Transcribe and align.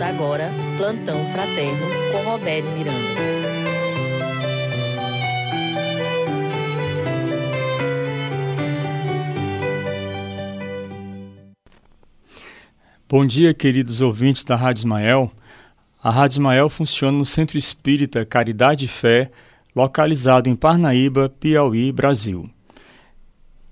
Agora 0.00 0.52
Plantão 0.76 1.24
Fraterno 1.32 1.86
com 2.12 2.30
Robério 2.30 2.70
Miranda. 2.72 3.26
Bom 13.08 13.24
dia, 13.24 13.54
queridos 13.54 14.00
ouvintes 14.00 14.44
da 14.44 14.56
Rádio 14.56 14.80
Ismael. 14.80 15.32
A 16.02 16.10
Rádio 16.10 16.34
Ismael 16.34 16.68
funciona 16.68 17.16
no 17.16 17.24
Centro 17.24 17.56
Espírita 17.56 18.26
Caridade 18.26 18.84
e 18.84 18.88
Fé, 18.88 19.30
localizado 19.74 20.48
em 20.48 20.56
Parnaíba, 20.56 21.28
Piauí, 21.28 21.90
Brasil. 21.92 22.50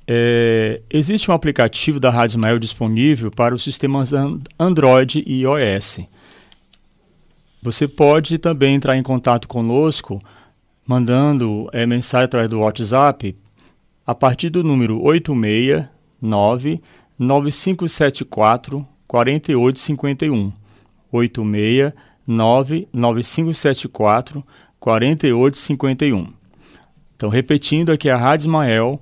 É, 0.07 0.83
existe 0.91 1.31
um 1.31 1.35
aplicativo 1.35 1.99
da 1.99 2.11
Rádio 2.11 2.37
Ismael 2.37 2.59
disponível 2.59 3.31
para 3.31 3.55
os 3.55 3.65
sistemas 3.65 4.13
Android 4.59 5.23
e 5.27 5.43
iOS. 5.43 6.01
Você 7.63 7.89
pode 7.89 8.37
também 8.37 8.75
entrar 8.75 8.97
em 8.97 9.03
contato 9.03 9.49
conosco 9.49 10.21
mandando 10.87 11.69
é, 11.73 11.87
mensagem 11.87 12.27
através 12.27 12.51
do 12.51 12.61
WhatsApp 12.61 13.35
a 14.07 14.15
partir 14.15 14.51
do 14.51 14.63
número 14.63 15.03
869 15.03 16.83
9574 17.19 18.87
4851. 19.09 20.53
869 21.11 22.89
9574 22.93 24.45
4851. 24.79 26.33
Então, 27.17 27.31
repetindo 27.31 27.91
aqui 27.93 28.11
a 28.11 28.17
Rádio 28.17 28.45
Ismael 28.45 29.01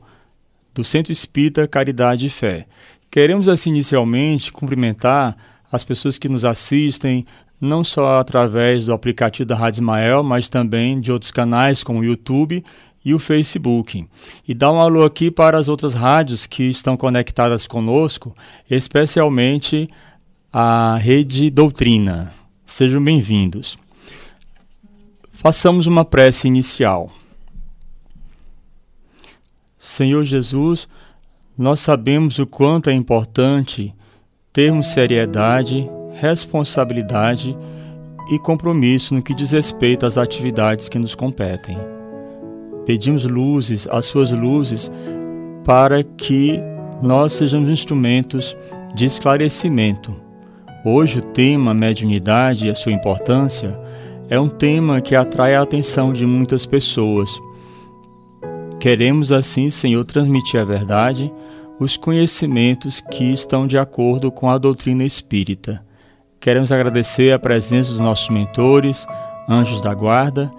do 0.74 0.84
Centro 0.84 1.12
Espírita 1.12 1.68
Caridade 1.68 2.26
e 2.26 2.30
Fé. 2.30 2.66
Queremos, 3.10 3.48
assim, 3.48 3.70
inicialmente, 3.70 4.52
cumprimentar 4.52 5.36
as 5.70 5.84
pessoas 5.84 6.18
que 6.18 6.28
nos 6.28 6.44
assistem, 6.44 7.26
não 7.60 7.84
só 7.84 8.18
através 8.18 8.86
do 8.86 8.92
aplicativo 8.92 9.46
da 9.46 9.54
Rádio 9.54 9.78
Ismael, 9.78 10.22
mas 10.22 10.48
também 10.48 11.00
de 11.00 11.12
outros 11.12 11.30
canais 11.30 11.84
como 11.84 12.00
o 12.00 12.04
YouTube 12.04 12.64
e 13.04 13.14
o 13.14 13.18
Facebook. 13.18 14.06
E 14.46 14.54
dar 14.54 14.72
um 14.72 14.80
alô 14.80 15.04
aqui 15.04 15.30
para 15.30 15.58
as 15.58 15.68
outras 15.68 15.94
rádios 15.94 16.46
que 16.46 16.64
estão 16.64 16.96
conectadas 16.96 17.66
conosco, 17.66 18.34
especialmente 18.70 19.88
a 20.52 20.96
Rede 21.00 21.50
Doutrina. 21.50 22.32
Sejam 22.64 23.02
bem-vindos. 23.02 23.78
Façamos 25.32 25.86
uma 25.86 26.04
prece 26.04 26.46
inicial. 26.46 27.10
Senhor 29.84 30.22
Jesus, 30.22 30.88
nós 31.58 31.80
sabemos 31.80 32.38
o 32.38 32.46
quanto 32.46 32.88
é 32.88 32.92
importante 32.92 33.92
termos 34.52 34.92
seriedade, 34.92 35.90
responsabilidade 36.12 37.58
e 38.30 38.38
compromisso 38.38 39.12
no 39.12 39.20
que 39.20 39.34
diz 39.34 39.50
respeito 39.50 40.06
às 40.06 40.16
atividades 40.16 40.88
que 40.88 41.00
nos 41.00 41.16
competem. 41.16 41.76
Pedimos 42.86 43.24
luzes, 43.24 43.88
as 43.90 44.04
suas 44.04 44.30
luzes, 44.30 44.88
para 45.64 46.04
que 46.04 46.60
nós 47.02 47.32
sejamos 47.32 47.68
instrumentos 47.68 48.56
de 48.94 49.04
esclarecimento. 49.04 50.14
Hoje 50.84 51.18
o 51.18 51.22
tema 51.22 51.74
mediunidade 51.74 52.68
e 52.68 52.70
a 52.70 52.74
sua 52.76 52.92
importância 52.92 53.76
é 54.30 54.38
um 54.38 54.48
tema 54.48 55.00
que 55.00 55.16
atrai 55.16 55.56
a 55.56 55.62
atenção 55.62 56.12
de 56.12 56.24
muitas 56.24 56.64
pessoas 56.64 57.36
Queremos 58.82 59.30
assim, 59.30 59.70
Senhor, 59.70 60.04
transmitir 60.04 60.60
a 60.60 60.64
verdade, 60.64 61.32
os 61.78 61.96
conhecimentos 61.96 63.00
que 63.00 63.32
estão 63.32 63.64
de 63.64 63.78
acordo 63.78 64.28
com 64.32 64.50
a 64.50 64.58
doutrina 64.58 65.04
espírita. 65.04 65.86
Queremos 66.40 66.72
agradecer 66.72 67.32
a 67.32 67.38
presença 67.38 67.92
dos 67.92 68.00
nossos 68.00 68.28
mentores, 68.28 69.06
anjos 69.48 69.80
da 69.80 69.94
guarda, 69.94 70.52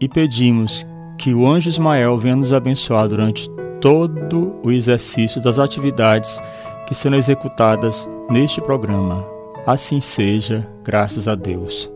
e 0.00 0.08
pedimos 0.08 0.84
que 1.16 1.32
o 1.32 1.46
anjo 1.46 1.68
Ismael 1.68 2.18
venha 2.18 2.34
nos 2.34 2.52
abençoar 2.52 3.06
durante 3.06 3.48
todo 3.80 4.56
o 4.64 4.72
exercício 4.72 5.40
das 5.40 5.60
atividades 5.60 6.42
que 6.88 6.96
serão 6.96 7.16
executadas 7.16 8.10
neste 8.28 8.60
programa. 8.60 9.24
Assim 9.64 10.00
seja, 10.00 10.68
graças 10.82 11.28
a 11.28 11.36
Deus. 11.36 11.88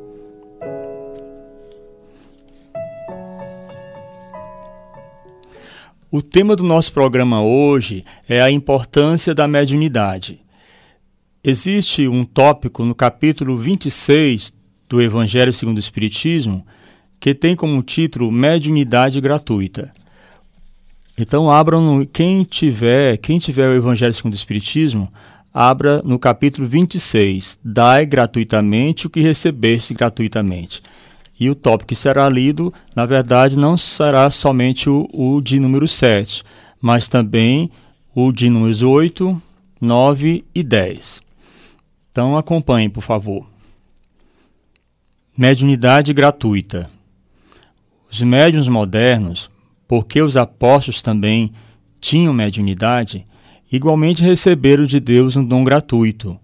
O 6.08 6.22
tema 6.22 6.54
do 6.54 6.62
nosso 6.62 6.92
programa 6.92 7.42
hoje 7.42 8.04
é 8.28 8.40
a 8.40 8.48
importância 8.48 9.34
da 9.34 9.48
mediunidade. 9.48 10.40
Existe 11.42 12.06
um 12.06 12.24
tópico 12.24 12.84
no 12.84 12.94
capítulo 12.94 13.56
26 13.56 14.54
do 14.88 15.02
Evangelho 15.02 15.52
segundo 15.52 15.78
o 15.78 15.80
Espiritismo 15.80 16.64
que 17.18 17.34
tem 17.34 17.56
como 17.56 17.82
título 17.82 18.30
Mediunidade 18.30 19.20
Gratuita. 19.20 19.92
Então 21.18 21.50
abram 21.50 22.06
quem 22.12 22.44
tiver, 22.44 23.16
quem 23.16 23.40
tiver 23.40 23.68
o 23.68 23.74
Evangelho 23.74 24.14
segundo 24.14 24.34
o 24.34 24.36
Espiritismo, 24.36 25.12
abra 25.52 26.00
no 26.04 26.20
capítulo 26.20 26.68
26, 26.68 27.58
Dai 27.64 28.06
gratuitamente 28.06 29.08
o 29.08 29.10
que 29.10 29.20
recebeste 29.20 29.92
gratuitamente. 29.92 30.80
E 31.38 31.50
o 31.50 31.54
tópico 31.54 31.88
que 31.88 31.94
será 31.94 32.28
lido, 32.28 32.72
na 32.94 33.04
verdade, 33.04 33.58
não 33.58 33.76
será 33.76 34.30
somente 34.30 34.88
o, 34.88 35.06
o 35.12 35.40
de 35.42 35.60
número 35.60 35.86
7, 35.86 36.42
mas 36.80 37.08
também 37.08 37.70
o 38.14 38.32
de 38.32 38.48
números 38.48 38.82
8, 38.82 39.40
9 39.78 40.44
e 40.54 40.62
10. 40.62 41.20
Então 42.10 42.38
acompanhe, 42.38 42.88
por 42.88 43.02
favor. 43.02 43.46
Mediunidade 45.36 46.14
gratuita. 46.14 46.90
Os 48.10 48.22
médiuns 48.22 48.68
modernos, 48.68 49.50
porque 49.86 50.22
os 50.22 50.38
apóstolos 50.38 51.02
também 51.02 51.52
tinham 52.00 52.32
mediunidade, 52.32 53.26
igualmente 53.70 54.22
receberam 54.22 54.86
de 54.86 54.98
Deus 54.98 55.36
um 55.36 55.44
dom 55.44 55.62
gratuito, 55.62 56.40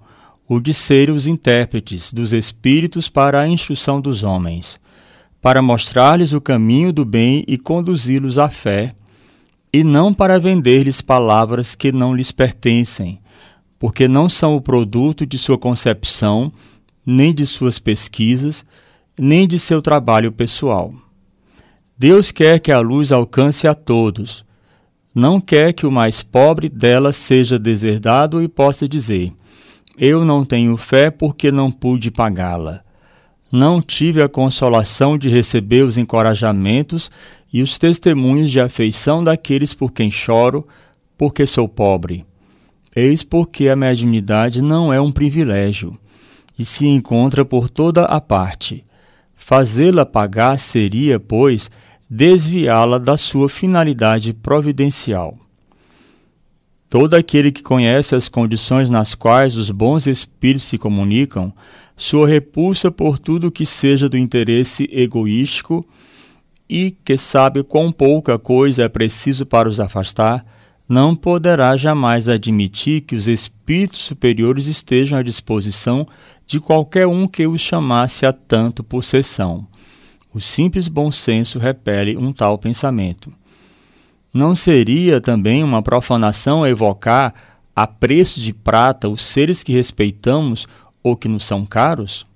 o 0.47 0.61
de 0.61 0.75
serem 0.75 1.15
os 1.15 1.27
intérpretes 1.27 2.13
dos 2.13 2.35
Espíritos 2.35 3.09
para 3.09 3.41
a 3.41 3.49
instrução 3.49 3.99
dos 3.99 4.23
homens 4.23 4.82
para 5.43 5.61
mostrar-lhes 5.61 6.33
o 6.33 6.41
caminho 6.41 6.93
do 6.93 7.05
bem 7.05 7.45
e 7.49 7.59
conduzi-los 7.59 8.39
à 8.39 8.49
fé, 8.49 8.95
e 9.73 9.83
não 9.83 10.15
para 10.15 10.39
vender-lhes 10.39 11.01
palavras 11.01 11.75
que 11.75 11.91
não 11.91 12.15
lhes 12.15 12.31
pertencem, 12.31 13.19
porque 13.77 14.07
não 14.07 14.29
são 14.29 14.55
o 14.55 14.61
produto 14.61 15.27
de 15.27 15.37
sua 15.37 15.59
concepção, 15.59 16.53
nem 17.05 17.35
de 17.35 17.45
suas 17.45 17.81
pesquisas, 17.81 18.65
nem 19.19 19.49
de 19.49 19.59
seu 19.59 19.83
trabalho 19.83 20.31
pessoal. 20.31 20.95
Deus 21.99 22.31
quer 22.31 22.61
que 22.61 22.71
a 22.71 22.79
luz 22.79 23.11
alcance 23.11 23.67
a 23.67 23.75
todos. 23.75 24.45
Não 25.13 25.41
quer 25.41 25.73
que 25.73 25.85
o 25.85 25.91
mais 25.91 26.23
pobre 26.23 26.69
dela 26.69 27.13
seja 27.13 27.59
deserdado 27.59 28.41
e 28.41 28.47
possa 28.47 28.89
dizer: 28.89 29.33
Eu 29.99 30.25
não 30.25 30.45
tenho 30.45 30.77
fé 30.77 31.11
porque 31.11 31.51
não 31.51 31.71
pude 31.71 32.11
pagá-la 32.11 32.85
não 33.53 33.83
tive 33.83 34.23
a 34.23 34.29
consolação 34.31 35.19
de 35.19 35.29
receber 35.29 35.83
os 35.85 35.99
encorajamentos 35.99 37.11
e 37.53 37.61
os 37.61 37.77
testemunhos 37.77 38.51
de 38.51 38.59
afeição 38.59 39.23
daqueles 39.23 39.75
por 39.75 39.93
quem 39.93 40.11
choro, 40.11 40.67
porque 41.19 41.45
sou 41.45 41.69
pobre. 41.69 42.25
Eis 42.97 43.23
porque 43.23 43.69
a 43.69 43.77
mediunidade 43.77 44.63
não 44.63 44.91
é 44.91 44.99
um 44.99 45.13
privilégio, 45.13 45.99
e 46.59 46.65
se 46.65 46.87
encontra 46.87 47.45
por 47.45 47.69
toda 47.69 48.07
a 48.07 48.21
parte. 48.23 48.85
Fazê-la 49.35 50.07
pagar 50.07 50.59
seria, 50.59 51.21
pois, 51.21 51.71
desviá-la 52.09 52.97
da 52.97 53.19
sua 53.19 53.51
finalidade 53.51 54.33
providencial. 54.33 55.37
Todo 56.89 57.15
aquele 57.15 57.51
que 57.51 57.63
conhece 57.63 58.15
as 58.15 58.29
condições 58.29 58.89
nas 58.89 59.15
quais 59.15 59.57
os 59.57 59.71
bons 59.71 60.07
espíritos 60.07 60.65
se 60.65 60.79
comunicam, 60.79 61.53
sua 61.97 62.27
repulsa 62.27 62.91
por 62.91 63.19
tudo 63.19 63.51
que 63.51 63.67
seja 63.67 64.09
do 64.09 64.17
interesse 64.17 64.89
egoístico 64.93 65.87
e 66.69 66.91
que 67.05 67.19
sabe 67.19 67.63
quão 67.63 67.93
pouca 67.93 68.39
coisa 68.39 68.85
é 68.85 68.89
preciso 68.89 69.45
para 69.45 69.69
os 69.69 69.79
afastar, 69.79 70.45
não 70.89 71.15
poderá 71.15 71.77
jamais 71.77 72.29
admitir 72.29 73.03
que 73.03 73.15
os 73.15 73.29
espíritos 73.29 74.01
superiores 74.01 74.67
estejam 74.67 75.19
à 75.19 75.23
disposição 75.23 76.07
de 76.47 76.61
qualquer 76.61 77.07
um 77.07 77.27
que 77.27 77.47
os 77.47 77.61
chamasse 77.61 78.27
a 78.27 78.33
tanto 78.33 78.83
possessão. 78.83 79.67
O 80.35 80.41
simples 80.41 80.89
bom 80.89 81.13
senso 81.13 81.59
repele 81.59 82.17
um 82.17 82.33
tal 82.33 82.59
pensamento. 82.59 83.33
Não 84.33 84.57
seria 84.57 85.21
também 85.21 85.63
uma 85.63 85.83
profanação 85.83 86.67
evocar 86.67 87.35
a 87.77 87.87
preço 87.87 88.41
de 88.41 88.53
prata 88.53 89.09
os 89.09 89.23
seres 89.23 89.63
que 89.63 89.73
respeitamos 89.73 90.67
ou 91.03 91.17
que 91.17 91.29
nos 91.29 91.45
são 91.45 91.67
caros? 91.67 92.27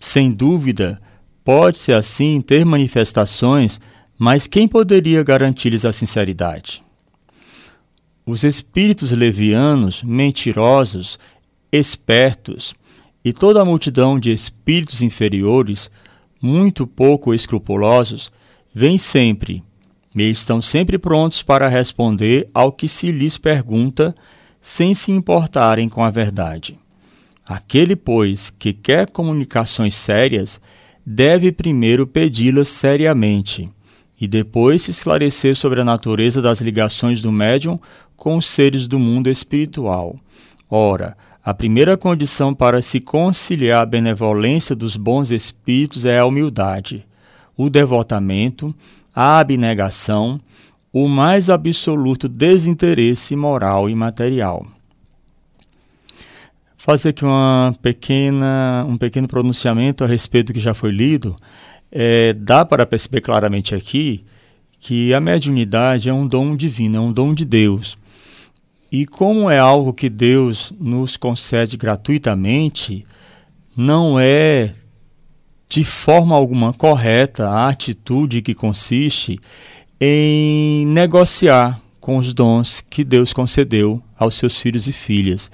Sem 0.00 0.32
dúvida, 0.32 1.00
pode-se 1.44 1.92
assim 1.92 2.40
ter 2.40 2.64
manifestações, 2.64 3.80
mas 4.18 4.46
quem 4.46 4.66
poderia 4.66 5.22
garantir-lhes 5.22 5.84
a 5.84 5.92
sinceridade? 5.92 6.82
Os 8.24 8.44
espíritos 8.44 9.10
levianos, 9.12 10.02
mentirosos, 10.02 11.18
espertos 11.72 12.74
E 13.24 13.32
toda 13.32 13.62
a 13.62 13.64
multidão 13.64 14.18
de 14.18 14.32
espíritos 14.32 15.00
inferiores, 15.00 15.88
muito 16.40 16.86
pouco 16.88 17.32
escrupulosos, 17.32 18.32
vem 18.74 18.98
sempre, 18.98 19.62
e 20.14 20.28
estão 20.28 20.60
sempre 20.60 20.98
prontos 20.98 21.40
para 21.40 21.68
responder 21.68 22.48
ao 22.52 22.72
que 22.72 22.88
se 22.88 23.12
lhes 23.12 23.38
pergunta, 23.38 24.12
sem 24.60 24.92
se 24.92 25.12
importarem 25.12 25.88
com 25.88 26.02
a 26.02 26.10
verdade. 26.10 26.81
Aquele, 27.46 27.96
pois, 27.96 28.50
que 28.50 28.72
quer 28.72 29.10
comunicações 29.10 29.94
sérias, 29.94 30.60
deve 31.04 31.50
primeiro 31.50 32.06
pedi-las 32.06 32.68
seriamente 32.68 33.68
e 34.20 34.28
depois 34.28 34.82
se 34.82 34.92
esclarecer 34.92 35.56
sobre 35.56 35.80
a 35.80 35.84
natureza 35.84 36.40
das 36.40 36.60
ligações 36.60 37.20
do 37.20 37.32
médium 37.32 37.78
com 38.16 38.36
os 38.36 38.46
seres 38.46 38.86
do 38.86 38.96
mundo 38.96 39.28
espiritual. 39.28 40.16
Ora, 40.70 41.16
a 41.44 41.52
primeira 41.52 41.96
condição 41.96 42.54
para 42.54 42.80
se 42.80 43.00
conciliar 43.00 43.82
a 43.82 43.86
benevolência 43.86 44.76
dos 44.76 44.96
bons 44.96 45.32
espíritos 45.32 46.06
é 46.06 46.20
a 46.20 46.24
humildade, 46.24 47.04
o 47.56 47.68
devotamento, 47.68 48.72
a 49.12 49.40
abnegação, 49.40 50.40
o 50.92 51.08
mais 51.08 51.50
absoluto 51.50 52.28
desinteresse 52.28 53.34
moral 53.34 53.90
e 53.90 53.94
material. 53.96 54.64
Fazer 56.84 57.10
aqui 57.10 57.24
uma 57.24 57.76
pequena, 57.80 58.84
um 58.88 58.98
pequeno 58.98 59.28
pronunciamento 59.28 60.02
a 60.02 60.06
respeito 60.08 60.48
do 60.48 60.54
que 60.54 60.58
já 60.58 60.74
foi 60.74 60.90
lido. 60.90 61.36
É, 61.92 62.32
dá 62.32 62.64
para 62.64 62.84
perceber 62.84 63.20
claramente 63.20 63.72
aqui 63.72 64.24
que 64.80 65.14
a 65.14 65.20
mediunidade 65.20 66.10
é 66.10 66.12
um 66.12 66.26
dom 66.26 66.56
divino, 66.56 66.96
é 66.96 67.00
um 67.00 67.12
dom 67.12 67.34
de 67.34 67.44
Deus. 67.44 67.96
E 68.90 69.06
como 69.06 69.48
é 69.48 69.60
algo 69.60 69.92
que 69.92 70.10
Deus 70.10 70.74
nos 70.76 71.16
concede 71.16 71.76
gratuitamente, 71.76 73.06
não 73.76 74.18
é 74.18 74.72
de 75.68 75.84
forma 75.84 76.34
alguma 76.34 76.72
correta 76.72 77.48
a 77.48 77.68
atitude 77.68 78.42
que 78.42 78.54
consiste 78.54 79.38
em 80.00 80.84
negociar 80.88 81.80
com 82.00 82.16
os 82.16 82.34
dons 82.34 82.80
que 82.80 83.04
Deus 83.04 83.32
concedeu 83.32 84.02
aos 84.18 84.34
seus 84.34 84.60
filhos 84.60 84.88
e 84.88 84.92
filhas. 84.92 85.48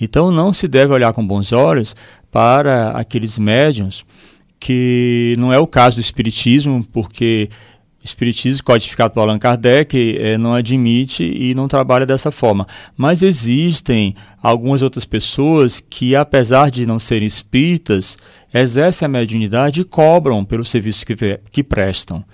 Então 0.00 0.30
não 0.30 0.52
se 0.52 0.68
deve 0.68 0.92
olhar 0.92 1.12
com 1.12 1.26
bons 1.26 1.52
olhos 1.52 1.94
para 2.30 2.90
aqueles 2.90 3.38
médiums 3.38 4.04
que 4.60 5.34
não 5.38 5.52
é 5.52 5.58
o 5.58 5.66
caso 5.66 5.96
do 5.96 6.00
espiritismo, 6.00 6.84
porque 6.92 7.48
Espiritismo 8.02 8.64
codificado 8.64 9.12
por 9.12 9.20
Allan 9.20 9.38
Kardec 9.38 10.16
é, 10.18 10.38
não 10.38 10.54
admite 10.54 11.24
e 11.24 11.54
não 11.54 11.66
trabalha 11.66 12.06
dessa 12.06 12.30
forma. 12.30 12.66
Mas 12.96 13.22
existem 13.22 14.14
algumas 14.42 14.82
outras 14.82 15.04
pessoas 15.04 15.80
que, 15.80 16.14
apesar 16.14 16.70
de 16.70 16.86
não 16.86 16.98
serem 16.98 17.26
espíritas, 17.26 18.16
exercem 18.54 19.06
a 19.06 19.08
mediunidade 19.08 19.80
e 19.80 19.84
cobram 19.84 20.44
pelo 20.44 20.64
serviço 20.64 21.04
que, 21.04 21.14
que 21.50 21.62
prestam. 21.62 22.24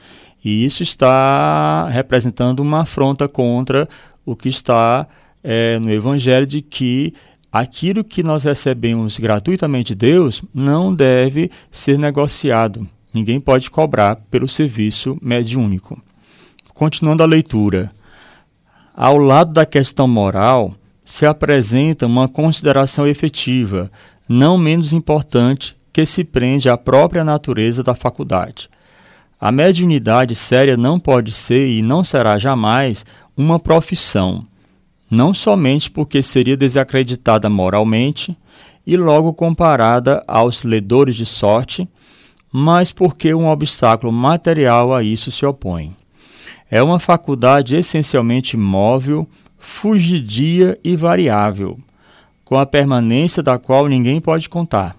E 0.45 0.65
isso 0.65 0.83
está 0.83 1.89
representando 1.89 2.61
uma 2.61 2.83
afronta 2.83 3.27
contra 3.27 3.89
o 4.25 4.37
que 4.37 4.51
está 4.51 5.07
é, 5.43 5.79
no 5.79 5.91
Evangelho 5.91 6.47
de 6.47 6.61
que 6.61 7.15
aquilo 7.55 8.03
que 8.03 8.21
nós 8.21 8.43
recebemos 8.43 9.17
gratuitamente 9.17 9.95
de 9.95 10.07
Deus 10.09 10.43
não 10.53 10.93
deve 10.93 11.53
ser 11.71 11.97
negociado. 11.97 12.85
Ninguém 13.13 13.39
pode 13.39 13.71
cobrar 13.71 14.17
pelo 14.29 14.49
serviço 14.49 15.17
mediúnico. 15.23 16.03
Continuando 16.73 17.23
a 17.23 17.27
leitura. 17.27 17.93
Ao 18.93 19.17
lado 19.17 19.53
da 19.53 19.65
questão 19.65 20.09
moral, 20.09 20.75
se 21.05 21.25
apresenta 21.27 22.07
uma 22.07 22.27
consideração 22.27 23.07
efetiva, 23.07 23.89
não 24.29 24.59
menos 24.59 24.93
importante, 24.93 25.77
que 25.93 26.05
se 26.05 26.25
prende 26.25 26.69
à 26.69 26.77
própria 26.77 27.23
natureza 27.23 27.85
da 27.85 27.95
faculdade. 27.95 28.69
A 29.41 29.53
mediunidade 29.53 30.35
séria 30.35 30.77
não 30.77 30.99
pode 30.99 31.31
ser 31.31 31.69
e 31.69 31.83
não 31.83 32.03
será 32.03 32.37
jamais 32.37 33.07
uma 33.37 33.61
profissão, 33.61 34.45
não 35.15 35.33
somente 35.33 35.91
porque 35.91 36.21
seria 36.21 36.57
desacreditada 36.57 37.49
moralmente 37.49 38.37
e 38.87 38.97
logo 38.97 39.33
comparada 39.33 40.23
aos 40.27 40.63
ledores 40.63 41.17
de 41.17 41.25
sorte 41.25 41.89
mas 42.57 42.93
porque 42.93 43.35
um 43.35 43.49
obstáculo 43.49 44.13
material 44.13 44.95
a 44.95 45.03
isso 45.03 45.29
se 45.33 45.45
opõe. 45.45 45.93
É 46.71 46.81
uma 46.81 47.01
faculdade 47.01 47.75
essencialmente 47.75 48.57
móvel, 48.57 49.27
fugidia 49.59 50.79
e 50.85 50.95
variável, 50.95 51.77
com 52.45 52.57
a 52.57 52.65
permanência 52.65 53.43
da 53.43 53.59
qual 53.59 53.89
ninguém 53.89 54.21
pode 54.21 54.49
contar. 54.49 54.97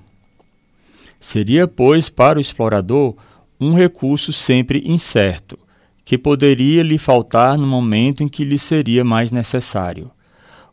Seria, 1.17 1.65
pois, 1.65 2.09
para 2.09 2.39
o 2.39 2.41
explorador 2.41 3.15
um 3.57 3.73
recurso 3.73 4.33
sempre 4.33 4.83
incerto, 4.85 5.57
que 6.05 6.19
poderia 6.19 6.83
lhe 6.83 6.99
faltar 6.99 7.57
no 7.57 7.65
momento 7.65 8.23
em 8.23 8.29
que 8.29 8.45
lhe 8.45 8.59
seria 8.59 9.03
mais 9.03 9.31
necessário. 9.31 10.11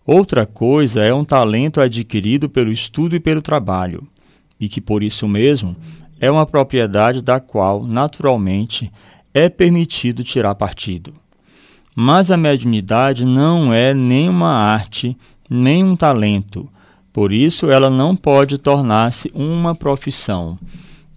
Outra 0.05 0.44
coisa 0.44 1.02
é 1.02 1.14
um 1.14 1.25
talento 1.25 1.81
adquirido 1.81 2.50
pelo 2.50 2.70
estudo 2.70 3.17
e 3.17 3.20
pelo 3.20 3.40
trabalho, 3.40 4.06
e 4.61 4.69
que 4.69 4.81
por 4.81 5.02
isso 5.02 5.26
mesmo 5.26 5.75
é 6.20 6.31
uma 6.31 6.44
propriedade 6.44 7.23
da 7.23 7.40
qual, 7.40 7.84
naturalmente, 7.84 8.93
é 9.32 9.49
permitido 9.49 10.23
tirar 10.23 10.55
partido. 10.55 11.14
Mas 11.94 12.31
a 12.31 12.37
mediunidade 12.37 13.25
não 13.25 13.73
é 13.73 13.94
nem 13.94 14.29
uma 14.29 14.52
arte, 14.52 15.17
nem 15.49 15.82
um 15.82 15.96
talento. 15.96 16.69
Por 17.12 17.32
isso, 17.32 17.70
ela 17.70 17.90
não 17.90 18.14
pode 18.14 18.58
tornar-se 18.58 19.31
uma 19.34 19.75
profissão. 19.75 20.58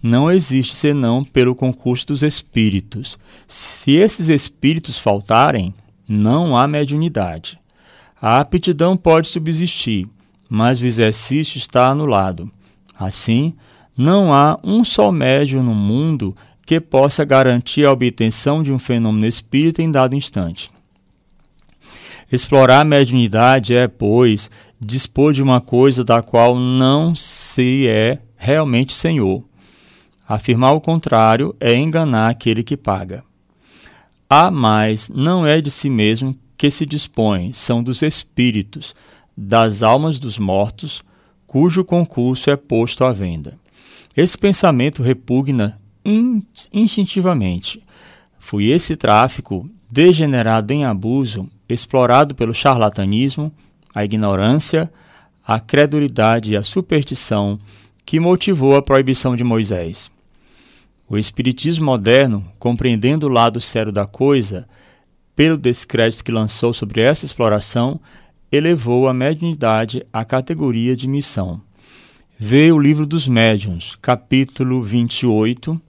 Não 0.08 0.30
existe 0.30 0.76
senão 0.76 1.24
pelo 1.24 1.52
concurso 1.52 2.06
dos 2.06 2.22
espíritos. 2.22 3.18
Se 3.48 3.90
esses 3.90 4.28
espíritos 4.28 5.00
faltarem, 5.00 5.74
não 6.08 6.56
há 6.56 6.68
mediunidade. 6.68 7.58
A 8.22 8.38
aptidão 8.38 8.96
pode 8.96 9.26
subsistir, 9.26 10.06
mas 10.48 10.80
o 10.80 10.86
exercício 10.86 11.58
está 11.58 11.88
anulado. 11.88 12.48
Assim, 12.96 13.52
não 13.98 14.32
há 14.32 14.56
um 14.62 14.84
só 14.84 15.10
médium 15.10 15.64
no 15.64 15.74
mundo 15.74 16.36
que 16.64 16.80
possa 16.80 17.24
garantir 17.24 17.84
a 17.84 17.90
obtenção 17.90 18.62
de 18.62 18.72
um 18.72 18.78
fenômeno 18.78 19.26
espírita 19.26 19.82
em 19.82 19.90
dado 19.90 20.14
instante. 20.14 20.70
Explorar 22.30 22.82
a 22.82 22.84
mediunidade 22.84 23.74
é, 23.74 23.88
pois, 23.88 24.52
dispor 24.80 25.32
de 25.32 25.42
uma 25.42 25.60
coisa 25.60 26.04
da 26.04 26.22
qual 26.22 26.56
não 26.56 27.12
se 27.16 27.88
é 27.88 28.20
realmente 28.36 28.94
senhor. 28.94 29.42
Afirmar 30.28 30.72
o 30.72 30.80
contrário 30.80 31.54
é 31.60 31.74
enganar 31.74 32.28
aquele 32.28 32.62
que 32.62 32.76
paga. 32.76 33.22
A 34.28 34.50
mais 34.50 35.08
não 35.08 35.46
é 35.46 35.60
de 35.60 35.70
si 35.70 35.88
mesmo 35.88 36.36
que 36.56 36.68
se 36.70 36.84
dispõe, 36.84 37.52
são 37.52 37.82
dos 37.82 38.02
espíritos, 38.02 38.94
das 39.36 39.82
almas 39.82 40.18
dos 40.18 40.38
mortos, 40.38 41.04
cujo 41.46 41.84
concurso 41.84 42.50
é 42.50 42.56
posto 42.56 43.04
à 43.04 43.12
venda. 43.12 43.56
Esse 44.16 44.36
pensamento 44.36 45.02
repugna 45.02 45.78
instintivamente. 46.72 47.82
Foi 48.38 48.64
esse 48.66 48.96
tráfico, 48.96 49.68
degenerado 49.88 50.72
em 50.72 50.84
abuso, 50.84 51.48
explorado 51.68 52.34
pelo 52.34 52.54
charlatanismo, 52.54 53.52
a 53.94 54.04
ignorância, 54.04 54.90
a 55.46 55.60
credulidade 55.60 56.52
e 56.52 56.56
a 56.56 56.62
superstição 56.62 57.58
que 58.04 58.18
motivou 58.18 58.76
a 58.76 58.82
proibição 58.82 59.36
de 59.36 59.44
Moisés. 59.44 60.10
O 61.08 61.16
Espiritismo 61.16 61.86
moderno, 61.86 62.44
compreendendo 62.58 63.26
o 63.26 63.30
lado 63.30 63.60
sério 63.60 63.92
da 63.92 64.06
coisa, 64.06 64.68
pelo 65.34 65.56
descrédito 65.56 66.24
que 66.24 66.32
lançou 66.32 66.72
sobre 66.72 67.00
essa 67.00 67.24
exploração, 67.24 68.00
elevou 68.50 69.08
a 69.08 69.14
mediunidade 69.14 70.04
à 70.12 70.24
categoria 70.24 70.96
de 70.96 71.08
missão 71.08 71.60
vê 72.38 72.70
o 72.70 72.78
livro 72.78 73.06
dos 73.06 73.26
médiuns, 73.26 73.96
capítulo 74.00 74.82
28, 74.82 75.80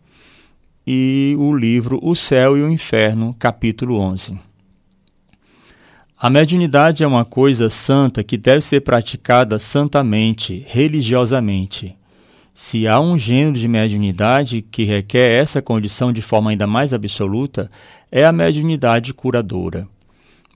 e 0.86 1.36
o 1.38 1.54
livro 1.54 2.00
O 2.02 2.16
Céu 2.16 2.58
e 2.58 2.62
o 2.62 2.70
Inferno, 2.70 3.36
capítulo 3.38 4.00
11. 4.00 4.40
A 6.18 6.30
mediunidade 6.30 7.04
é 7.04 7.08
uma 7.08 7.26
coisa 7.26 7.70
santa 7.70 8.24
que 8.24 8.38
deve 8.38 8.62
ser 8.62 8.82
praticada 8.82 9.60
santamente, 9.60 10.64
religiosamente. 10.66 11.96
Se 12.60 12.88
há 12.88 13.00
um 13.00 13.20
gênero 13.20 13.56
de 13.56 13.68
mediunidade 13.68 14.64
que 14.64 14.84
requer 14.84 15.30
essa 15.30 15.62
condição 15.62 16.12
de 16.12 16.24
forma 16.24 16.50
ainda 16.50 16.66
mais 16.66 16.92
absoluta, 16.92 17.70
é 18.12 18.26
a 18.26 18.32
mediunidade 18.32 19.14
curadora. 19.14 19.88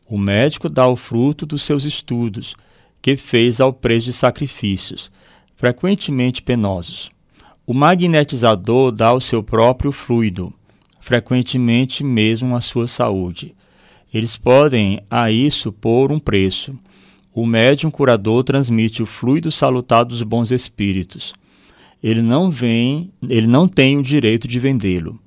O 0.09 0.17
médico 0.17 0.67
dá 0.67 0.87
o 0.87 0.95
fruto 0.95 1.45
dos 1.45 1.61
seus 1.61 1.85
estudos, 1.85 2.55
que 3.03 3.15
fez 3.15 3.61
ao 3.61 3.71
preço 3.71 4.07
de 4.07 4.13
sacrifícios 4.13 5.11
frequentemente 5.53 6.41
penosos. 6.41 7.11
O 7.67 7.73
magnetizador 7.73 8.91
dá 8.91 9.13
o 9.13 9.21
seu 9.21 9.43
próprio 9.43 9.91
fluido, 9.91 10.51
frequentemente 10.99 12.03
mesmo 12.03 12.55
a 12.55 12.61
sua 12.61 12.87
saúde. 12.87 13.53
Eles 14.11 14.35
podem 14.35 15.03
a 15.07 15.29
isso 15.29 15.71
pôr 15.71 16.11
um 16.11 16.17
preço. 16.17 16.75
o 17.31 17.45
médium 17.45 17.91
curador 17.91 18.43
transmite 18.43 19.03
o 19.03 19.05
fluido 19.05 19.51
salutar 19.51 20.03
dos 20.03 20.23
bons 20.23 20.51
espíritos. 20.51 21.39
Ele 22.03 22.21
não 22.21 22.49
vem, 22.49 23.11
ele 23.27 23.47
não 23.47 23.67
tem 23.67 23.97
o 23.97 24.03
direito 24.03 24.47
de 24.47 24.59
vendê-lo. 24.59 25.19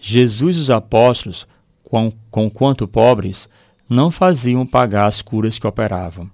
Jesus 0.00 0.56
e 0.56 0.60
os 0.60 0.70
apóstolos, 0.70 1.46
com, 1.82 2.12
com 2.30 2.50
quanto 2.50 2.88
pobres, 2.88 3.48
não 3.88 4.10
faziam 4.10 4.66
pagar 4.66 5.06
as 5.06 5.22
curas 5.22 5.58
que 5.58 5.66
operavam. 5.66 6.30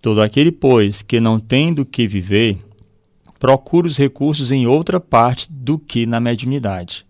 Todo 0.00 0.22
aquele, 0.22 0.50
pois, 0.50 1.02
que 1.02 1.20
não 1.20 1.38
tem 1.38 1.72
do 1.72 1.84
que 1.84 2.06
viver, 2.06 2.58
procura 3.38 3.86
os 3.86 3.96
recursos 3.96 4.50
em 4.52 4.66
outra 4.66 5.00
parte 5.00 5.50
do 5.50 5.78
que 5.78 6.06
na 6.06 6.20
mediunidade, 6.20 7.04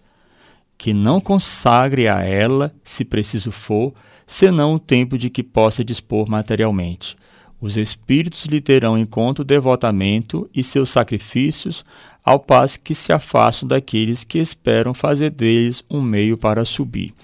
que 0.77 0.93
não 0.93 1.21
consagre 1.21 2.09
a 2.09 2.23
ela, 2.23 2.75
se 2.83 3.05
preciso 3.05 3.51
for, 3.51 3.95
senão 4.27 4.75
o 4.75 4.79
tempo 4.79 5.17
de 5.17 5.31
que 5.31 5.43
possa 5.43 5.85
dispor 5.85 6.29
materialmente. 6.29 7.17
Os 7.63 7.77
espíritos 7.77 8.47
lhe 8.47 8.61
terão 8.61 8.99
em 8.99 9.07
conta 9.07 9.43
o 9.43 9.45
devotamento 9.45 10.51
e 10.53 10.65
seus 10.65 10.91
sacrifícios, 10.91 11.85
ao 12.25 12.41
passo 12.41 12.81
que 12.81 12.93
se 12.93 13.13
afastam 13.13 13.69
daqueles 13.69 14.25
que 14.25 14.39
esperam 14.39 14.93
fazer 14.93 15.31
deles 15.31 15.85
um 15.89 16.03
meio 16.03 16.37
para 16.37 16.65
subir. 16.65 17.15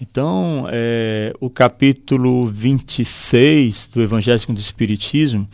Então, 0.00 0.66
é, 0.70 1.34
o 1.40 1.50
capítulo 1.50 2.46
26 2.46 3.88
do 3.88 4.02
Evangelho 4.02 4.38
segundo 4.38 4.58
o 4.58 4.60
Espiritismo, 4.60 5.48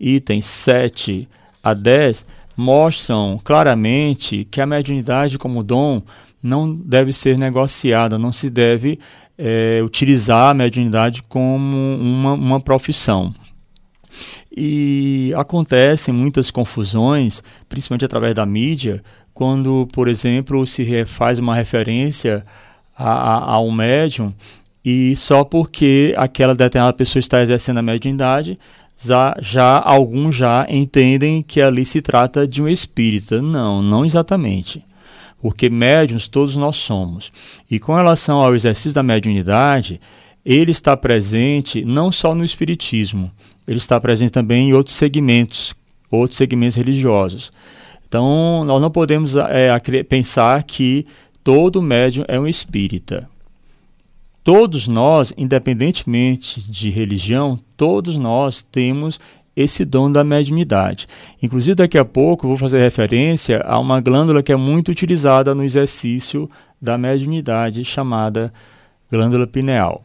itens 0.00 0.46
7 0.46 1.28
a 1.62 1.74
10, 1.74 2.24
mostram 2.56 3.38
claramente 3.44 4.48
que 4.50 4.62
a 4.62 4.66
mediunidade 4.66 5.38
como 5.38 5.62
dom 5.62 6.02
não 6.42 6.74
deve 6.74 7.12
ser 7.12 7.36
negociada, 7.36 8.18
não 8.18 8.32
se 8.32 8.48
deve 8.48 8.98
é, 9.38 9.80
utilizar 9.84 10.50
a 10.50 10.54
mediunidade 10.54 11.22
como 11.22 11.76
uma, 11.96 12.32
uma 12.34 12.60
profissão. 12.60 13.34
E 14.56 15.32
acontecem 15.36 16.14
muitas 16.14 16.50
confusões, 16.50 17.42
principalmente 17.68 18.04
através 18.04 18.34
da 18.34 18.46
mídia, 18.46 19.02
quando, 19.34 19.86
por 19.92 20.08
exemplo, 20.08 20.66
se 20.66 21.04
faz 21.04 21.38
uma 21.38 21.54
referência 21.54 22.44
a, 22.96 23.10
a, 23.10 23.52
a 23.54 23.60
um 23.60 23.70
médium 23.70 24.32
e 24.88 25.16
só 25.16 25.42
porque 25.42 26.14
aquela 26.16 26.54
determinada 26.54 26.96
pessoa 26.96 27.18
está 27.18 27.42
exercendo 27.42 27.78
a 27.78 27.82
mediunidade, 27.82 28.56
já, 28.96 29.36
já 29.40 29.82
alguns 29.84 30.36
já 30.36 30.64
entendem 30.70 31.42
que 31.42 31.60
ali 31.60 31.84
se 31.84 32.00
trata 32.00 32.46
de 32.46 32.62
um 32.62 32.68
espírita. 32.68 33.42
Não, 33.42 33.82
não 33.82 34.04
exatamente. 34.04 34.85
Porque 35.46 35.70
médiums 35.70 36.26
todos 36.26 36.56
nós 36.56 36.76
somos. 36.76 37.30
E 37.70 37.78
com 37.78 37.94
relação 37.94 38.42
ao 38.42 38.52
exercício 38.52 38.92
da 38.92 39.00
mediunidade, 39.00 40.00
ele 40.44 40.72
está 40.72 40.96
presente 40.96 41.84
não 41.84 42.10
só 42.10 42.34
no 42.34 42.44
espiritismo, 42.44 43.30
ele 43.64 43.76
está 43.76 44.00
presente 44.00 44.32
também 44.32 44.70
em 44.70 44.72
outros 44.72 44.96
segmentos, 44.96 45.72
outros 46.10 46.36
segmentos 46.36 46.74
religiosos. 46.74 47.52
Então, 48.08 48.64
nós 48.64 48.82
não 48.82 48.90
podemos 48.90 49.36
é, 49.36 49.78
pensar 50.02 50.64
que 50.64 51.06
todo 51.44 51.80
médium 51.80 52.24
é 52.26 52.40
um 52.40 52.48
espírita. 52.48 53.30
Todos 54.42 54.88
nós, 54.88 55.32
independentemente 55.38 56.60
de 56.60 56.90
religião, 56.90 57.56
todos 57.76 58.16
nós 58.16 58.64
temos 58.64 59.20
esse 59.56 59.84
dom 59.84 60.12
da 60.12 60.22
mediunidade. 60.22 61.08
Inclusive, 61.42 61.74
daqui 61.74 61.96
a 61.96 62.04
pouco, 62.04 62.46
vou 62.46 62.56
fazer 62.56 62.78
referência 62.80 63.62
a 63.66 63.78
uma 63.78 64.00
glândula 64.00 64.42
que 64.42 64.52
é 64.52 64.56
muito 64.56 64.90
utilizada 64.90 65.54
no 65.54 65.64
exercício 65.64 66.48
da 66.80 66.98
mediunidade, 66.98 67.82
chamada 67.82 68.52
glândula 69.10 69.46
pineal. 69.46 70.04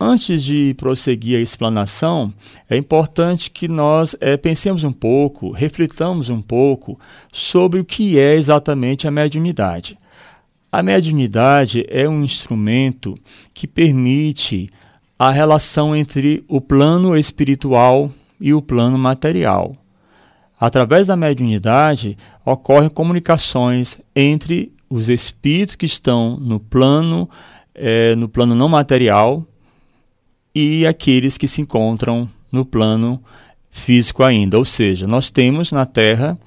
Antes 0.00 0.44
de 0.44 0.74
prosseguir 0.74 1.38
a 1.38 1.42
explanação, 1.42 2.32
é 2.70 2.76
importante 2.76 3.50
que 3.50 3.66
nós 3.66 4.14
é, 4.20 4.36
pensemos 4.36 4.84
um 4.84 4.92
pouco, 4.92 5.50
reflitamos 5.50 6.30
um 6.30 6.40
pouco 6.40 6.98
sobre 7.32 7.80
o 7.80 7.84
que 7.84 8.16
é 8.16 8.34
exatamente 8.34 9.08
a 9.08 9.10
mediunidade. 9.10 9.98
A 10.70 10.84
mediunidade 10.84 11.84
é 11.88 12.08
um 12.08 12.22
instrumento 12.22 13.16
que 13.52 13.66
permite 13.66 14.70
a 15.18 15.30
relação 15.30 15.96
entre 15.96 16.44
o 16.46 16.60
plano 16.60 17.16
espiritual 17.16 18.12
e 18.40 18.54
o 18.54 18.62
plano 18.62 18.98
material. 18.98 19.74
Através 20.60 21.06
da 21.06 21.16
mediunidade 21.16 22.16
ocorrem 22.44 22.88
comunicações 22.88 23.98
entre 24.14 24.72
os 24.90 25.08
espíritos 25.08 25.76
que 25.76 25.86
estão 25.86 26.36
no 26.36 26.58
plano, 26.58 27.28
é, 27.74 28.14
no 28.16 28.28
plano 28.28 28.54
não 28.54 28.68
material 28.68 29.46
e 30.54 30.86
aqueles 30.86 31.36
que 31.36 31.46
se 31.46 31.60
encontram 31.60 32.28
no 32.50 32.64
plano 32.64 33.22
físico 33.70 34.22
ainda. 34.22 34.58
Ou 34.58 34.64
seja, 34.64 35.06
nós 35.06 35.30
temos 35.30 35.70
na 35.70 35.86
Terra 35.86 36.38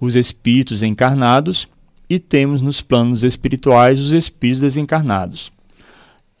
os 0.00 0.16
espíritos 0.16 0.82
encarnados 0.82 1.68
e 2.08 2.18
temos 2.18 2.60
nos 2.60 2.80
planos 2.80 3.22
espirituais 3.22 4.00
os 4.00 4.10
espíritos 4.10 4.60
desencarnados. 4.60 5.52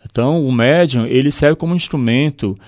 Então, 0.04 0.44
o 0.44 0.50
médium 0.50 1.06
ele 1.06 1.30
serve 1.30 1.56
como 1.56 1.74
instrumento 1.74 2.58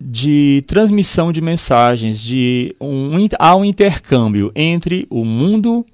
de 0.00 0.62
transmissão 0.66 1.32
de 1.32 1.40
mensagens, 1.40 2.20
de 2.20 2.74
um, 2.80 3.12
há 3.38 3.56
um 3.56 3.64
intercâmbio 3.64 4.52
entre 4.54 5.06
o 5.08 5.24
mundo 5.24 5.84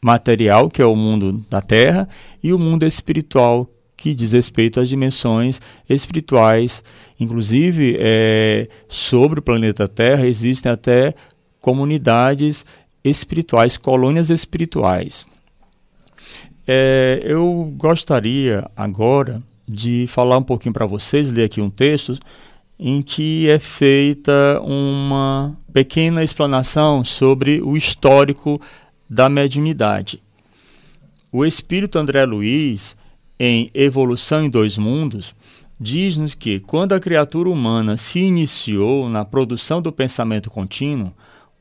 material, 0.00 0.68
que 0.68 0.82
é 0.82 0.84
o 0.84 0.96
mundo 0.96 1.44
da 1.48 1.60
Terra, 1.60 2.08
e 2.42 2.52
o 2.52 2.58
mundo 2.58 2.84
espiritual, 2.84 3.68
que 3.96 4.14
diz 4.14 4.32
respeito 4.32 4.80
às 4.80 4.88
dimensões 4.88 5.60
espirituais. 5.88 6.82
Inclusive, 7.20 7.96
é, 8.00 8.68
sobre 8.88 9.38
o 9.38 9.42
planeta 9.42 9.86
Terra 9.86 10.26
existem 10.26 10.72
até 10.72 11.14
comunidades 11.60 12.66
espirituais, 13.04 13.76
colônias 13.76 14.28
espirituais. 14.28 15.24
É, 16.66 17.20
eu 17.24 17.72
gostaria 17.76 18.68
agora 18.76 19.40
de 19.68 20.06
falar 20.08 20.38
um 20.38 20.42
pouquinho 20.42 20.72
para 20.72 20.86
vocês, 20.86 21.30
ler 21.30 21.44
aqui 21.44 21.60
um 21.60 21.70
texto 21.70 22.18
em 22.84 23.00
que 23.00 23.48
é 23.48 23.60
feita 23.60 24.60
uma 24.60 25.56
pequena 25.72 26.24
explanação 26.24 27.04
sobre 27.04 27.62
o 27.62 27.76
histórico 27.76 28.60
da 29.08 29.28
mediunidade. 29.28 30.20
O 31.30 31.46
espírito 31.46 31.96
André 31.96 32.24
Luiz, 32.24 32.96
em 33.38 33.70
Evolução 33.72 34.44
em 34.44 34.50
Dois 34.50 34.76
Mundos, 34.76 35.32
diz-nos 35.78 36.34
que 36.34 36.58
quando 36.58 36.92
a 36.92 36.98
criatura 36.98 37.48
humana 37.48 37.96
se 37.96 38.18
iniciou 38.18 39.08
na 39.08 39.24
produção 39.24 39.80
do 39.80 39.92
pensamento 39.92 40.50
contínuo, 40.50 41.12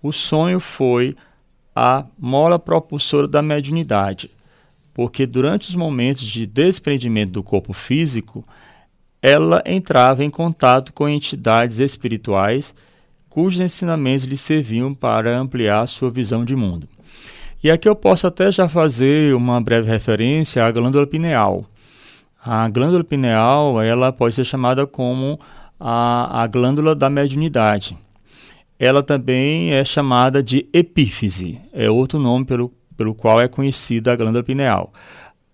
o 0.02 0.12
sonho 0.12 0.60
foi 0.60 1.16
a 1.76 2.04
mola 2.18 2.58
propulsora 2.58 3.28
da 3.28 3.44
mediunidade 3.44 4.32
porque 4.94 5.26
durante 5.26 5.70
os 5.70 5.76
momentos 5.76 6.24
de 6.24 6.46
desprendimento 6.46 7.32
do 7.32 7.44
corpo 7.44 7.74
físico, 7.74 8.44
ela 9.22 9.62
entrava 9.66 10.24
em 10.24 10.30
contato 10.30 10.92
com 10.94 11.08
entidades 11.08 11.80
espirituais 11.80 12.74
cujos 13.30 13.62
ensinamentos 13.62 14.26
lhe 14.26 14.36
serviam 14.36 14.94
para 14.94 15.38
ampliar 15.38 15.88
sua 15.88 16.12
visão 16.12 16.44
de 16.44 16.56
mundo. 16.56 16.88
E 17.64 17.70
aqui 17.70 17.88
eu 17.88 17.96
posso 17.96 18.28
até 18.28 18.52
já 18.52 18.68
fazer 18.68 19.36
uma 19.36 19.62
breve 19.62 19.90
referência 19.90 20.66
à 20.66 20.72
glândula 20.72 21.08
pineal. 21.08 21.66
A 22.44 22.68
glândula 22.68 23.04
pineal 23.04 23.82
ela 23.82 24.12
pode 24.12 24.36
ser 24.36 24.44
chamada 24.44 24.86
como 24.88 25.40
a, 25.80 26.42
a 26.44 26.48
glândula 26.48 26.96
da 26.96 27.10
mediunidade. 27.10 27.98
Ela 28.80 29.04
também 29.04 29.74
é 29.74 29.86
chamada 29.86 30.42
de 30.42 30.68
epífise, 30.74 31.62
é 31.72 31.90
outro 31.90 32.20
nome 32.20 32.46
pelo 32.46 32.74
pelo 33.02 33.16
qual 33.16 33.42
é 33.42 33.48
conhecida 33.48 34.14
a 34.14 34.16
glândula 34.16 34.44
pineal. 34.44 34.94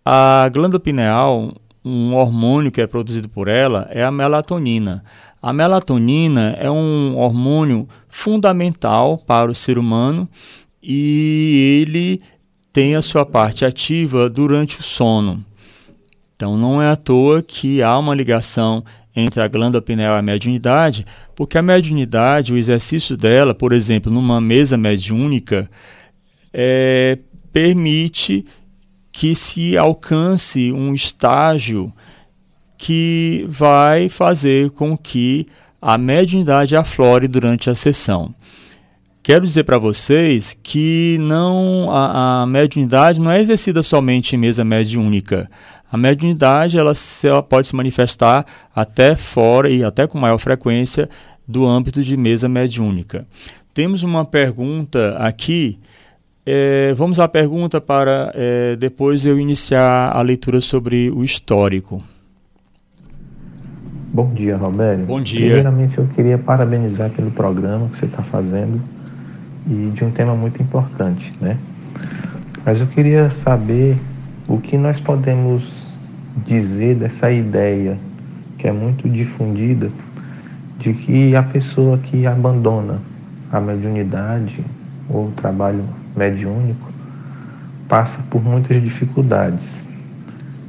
A 0.03 0.49
glândula 0.51 0.81
pineal, 0.81 1.53
um 1.87 2.15
hormônio 2.15 2.71
que 2.71 2.81
é 2.81 2.87
produzido 2.87 3.29
por 3.29 3.47
ela 3.47 3.87
é 3.91 4.03
a 4.03 4.11
melatonina. 4.11 5.03
A 5.41 5.53
melatonina 5.53 6.55
é 6.59 6.69
um 6.69 7.17
hormônio 7.17 7.87
fundamental 8.09 9.17
para 9.17 9.49
o 9.49 9.55
ser 9.55 9.77
humano 9.77 10.27
e 10.81 11.81
ele 11.81 12.21
tem 12.73 12.95
a 12.95 13.01
sua 13.01 13.25
parte 13.25 13.65
ativa 13.65 14.29
durante 14.29 14.79
o 14.79 14.83
sono. 14.83 15.43
Então 16.35 16.57
não 16.57 16.81
é 16.81 16.89
à 16.89 16.95
toa 16.95 17.41
que 17.41 17.81
há 17.81 17.97
uma 17.97 18.13
ligação 18.13 18.83
entre 19.15 19.41
a 19.41 19.47
glândula 19.47 19.81
pineal 19.81 20.15
e 20.15 20.19
a 20.19 20.21
mediunidade, 20.21 21.05
porque 21.35 21.57
a 21.57 21.61
mediunidade, 21.63 22.53
o 22.53 22.57
exercício 22.57 23.17
dela, 23.17 23.55
por 23.55 23.73
exemplo, 23.73 24.11
numa 24.11 24.39
mesa 24.39 24.77
mediúnica, 24.77 25.67
é, 26.53 27.17
permite 27.51 28.45
que 29.17 29.33
se 29.33 29.75
alcance 29.75 30.71
um 30.71 30.93
estágio 30.93 31.91
que 32.77 33.43
vai 33.49 34.09
fazer 34.09 34.69
com 34.69 34.95
que 34.95 35.47
a 35.81 35.97
mediunidade 35.97 36.75
aflore 36.75 37.27
durante 37.27 37.67
a 37.67 37.73
sessão. 37.73 38.31
Quero 39.23 39.43
dizer 39.43 39.63
para 39.63 39.79
vocês 39.79 40.55
que 40.61 41.17
não 41.19 41.89
a, 41.89 42.43
a, 42.43 42.45
mediunidade 42.45 43.19
não 43.19 43.31
é 43.31 43.41
exercida 43.41 43.81
somente 43.81 44.35
em 44.35 44.39
mesa 44.39 44.63
mediúnica. 44.63 45.49
A 45.91 45.97
mediunidade 45.97 46.77
ela, 46.77 46.93
ela 47.23 47.41
pode 47.41 47.65
se 47.65 47.75
manifestar 47.75 48.45
até 48.75 49.15
fora 49.15 49.67
e 49.67 49.83
até 49.83 50.05
com 50.05 50.19
maior 50.19 50.37
frequência 50.37 51.09
do 51.47 51.65
âmbito 51.65 52.03
de 52.03 52.15
mesa 52.15 52.47
mediúnica. 52.47 53.25
Temos 53.73 54.03
uma 54.03 54.23
pergunta 54.23 55.17
aqui. 55.17 55.79
É, 56.49 56.93
vamos 56.93 57.19
à 57.19 57.27
pergunta 57.27 57.81
para 57.81 58.31
é, 58.33 58.77
depois 58.77 59.25
eu 59.25 59.37
iniciar 59.37 60.15
a 60.15 60.21
leitura 60.21 60.61
sobre 60.61 61.11
o 61.11 61.21
histórico. 61.21 62.01
Bom 64.13 64.33
dia, 64.33 64.55
Roberto. 64.55 65.05
Bom 65.07 65.19
dia. 65.19 65.41
Primeiramente, 65.41 65.97
eu 65.97 66.07
queria 66.15 66.37
parabenizar 66.37 67.09
pelo 67.09 67.31
programa 67.31 67.89
que 67.89 67.97
você 67.97 68.05
está 68.05 68.23
fazendo 68.23 68.81
e 69.69 69.91
de 69.93 70.05
um 70.05 70.09
tema 70.09 70.35
muito 70.35 70.63
importante, 70.63 71.33
né? 71.41 71.57
Mas 72.65 72.79
eu 72.79 72.87
queria 72.87 73.29
saber 73.29 73.97
o 74.47 74.57
que 74.57 74.77
nós 74.77 75.01
podemos 75.01 75.63
dizer 76.45 76.95
dessa 76.95 77.29
ideia 77.29 77.97
que 78.57 78.69
é 78.69 78.71
muito 78.71 79.09
difundida 79.09 79.91
de 80.79 80.93
que 80.93 81.35
a 81.35 81.43
pessoa 81.43 81.97
que 81.97 82.25
abandona 82.25 83.01
a 83.51 83.59
mediunidade 83.59 84.63
ou 85.09 85.25
o 85.25 85.31
trabalho 85.31 85.83
mediúnico 86.17 86.91
passa 87.87 88.19
por 88.29 88.43
muitas 88.43 88.81
dificuldades. 88.81 89.87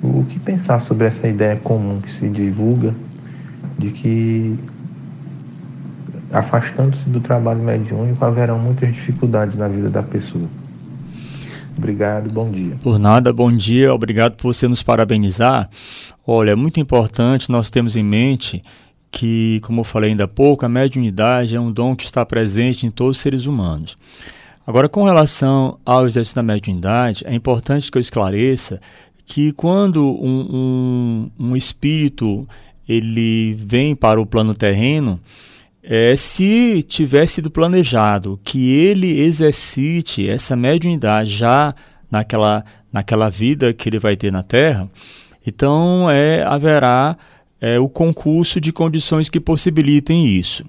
O 0.03 0.25
que 0.25 0.39
pensar 0.39 0.81
sobre 0.81 1.07
essa 1.07 1.27
ideia 1.27 1.57
comum 1.57 2.01
que 2.01 2.13
se 2.13 2.29
divulga 2.29 2.95
de 3.79 3.91
que 3.91 4.59
afastando-se 6.33 7.09
do 7.09 7.21
trabalho 7.21 7.63
mediúnico 7.63 8.25
haverão 8.25 8.59
muitas 8.59 8.93
dificuldades 8.93 9.57
na 9.57 9.67
vida 9.67 9.89
da 9.89 10.03
pessoa? 10.03 10.49
Obrigado, 11.77 12.29
bom 12.31 12.51
dia. 12.51 12.77
Por 12.81 12.99
nada, 12.99 13.33
bom 13.33 13.53
dia, 13.53 13.95
obrigado 13.95 14.35
por 14.35 14.53
você 14.53 14.67
nos 14.67 14.83
parabenizar. 14.83 15.71
Olha, 16.27 16.51
é 16.51 16.55
muito 16.55 16.81
importante 16.81 17.51
nós 17.51 17.71
termos 17.71 17.97
em 17.97 18.03
mente 18.03 18.63
que, 19.11 19.61
como 19.63 19.81
eu 19.81 19.85
falei 19.85 20.11
ainda 20.11 20.25
há 20.25 20.29
pouco, 20.29 20.67
a 20.67 20.69
mediunidade 20.69 21.57
é 21.57 21.61
um 21.61 21.73
dom 21.73 21.95
que 21.97 22.05
está 22.05 22.27
presente 22.27 22.87
em 22.87 22.91
todos 22.91 23.17
os 23.17 23.23
seres 23.23 23.47
humanos. 23.47 23.97
Agora, 24.69 24.87
com 24.87 25.03
relação 25.03 25.79
ao 25.83 26.07
exercício 26.07 26.37
da 26.37 26.43
mediunidade, 26.43 27.25
é 27.27 27.35
importante 27.35 27.91
que 27.91 27.97
eu 27.97 28.03
esclareça 28.03 28.79
que 29.25 29.51
quando 29.51 30.05
um, 30.05 31.31
um, 31.39 31.47
um 31.53 31.57
espírito 31.57 32.47
ele 32.87 33.55
vem 33.55 33.97
para 33.97 34.21
o 34.21 34.27
plano 34.27 34.55
terreno, 34.55 35.19
é, 35.83 36.15
se 36.17 36.83
tiver 36.83 37.25
sido 37.25 37.51
planejado 37.51 38.39
que 38.45 38.71
ele 38.71 39.21
exercite 39.21 40.29
essa 40.29 40.55
mediunidade 40.55 41.31
já 41.31 41.75
naquela, 42.11 42.63
naquela 42.93 43.31
vida 43.31 43.73
que 43.73 43.89
ele 43.89 43.99
vai 43.99 44.19
ter 44.19 44.31
na 44.31 44.43
Terra, 44.43 44.87
então 45.47 46.11
é, 46.11 46.43
haverá 46.43 47.17
é, 47.59 47.79
o 47.79 47.89
concurso 47.89 48.61
de 48.61 48.71
condições 48.71 49.31
que 49.31 49.41
possibilitem 49.41 50.27
isso. 50.27 50.63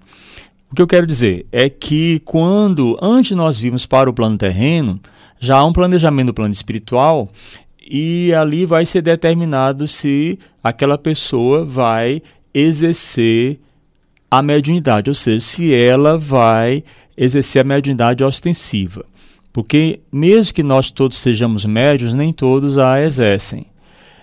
O 0.72 0.76
que 0.76 0.82
eu 0.82 0.88
quero 0.88 1.08
dizer 1.08 1.48
é 1.52 1.68
que 1.68 2.20
quando, 2.24 2.98
antes 3.02 3.36
nós 3.36 3.58
vimos 3.58 3.88
para 3.88 4.10
o 4.10 4.14
plano 4.14 4.38
terreno, 4.38 5.00
já 5.40 5.58
há 5.58 5.66
um 5.66 5.74
planejamento 5.74 6.28
do 6.28 6.34
plano 6.34 6.54
espiritual 6.54 7.28
e 7.82 8.32
ali 8.34 8.68
vai 8.68 8.86
ser 8.86 9.02
determinado 9.02 9.88
se 9.88 10.38
aquela 10.64 10.96
pessoa 10.96 11.66
vai 11.66 12.22
exercer 12.54 13.60
a 14.30 14.44
mediunidade, 14.44 15.10
ou 15.10 15.16
seja, 15.16 15.40
se 15.40 15.74
ela 15.74 16.20
vai 16.20 16.84
exercer 17.18 17.62
a 17.62 17.66
mediunidade 17.66 18.24
ostensiva. 18.24 19.04
Porque, 19.52 20.00
mesmo 20.12 20.54
que 20.54 20.62
nós 20.62 20.92
todos 20.92 21.18
sejamos 21.18 21.66
médios, 21.66 22.14
nem 22.14 22.32
todos 22.32 22.78
a 22.78 23.02
exercem. 23.02 23.66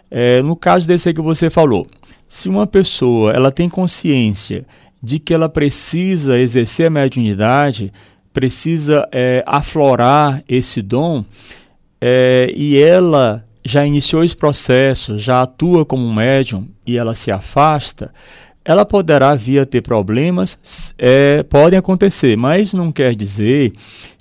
É, 0.08 0.40
no 0.42 0.54
caso 0.54 0.86
desse 0.86 1.08
aí 1.08 1.14
que 1.14 1.20
você 1.20 1.50
falou, 1.50 1.88
se 2.28 2.48
uma 2.48 2.68
pessoa 2.68 3.32
ela 3.32 3.50
tem 3.50 3.68
consciência 3.68 4.64
de 5.06 5.20
que 5.20 5.32
ela 5.32 5.48
precisa 5.48 6.36
exercer 6.36 6.88
a 6.88 6.90
mediunidade, 6.90 7.92
precisa 8.32 9.08
é, 9.12 9.44
aflorar 9.46 10.42
esse 10.48 10.82
dom, 10.82 11.24
é, 12.00 12.52
e 12.56 12.76
ela 12.76 13.44
já 13.64 13.86
iniciou 13.86 14.24
esse 14.24 14.36
processo, 14.36 15.16
já 15.16 15.42
atua 15.42 15.86
como 15.86 16.12
médium 16.12 16.66
e 16.84 16.98
ela 16.98 17.14
se 17.14 17.30
afasta, 17.30 18.12
ela 18.64 18.84
poderá 18.84 19.36
vir 19.36 19.60
a 19.60 19.64
ter 19.64 19.80
problemas, 19.80 20.92
é, 20.98 21.44
podem 21.44 21.78
acontecer, 21.78 22.36
mas 22.36 22.74
não 22.74 22.90
quer 22.90 23.14
dizer 23.14 23.74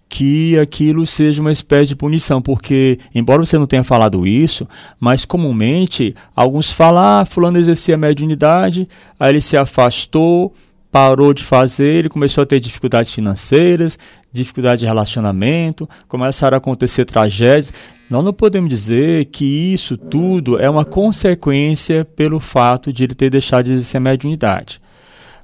que 0.08 0.56
aquilo 0.60 1.08
seja 1.08 1.42
uma 1.42 1.52
espécie 1.52 1.88
de 1.88 1.96
punição, 1.96 2.44
porque, 2.44 3.00
embora 3.14 3.44
você 3.44 3.58
não 3.58 3.66
tenha 3.66 3.84
falado 3.84 4.28
isso, 4.28 4.68
mas 5.00 5.26
comumente 5.26 6.14
alguns 6.36 6.70
falam, 6.70 7.02
ah, 7.04 7.26
fulano 7.26 7.58
exercia 7.58 7.96
a 7.96 7.98
mediunidade, 7.98 8.88
aí 9.20 9.32
ele 9.32 9.42
se 9.42 9.58
afastou, 9.58 10.54
parou 10.96 11.34
de 11.34 11.44
fazer, 11.44 11.98
ele 11.98 12.08
começou 12.08 12.42
a 12.42 12.46
ter 12.46 12.58
dificuldades 12.58 13.12
financeiras, 13.12 14.00
dificuldade 14.32 14.80
de 14.80 14.86
relacionamento, 14.86 15.90
começaram 16.08 16.56
a 16.56 16.58
acontecer 16.58 17.04
tragédias. 17.04 17.74
Nós 18.10 18.24
não 18.24 18.32
podemos 18.32 18.70
dizer 18.70 19.26
que 19.26 19.44
isso 19.44 19.98
tudo 19.98 20.58
é 20.58 20.70
uma 20.70 20.86
consequência 20.86 22.06
pelo 22.06 22.40
fato 22.40 22.94
de 22.94 23.04
ele 23.04 23.14
ter 23.14 23.30
deixado 23.30 23.66
de 23.66 23.74
exercer 23.74 23.98
a 23.98 24.00
mediunidade. 24.00 24.80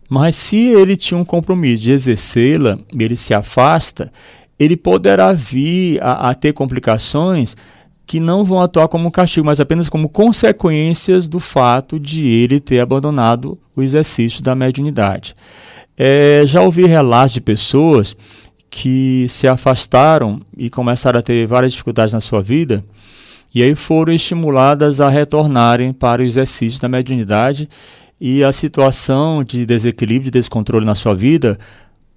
Mas 0.10 0.38
se 0.38 0.70
ele 0.70 0.96
tinha 0.96 1.18
um 1.18 1.26
compromisso 1.26 1.84
de 1.84 1.92
exercê-la 1.92 2.80
ele 2.98 3.18
se 3.18 3.34
afasta, 3.34 4.10
ele 4.58 4.78
poderá 4.78 5.34
vir 5.34 6.02
a, 6.02 6.30
a 6.30 6.34
ter 6.34 6.54
complicações 6.54 7.58
que 8.06 8.20
não 8.20 8.44
vão 8.44 8.62
atuar 8.62 8.88
como 8.88 9.12
castigo, 9.12 9.46
mas 9.46 9.60
apenas 9.60 9.88
como 9.88 10.10
consequências 10.10 11.28
do 11.28 11.40
fato 11.40 12.00
de 12.00 12.28
ele 12.28 12.60
ter 12.60 12.80
abandonado 12.80 13.58
o 13.76 13.82
exercício 13.82 14.44
da 14.44 14.56
mediunidade. 14.56 15.36
É, 15.98 16.44
já 16.46 16.62
ouvi 16.62 16.86
relatos 16.86 17.34
de 17.34 17.42
pessoas 17.42 18.16
que 18.70 19.26
se 19.28 19.48
afastaram 19.48 20.42
e 20.58 20.70
começaram 20.70 21.20
a 21.20 21.24
ter 21.24 21.46
várias 21.46 21.74
dificuldades 21.74 22.14
na 22.14 22.20
sua 22.20 22.42
vida, 22.42 22.84
e 23.54 23.62
aí 23.62 23.76
foram 23.76 24.14
estimuladas 24.14 25.02
a 25.02 25.10
retornarem 25.10 25.92
para 25.92 26.22
o 26.22 26.26
exercício 26.26 26.82
da 26.82 26.88
mediunidade 26.88 27.70
e 28.20 28.44
a 28.44 28.52
situação 28.52 29.44
de 29.44 29.66
desequilíbrio, 29.66 30.26
de 30.26 30.40
descontrole 30.40 30.86
na 30.86 30.96
sua 30.96 31.14
vida 31.14 31.58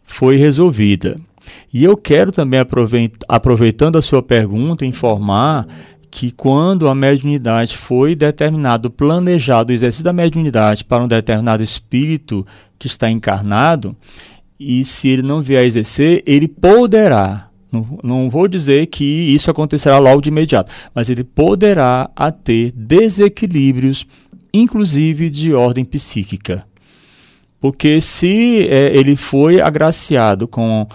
foi 0.04 0.36
resolvida. 0.36 1.18
E 1.72 1.84
eu 1.84 1.96
quero 1.96 2.30
também, 2.30 2.60
aproveitando 3.28 3.96
a 3.96 4.02
sua 4.02 4.22
pergunta, 4.22 4.86
informar 4.86 5.66
que 6.10 6.30
quando 6.30 6.88
a 6.88 6.94
mediunidade 6.94 7.76
foi 7.76 8.14
determinado, 8.14 8.88
planejado 8.88 9.72
o 9.72 9.74
exercício 9.74 10.04
da 10.04 10.12
mediunidade 10.12 10.84
para 10.84 11.02
um 11.02 11.08
determinado 11.08 11.60
espírito 11.60 12.46
que 12.78 12.86
está 12.86 13.10
encarnado, 13.10 13.96
e 14.58 14.84
se 14.84 15.08
ele 15.08 15.22
não 15.22 15.42
vier 15.42 15.62
a 15.62 15.66
exercer, 15.66 16.22
ele 16.24 16.46
poderá, 16.46 17.48
não, 17.72 17.98
não 18.02 18.30
vou 18.30 18.46
dizer 18.46 18.86
que 18.86 19.04
isso 19.04 19.50
acontecerá 19.50 19.98
logo 19.98 20.20
de 20.20 20.28
imediato, 20.28 20.70
mas 20.94 21.10
ele 21.10 21.24
poderá 21.24 22.08
a 22.14 22.30
ter 22.30 22.70
desequilíbrios, 22.70 24.06
inclusive 24.52 25.28
de 25.28 25.52
ordem 25.52 25.84
psíquica. 25.84 26.64
Porque 27.60 28.00
se 28.00 28.68
é, 28.68 28.96
ele 28.96 29.16
foi 29.16 29.60
agraciado 29.60 30.46
com 30.46 30.86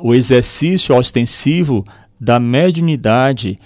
o 0.00 0.14
exercício 0.14 0.94
ostensivo 0.96 1.84
da 2.18 2.38
mediunidade 2.38 3.58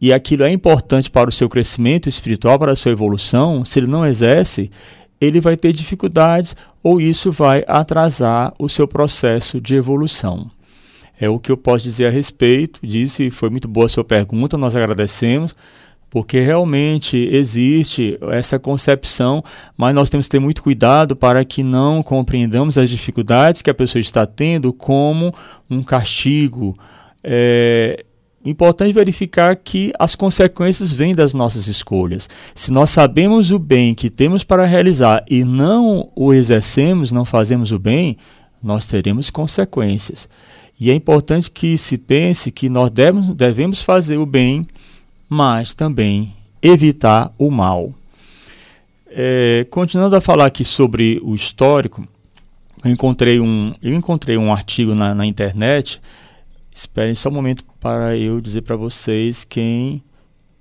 e 0.00 0.12
aquilo 0.12 0.44
é 0.44 0.50
importante 0.50 1.10
para 1.10 1.28
o 1.28 1.32
seu 1.32 1.48
crescimento 1.48 2.08
espiritual, 2.08 2.58
para 2.58 2.72
a 2.72 2.76
sua 2.76 2.92
evolução, 2.92 3.64
se 3.64 3.78
ele 3.78 3.86
não 3.86 4.06
exerce, 4.06 4.70
ele 5.20 5.40
vai 5.40 5.56
ter 5.56 5.72
dificuldades 5.72 6.56
ou 6.82 7.00
isso 7.00 7.30
vai 7.30 7.62
atrasar 7.66 8.54
o 8.58 8.68
seu 8.68 8.88
processo 8.88 9.60
de 9.60 9.74
evolução. 9.76 10.50
É 11.20 11.28
o 11.28 11.38
que 11.38 11.52
eu 11.52 11.56
posso 11.56 11.84
dizer 11.84 12.06
a 12.06 12.10
respeito 12.10 12.86
disso 12.86 13.22
e 13.22 13.30
foi 13.30 13.50
muito 13.50 13.68
boa 13.68 13.84
a 13.84 13.90
sua 13.90 14.04
pergunta, 14.04 14.56
nós 14.56 14.74
agradecemos, 14.74 15.54
porque 16.10 16.40
realmente 16.40 17.16
existe 17.16 18.18
essa 18.32 18.58
concepção, 18.58 19.42
mas 19.76 19.94
nós 19.94 20.10
temos 20.10 20.26
que 20.26 20.32
ter 20.32 20.40
muito 20.40 20.62
cuidado 20.62 21.14
para 21.14 21.44
que 21.44 21.62
não 21.62 22.02
compreendamos 22.02 22.76
as 22.76 22.90
dificuldades 22.90 23.62
que 23.62 23.70
a 23.70 23.74
pessoa 23.74 24.00
está 24.00 24.26
tendo 24.26 24.72
como 24.72 25.32
um 25.70 25.82
castigo. 25.82 26.76
É, 27.22 28.04
Importante 28.42 28.94
verificar 28.94 29.54
que 29.54 29.92
as 29.98 30.14
consequências 30.14 30.90
vêm 30.90 31.14
das 31.14 31.34
nossas 31.34 31.66
escolhas. 31.66 32.26
Se 32.54 32.72
nós 32.72 32.88
sabemos 32.88 33.50
o 33.50 33.58
bem 33.58 33.94
que 33.94 34.08
temos 34.08 34.42
para 34.42 34.64
realizar 34.64 35.22
e 35.28 35.44
não 35.44 36.10
o 36.16 36.32
exercemos, 36.32 37.12
não 37.12 37.26
fazemos 37.26 37.70
o 37.70 37.78
bem, 37.78 38.16
nós 38.62 38.86
teremos 38.86 39.28
consequências. 39.28 40.26
E 40.78 40.90
é 40.90 40.94
importante 40.94 41.50
que 41.50 41.76
se 41.76 41.98
pense 41.98 42.50
que 42.50 42.70
nós 42.70 42.90
devemos, 42.90 43.34
devemos 43.34 43.82
fazer 43.82 44.16
o 44.16 44.24
bem, 44.24 44.66
mas 45.30 45.72
também 45.72 46.34
evitar 46.60 47.32
o 47.38 47.50
mal. 47.50 47.94
É, 49.06 49.66
continuando 49.70 50.14
a 50.14 50.20
falar 50.20 50.44
aqui 50.44 50.64
sobre 50.64 51.18
o 51.24 51.34
histórico, 51.34 52.06
eu 52.84 52.90
encontrei 52.90 53.40
um, 53.40 53.72
eu 53.82 53.94
encontrei 53.94 54.36
um 54.36 54.52
artigo 54.52 54.94
na, 54.94 55.14
na 55.14 55.24
internet 55.24 56.00
Esperem 56.72 57.14
só 57.14 57.28
um 57.28 57.32
momento 57.32 57.64
para 57.80 58.16
eu 58.16 58.40
dizer 58.40 58.62
para 58.62 58.76
vocês 58.76 59.44
quem, 59.44 60.02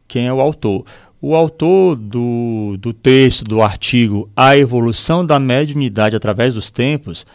quem 0.07 0.27
é 0.27 0.33
o 0.33 0.41
autor. 0.41 0.83
O 1.21 1.35
autor 1.35 1.95
do, 1.95 2.77
do 2.79 2.91
texto, 2.93 3.43
do 3.43 3.61
artigo 3.61 4.29
A 4.35 4.57
Evolução 4.57 5.25
da 5.25 5.39
Mediunidade 5.39 6.15
através 6.15 6.53
dos 6.53 6.71
Tempos, 6.71 7.25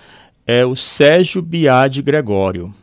é 0.47 0.66
o 0.66 0.75
Sérgio 0.75 1.40
Biade 1.40 2.03
Gregório. 2.03 2.75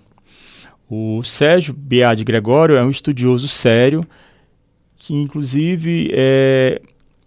O 0.89 1.21
Sérgio 1.23 1.73
Biade 1.73 2.23
Gregório 2.23 2.77
é 2.77 2.83
um 2.83 2.89
estudioso 2.89 3.47
sério 3.47 4.05
que, 5.01 5.15
inclusive, 5.15 6.11
é, 6.13 6.79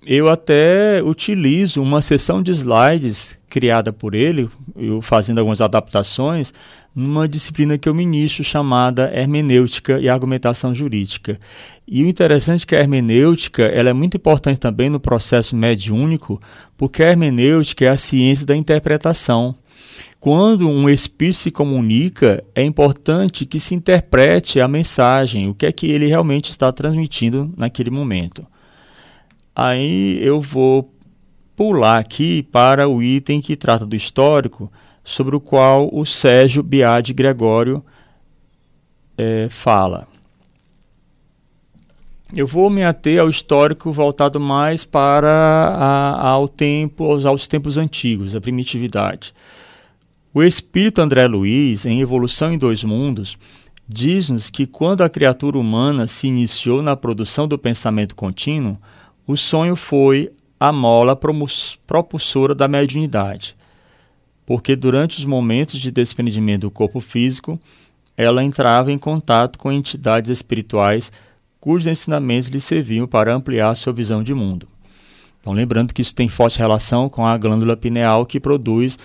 eu 0.07 0.29
até 0.29 1.03
utilizo 1.03 1.83
uma 1.83 2.01
sessão 2.01 2.41
de 2.41 2.53
slides 2.53 3.37
criada 3.51 3.93
por 3.93 4.15
ele, 4.15 4.49
eu 4.77 5.03
fazendo 5.03 5.39
algumas 5.39 5.61
adaptações, 5.61 6.55
numa 6.95 7.27
disciplina 7.27 7.77
que 7.77 7.89
eu 7.89 7.95
ministro 7.95 8.45
chamada 8.45 9.11
Hermenêutica 9.13 9.99
e 9.99 10.09
Argumentação 10.09 10.73
Jurídica. 10.73 11.37
E 11.85 12.05
o 12.05 12.09
interessante 12.09 12.63
é 12.63 12.67
que 12.67 12.77
a 12.77 12.81
hermenêutica 12.81 13.65
ela 13.65 13.91
é 13.91 13.93
muito 13.93 14.17
importante 14.17 14.61
também 14.61 14.89
no 14.89 15.01
processo 15.01 15.57
mediúnico, 15.57 16.41
porque 16.77 17.03
a 17.03 17.11
hermenêutica 17.11 17.87
é 17.87 17.89
a 17.89 17.97
ciência 17.97 18.47
da 18.47 18.55
interpretação. 18.55 19.57
Quando 20.21 20.69
um 20.69 20.89
espírito 20.89 21.37
se 21.37 21.51
comunica, 21.51 22.43
é 22.55 22.63
importante 22.63 23.45
que 23.45 23.61
se 23.61 23.75
interprete 23.75 24.61
a 24.61 24.67
mensagem, 24.67 25.49
o 25.49 25.55
que 25.55 25.67
é 25.67 25.73
que 25.73 25.91
ele 25.91 26.07
realmente 26.07 26.51
está 26.51 26.73
transmitindo 26.73 27.53
naquele 27.57 27.91
momento. 27.91 28.47
Aí 29.55 30.19
eu 30.23 30.41
vou 30.41 30.91
pular 31.55 31.99
aqui 31.99 32.43
para 32.43 32.89
o 32.89 33.03
item 33.03 33.41
que 33.41 33.57
trata 33.57 33.85
do 33.87 33.95
histórico, 33.95 34.73
sobre 35.05 35.37
o 35.37 35.41
qual 35.41 35.91
o 35.93 36.07
Sérgio 36.07 36.63
Biade 36.63 37.13
Gregório 37.13 37.85
é, 39.19 39.49
fala. 39.51 40.09
Eu 42.35 42.47
vou 42.47 42.69
me 42.69 42.83
ater 42.83 43.21
ao 43.21 43.29
histórico 43.29 43.93
voltado 43.93 44.41
mais 44.41 44.85
para 44.85 45.29
a, 45.29 46.29
ao 46.29 46.49
tempo, 46.49 47.05
aos, 47.05 47.27
aos 47.27 47.47
tempos 47.47 47.77
antigos, 47.77 48.35
a 48.35 48.41
primitividade. 48.41 49.35
O 50.37 50.43
espírito 50.43 51.01
André 51.01 51.29
Luiz, 51.29 51.87
em 51.87 52.01
Evolução 52.01 52.53
em 52.53 52.59
Dois 52.59 52.83
Mundos, 52.83 53.39
diz-nos 53.89 54.51
que 54.51 54.67
quando 54.67 55.03
a 55.03 55.09
criatura 55.09 55.57
humana 55.57 56.09
se 56.09 56.27
iniciou 56.27 56.83
na 56.83 56.97
produção 56.97 57.47
do 57.47 57.57
pensamento 57.57 58.17
contínuo, 58.17 58.77
o 59.29 59.37
sonho 59.37 59.77
foi 59.77 60.33
a 60.59 60.73
mola 60.73 61.17
propulsora 61.87 62.53
da 62.53 62.67
mediunidade, 62.67 63.55
porque 64.45 64.75
durante 64.75 65.21
os 65.21 65.25
momentos 65.25 65.79
de 65.79 65.93
desprendimento 65.93 66.63
do 66.63 66.71
corpo 66.73 66.99
físico, 66.99 67.57
ela 68.17 68.43
entrava 68.43 68.91
em 68.91 68.99
contato 68.99 69.57
com 69.57 69.71
entidades 69.71 70.33
espirituais 70.33 71.13
cujos 71.61 71.87
ensinamentos 71.87 72.49
lhe 72.49 72.59
serviam 72.59 73.07
para 73.07 73.33
ampliar 73.33 73.73
sua 73.77 73.93
visão 73.93 74.21
de 74.21 74.35
mundo. 74.35 74.67
Então, 75.41 75.53
lembrando 75.53 75.95
que 75.95 76.03
isso 76.03 76.15
tem 76.15 76.29
forte 76.29 76.59
relação 76.59 77.09
com 77.09 77.25
a 77.25 77.39
glândula 77.39 77.77
pineal 77.77 78.27
que 78.27 78.41
produz 78.41 78.99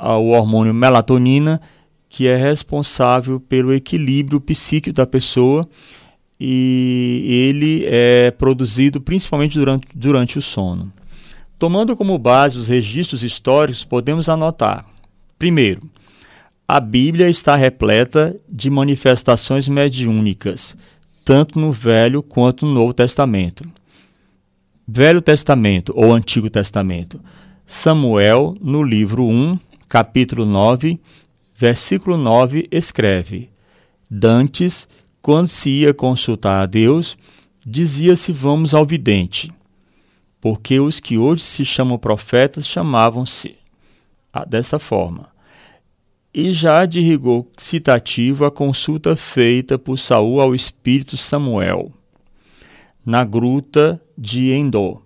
o 0.00 0.30
hormônio 0.30 0.72
melatonina, 0.72 1.60
que 2.08 2.26
é 2.26 2.36
responsável 2.36 3.38
pelo 3.38 3.72
equilíbrio 3.72 4.40
psíquico 4.40 4.94
da 4.94 5.06
pessoa 5.06 5.68
e 6.40 7.48
ele 7.50 7.84
é 7.86 8.30
produzido 8.30 9.00
principalmente 9.00 9.58
durante, 9.58 9.86
durante 9.94 10.38
o 10.38 10.42
sono. 10.42 10.90
Tomando 11.58 11.94
como 11.94 12.18
base 12.18 12.56
os 12.56 12.68
registros 12.68 13.22
históricos, 13.22 13.84
podemos 13.84 14.28
anotar: 14.28 14.86
primeiro, 15.38 15.82
a 16.66 16.80
Bíblia 16.80 17.28
está 17.28 17.54
repleta 17.54 18.34
de 18.48 18.70
manifestações 18.70 19.68
mediúnicas, 19.68 20.74
tanto 21.22 21.60
no 21.60 21.70
Velho 21.70 22.22
quanto 22.22 22.64
no 22.64 22.72
Novo 22.72 22.94
Testamento. 22.94 23.64
Velho 24.88 25.20
Testamento 25.20 25.92
ou 25.94 26.12
Antigo 26.12 26.48
Testamento. 26.48 27.20
Samuel, 27.66 28.56
no 28.60 28.82
livro 28.82 29.24
1, 29.24 29.58
capítulo 29.90 30.46
9, 30.46 31.00
versículo 31.52 32.16
9, 32.16 32.68
escreve: 32.70 33.50
Dantes 34.08 34.88
quando 35.20 35.48
se 35.48 35.68
ia 35.68 35.92
consultar 35.92 36.62
a 36.62 36.66
Deus, 36.66 37.18
dizia-se: 37.66 38.32
Vamos 38.32 38.72
ao 38.72 38.86
vidente, 38.86 39.52
porque 40.40 40.78
os 40.78 41.00
que 41.00 41.18
hoje 41.18 41.42
se 41.42 41.64
chamam 41.64 41.98
profetas 41.98 42.68
chamavam-se 42.68 43.56
dessa 44.48 44.78
forma. 44.78 45.28
E 46.32 46.52
já 46.52 46.86
de 46.86 47.00
rigor 47.00 47.46
citativo 47.56 48.44
a 48.44 48.50
consulta 48.50 49.16
feita 49.16 49.76
por 49.76 49.98
Saul 49.98 50.40
ao 50.40 50.54
espírito 50.54 51.16
Samuel, 51.16 51.92
na 53.04 53.24
gruta 53.24 54.00
de 54.16 54.52
Endor. 54.52 55.02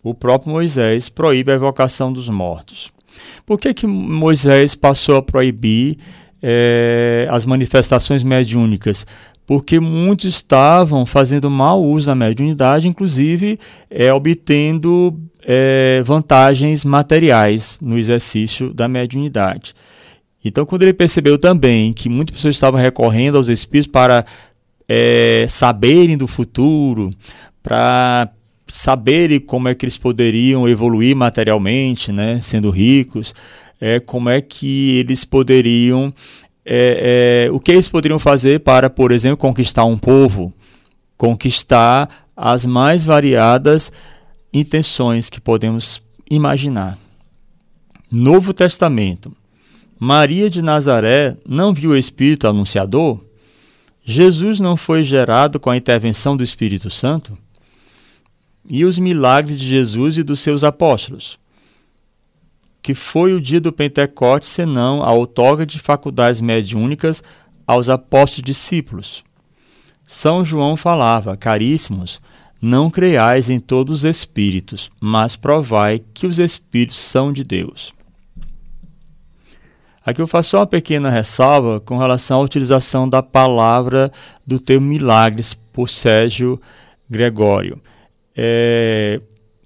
O 0.00 0.14
próprio 0.14 0.52
Moisés 0.52 1.08
proíbe 1.08 1.50
a 1.50 1.56
evocação 1.56 2.12
dos 2.12 2.28
mortos. 2.28 2.96
Por 3.44 3.58
que, 3.58 3.74
que 3.74 3.86
Moisés 3.86 4.74
passou 4.74 5.16
a 5.16 5.22
proibir 5.22 5.98
é, 6.42 7.26
as 7.30 7.44
manifestações 7.44 8.22
mediúnicas? 8.22 9.06
porque 9.48 9.80
muitos 9.80 10.26
estavam 10.26 11.06
fazendo 11.06 11.48
mau 11.48 11.82
uso 11.82 12.08
da 12.08 12.14
mediunidade, 12.14 12.86
inclusive 12.86 13.58
é, 13.88 14.12
obtendo 14.12 15.18
é, 15.42 16.02
vantagens 16.04 16.84
materiais 16.84 17.78
no 17.80 17.96
exercício 17.96 18.74
da 18.74 18.86
mediunidade. 18.86 19.74
Então, 20.44 20.66
quando 20.66 20.82
ele 20.82 20.92
percebeu 20.92 21.38
também 21.38 21.94
que 21.94 22.10
muitas 22.10 22.36
pessoas 22.36 22.56
estavam 22.56 22.78
recorrendo 22.78 23.38
aos 23.38 23.48
espíritos 23.48 23.90
para 23.90 24.26
é, 24.86 25.46
saberem 25.48 26.18
do 26.18 26.26
futuro, 26.26 27.08
para 27.62 28.28
saberem 28.68 29.40
como 29.40 29.68
é 29.68 29.74
que 29.74 29.84
eles 29.84 29.98
poderiam 29.98 30.68
evoluir 30.68 31.16
materialmente, 31.16 32.12
né, 32.12 32.40
sendo 32.40 32.70
ricos, 32.70 33.34
é, 33.80 34.00
como 34.00 34.28
é 34.28 34.40
que 34.40 34.98
eles 34.98 35.24
poderiam 35.24 36.12
é, 36.70 37.46
é, 37.46 37.50
o 37.50 37.58
que 37.58 37.72
eles 37.72 37.88
poderiam 37.88 38.18
fazer 38.18 38.60
para, 38.60 38.90
por 38.90 39.10
exemplo, 39.10 39.38
conquistar 39.38 39.84
um 39.86 39.96
povo, 39.96 40.52
conquistar 41.16 42.26
as 42.36 42.66
mais 42.66 43.04
variadas 43.04 43.90
intenções 44.52 45.30
que 45.30 45.40
podemos 45.40 46.02
imaginar. 46.30 46.98
Novo 48.10 48.52
Testamento. 48.52 49.32
Maria 49.98 50.48
de 50.48 50.62
Nazaré 50.62 51.36
não 51.46 51.72
viu 51.72 51.90
o 51.90 51.96
Espírito 51.96 52.46
anunciador? 52.46 53.18
Jesus 54.04 54.60
não 54.60 54.76
foi 54.76 55.02
gerado 55.02 55.58
com 55.58 55.70
a 55.70 55.76
intervenção 55.76 56.36
do 56.36 56.44
Espírito 56.44 56.90
Santo? 56.90 57.36
E 58.68 58.84
os 58.84 58.98
milagres 58.98 59.58
de 59.58 59.66
Jesus 59.66 60.18
e 60.18 60.22
dos 60.22 60.40
seus 60.40 60.62
apóstolos? 60.62 61.38
que 62.88 62.94
foi 62.94 63.34
o 63.34 63.40
dia 63.40 63.60
do 63.60 63.70
Pentecostes, 63.70 64.48
senão 64.48 65.02
a 65.02 65.12
outorga 65.12 65.66
de 65.66 65.78
faculdades 65.78 66.40
mediúnicas 66.40 67.22
aos 67.66 67.90
apóstolos 67.90 68.42
discípulos. 68.42 69.22
São 70.06 70.42
João 70.42 70.74
falava, 70.74 71.36
caríssimos, 71.36 72.18
não 72.62 72.90
creiais 72.90 73.50
em 73.50 73.60
todos 73.60 73.96
os 73.96 74.04
espíritos, 74.04 74.90
mas 74.98 75.36
provai 75.36 76.02
que 76.14 76.26
os 76.26 76.38
espíritos 76.38 76.96
são 76.96 77.30
de 77.30 77.44
Deus. 77.44 77.92
Aqui 80.02 80.22
eu 80.22 80.26
faço 80.26 80.56
uma 80.56 80.66
pequena 80.66 81.10
ressalva 81.10 81.80
com 81.80 81.98
relação 81.98 82.40
à 82.40 82.42
utilização 82.42 83.06
da 83.06 83.22
palavra 83.22 84.10
do 84.46 84.58
termo 84.58 84.86
milagres 84.86 85.52
por 85.52 85.90
Sérgio 85.90 86.58
Gregório. 87.10 87.78
É, 88.40 89.20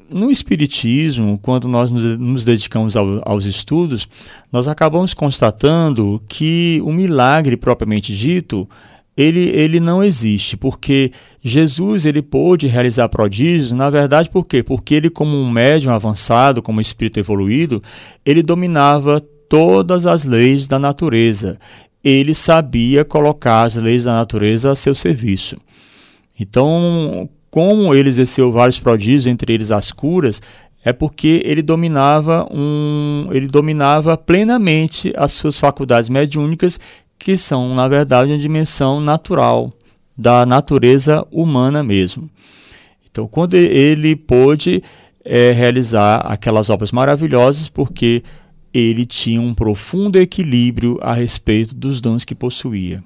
no 0.08 0.30
Espiritismo, 0.30 1.38
quando 1.42 1.68
nós 1.68 1.90
nos 1.90 2.42
dedicamos 2.42 2.96
ao, 2.96 3.20
aos 3.28 3.44
estudos, 3.44 4.08
nós 4.50 4.66
acabamos 4.66 5.12
constatando 5.12 6.22
que 6.26 6.80
o 6.82 6.90
milagre 6.90 7.54
propriamente 7.54 8.16
dito 8.16 8.66
ele, 9.14 9.40
ele 9.50 9.78
não 9.78 10.02
existe, 10.02 10.56
porque 10.56 11.12
Jesus 11.42 12.06
ele 12.06 12.22
pôde 12.22 12.66
realizar 12.66 13.10
prodígios, 13.10 13.70
na 13.72 13.90
verdade, 13.90 14.30
por 14.30 14.46
quê? 14.46 14.62
Porque 14.62 14.94
ele, 14.94 15.10
como 15.10 15.36
um 15.36 15.50
médium 15.50 15.92
avançado, 15.92 16.62
como 16.62 16.80
espírito 16.80 17.20
evoluído, 17.20 17.82
ele 18.24 18.42
dominava 18.42 19.20
todas 19.50 20.06
as 20.06 20.24
leis 20.24 20.66
da 20.66 20.78
natureza. 20.78 21.58
Ele 22.02 22.34
sabia 22.34 23.04
colocar 23.04 23.64
as 23.64 23.76
leis 23.76 24.04
da 24.04 24.14
natureza 24.14 24.70
a 24.70 24.74
seu 24.74 24.94
serviço. 24.94 25.58
Então, 26.40 27.28
como 27.52 27.94
ele 27.94 28.08
exerceu 28.08 28.50
vários 28.50 28.78
prodígios, 28.78 29.26
entre 29.26 29.52
eles 29.52 29.70
as 29.70 29.92
curas, 29.92 30.40
é 30.82 30.90
porque 30.90 31.42
ele 31.44 31.60
dominava 31.60 32.48
um, 32.50 33.28
ele 33.30 33.46
dominava 33.46 34.16
plenamente 34.16 35.12
as 35.14 35.32
suas 35.32 35.58
faculdades 35.58 36.08
mediúnicas, 36.08 36.80
que 37.18 37.36
são 37.36 37.74
na 37.74 37.86
verdade 37.86 38.32
uma 38.32 38.38
dimensão 38.38 39.02
natural 39.02 39.70
da 40.16 40.46
natureza 40.46 41.26
humana 41.30 41.82
mesmo. 41.82 42.30
Então, 43.10 43.28
quando 43.28 43.52
ele 43.52 44.16
pôde 44.16 44.82
é, 45.22 45.52
realizar 45.52 46.20
aquelas 46.20 46.70
obras 46.70 46.90
maravilhosas, 46.90 47.68
porque 47.68 48.22
ele 48.72 49.04
tinha 49.04 49.42
um 49.42 49.52
profundo 49.52 50.18
equilíbrio 50.18 50.98
a 51.02 51.12
respeito 51.12 51.74
dos 51.74 52.00
dons 52.00 52.24
que 52.24 52.34
possuía. 52.34 53.04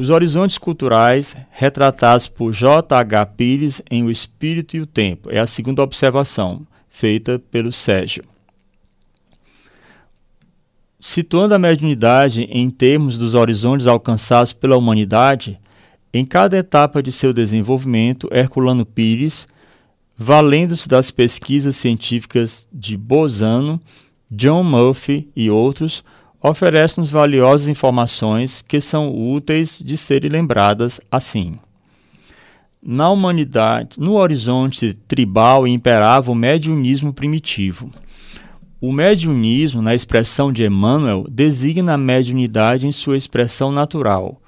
Os 0.00 0.08
horizontes 0.08 0.56
culturais 0.56 1.36
retratados 1.50 2.26
por 2.26 2.54
J. 2.54 2.96
H. 2.96 3.26
Pires 3.26 3.82
em 3.90 4.02
O 4.02 4.10
Espírito 4.10 4.74
e 4.74 4.80
o 4.80 4.86
Tempo 4.86 5.30
é 5.30 5.38
a 5.38 5.46
segunda 5.46 5.82
observação, 5.82 6.66
feita 6.88 7.38
pelo 7.38 7.70
Sérgio. 7.70 8.24
Situando 10.98 11.54
a 11.54 11.58
mediunidade 11.58 12.44
em 12.44 12.70
termos 12.70 13.18
dos 13.18 13.34
horizontes 13.34 13.86
alcançados 13.86 14.54
pela 14.54 14.74
humanidade, 14.74 15.60
em 16.14 16.24
cada 16.24 16.56
etapa 16.56 17.02
de 17.02 17.12
seu 17.12 17.34
desenvolvimento, 17.34 18.26
Herculano 18.32 18.86
Pires, 18.86 19.46
valendo-se 20.16 20.88
das 20.88 21.10
pesquisas 21.10 21.76
científicas 21.76 22.66
de 22.72 22.96
Bozano, 22.96 23.78
John 24.30 24.64
Murphy 24.64 25.28
e 25.36 25.50
outros, 25.50 26.02
oferece-nos 26.42 27.10
valiosas 27.10 27.68
informações 27.68 28.62
que 28.62 28.80
são 28.80 29.14
úteis 29.14 29.82
de 29.84 29.96
serem 29.96 30.30
lembradas 30.30 31.00
assim. 31.10 31.58
Na 32.82 33.10
humanidade, 33.10 34.00
no 34.00 34.14
horizonte 34.14 34.94
tribal 35.06 35.66
imperava 35.66 36.32
o 36.32 36.34
mediunismo 36.34 37.12
primitivo 37.12 37.90
o 38.80 38.92
mediunismo, 38.92 39.82
na 39.82 39.94
expressão 39.94 40.50
de 40.50 40.64
Emmanuel, 40.64 41.26
designa 41.28 41.94
a 41.94 41.98
mediunidade 41.98 42.86
em 42.86 42.92
sua 42.92 43.16
expressão 43.16 43.70
natural. 43.70 44.40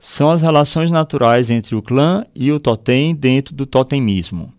São 0.00 0.30
as 0.30 0.42
relações 0.42 0.90
naturais 0.90 1.48
entre 1.48 1.76
o 1.76 1.82
clã 1.82 2.26
e 2.34 2.50
o 2.50 2.58
totem 2.58 3.14
dentro 3.14 3.54
do 3.54 3.64
totemismo. 3.64 4.52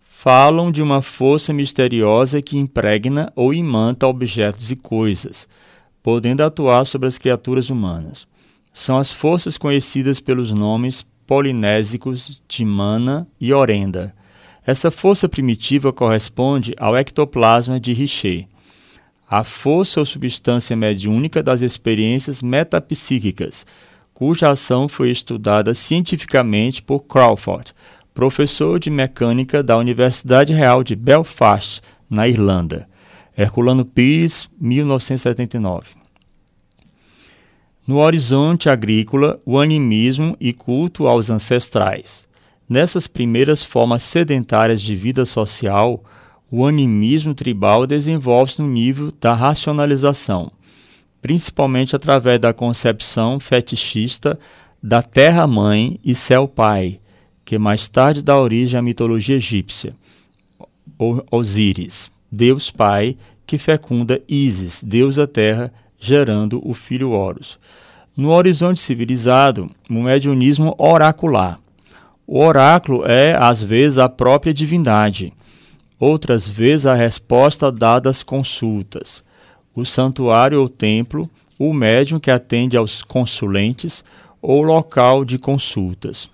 Falam 0.00 0.70
de 0.70 0.80
uma 0.80 1.02
força 1.02 1.52
misteriosa 1.52 2.40
que 2.40 2.56
impregna 2.56 3.32
ou 3.34 3.52
imanta 3.52 4.06
objetos 4.06 4.70
e 4.70 4.76
coisas, 4.76 5.48
podendo 6.02 6.42
atuar 6.42 6.84
sobre 6.84 7.08
as 7.08 7.18
criaturas 7.18 7.70
humanas. 7.70 8.26
São 8.72 8.98
as 8.98 9.10
forças 9.10 9.56
conhecidas 9.56 10.20
pelos 10.20 10.50
nomes 10.52 11.06
polinésicos 11.26 12.42
de 12.48 12.64
Mana 12.64 13.26
e 13.40 13.52
Orenda 13.52 14.14
essa 14.64 14.90
força 14.92 15.28
primitiva 15.28 15.92
corresponde 15.92 16.72
ao 16.78 16.96
ectoplasma 16.96 17.80
de 17.80 17.92
Richer, 17.92 18.46
a 19.28 19.42
força 19.42 19.98
ou 19.98 20.06
substância 20.06 20.76
mediúnica 20.76 21.42
das 21.42 21.62
experiências 21.62 22.42
metapsíquicas, 22.42 23.66
cuja 24.14 24.50
ação 24.50 24.86
foi 24.86 25.10
estudada 25.10 25.74
cientificamente 25.74 26.80
por 26.80 27.00
Crawford, 27.00 27.72
professor 28.14 28.78
de 28.78 28.90
mecânica 28.90 29.62
da 29.62 29.76
Universidade 29.76 30.52
Real 30.52 30.84
de 30.84 30.94
Belfast, 30.94 31.80
na 32.08 32.28
Irlanda. 32.28 32.88
Herculano 33.36 33.84
Pires, 33.84 34.48
1979. 34.60 35.90
No 37.86 37.98
horizonte 37.98 38.68
agrícola, 38.68 39.40
o 39.46 39.58
animismo 39.58 40.36
e 40.38 40.52
culto 40.52 41.06
aos 41.06 41.30
ancestrais. 41.30 42.28
Nessas 42.68 43.06
primeiras 43.06 43.62
formas 43.62 44.02
sedentárias 44.02 44.82
de 44.82 44.94
vida 44.94 45.24
social, 45.24 46.04
o 46.50 46.66
animismo 46.66 47.34
tribal 47.34 47.86
desenvolve-se 47.86 48.60
no 48.60 48.68
nível 48.68 49.10
da 49.18 49.34
racionalização, 49.34 50.52
principalmente 51.22 51.96
através 51.96 52.38
da 52.38 52.52
concepção 52.52 53.40
fetichista 53.40 54.38
da 54.82 55.02
terra-mãe 55.02 55.98
e 56.04 56.14
céu-pai, 56.14 57.00
que 57.46 57.56
mais 57.56 57.88
tarde 57.88 58.22
dá 58.22 58.38
origem 58.38 58.78
à 58.78 58.82
mitologia 58.82 59.36
egípcia. 59.36 59.96
Osíris, 61.30 62.11
Deus 62.32 62.70
Pai, 62.70 63.18
que 63.46 63.58
fecunda 63.58 64.22
Ísis, 64.26 64.82
deusa 64.82 65.26
terra, 65.26 65.70
gerando 66.00 66.66
o 66.66 66.72
filho 66.72 67.10
Horus. 67.10 67.58
No 68.16 68.30
horizonte 68.30 68.80
civilizado, 68.80 69.70
o 69.90 69.94
mediunismo 69.94 70.74
oracular, 70.78 71.60
o 72.26 72.38
oráculo 72.38 73.04
é, 73.06 73.34
às 73.34 73.62
vezes, 73.62 73.98
a 73.98 74.08
própria 74.08 74.54
divindade, 74.54 75.34
outras 75.98 76.48
vezes, 76.48 76.86
a 76.86 76.94
resposta 76.94 77.70
dada 77.70 78.08
às 78.08 78.22
consultas. 78.22 79.22
O 79.74 79.84
santuário 79.84 80.60
ou 80.60 80.68
templo, 80.68 81.28
o 81.58 81.74
médium 81.74 82.18
que 82.18 82.30
atende 82.30 82.76
aos 82.76 83.02
consulentes 83.02 84.02
ou 84.40 84.62
local 84.62 85.24
de 85.24 85.38
consultas. 85.38 86.30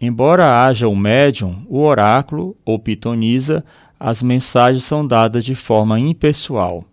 Embora 0.00 0.64
haja 0.64 0.86
o 0.86 0.94
médium, 0.94 1.64
o 1.68 1.80
oráculo 1.80 2.54
ou 2.64 2.78
pitonisa, 2.78 3.64
as 3.98 4.22
mensagens 4.22 4.84
são 4.84 5.06
dadas 5.06 5.44
de 5.44 5.54
forma 5.54 5.98
impessoal. 5.98 6.84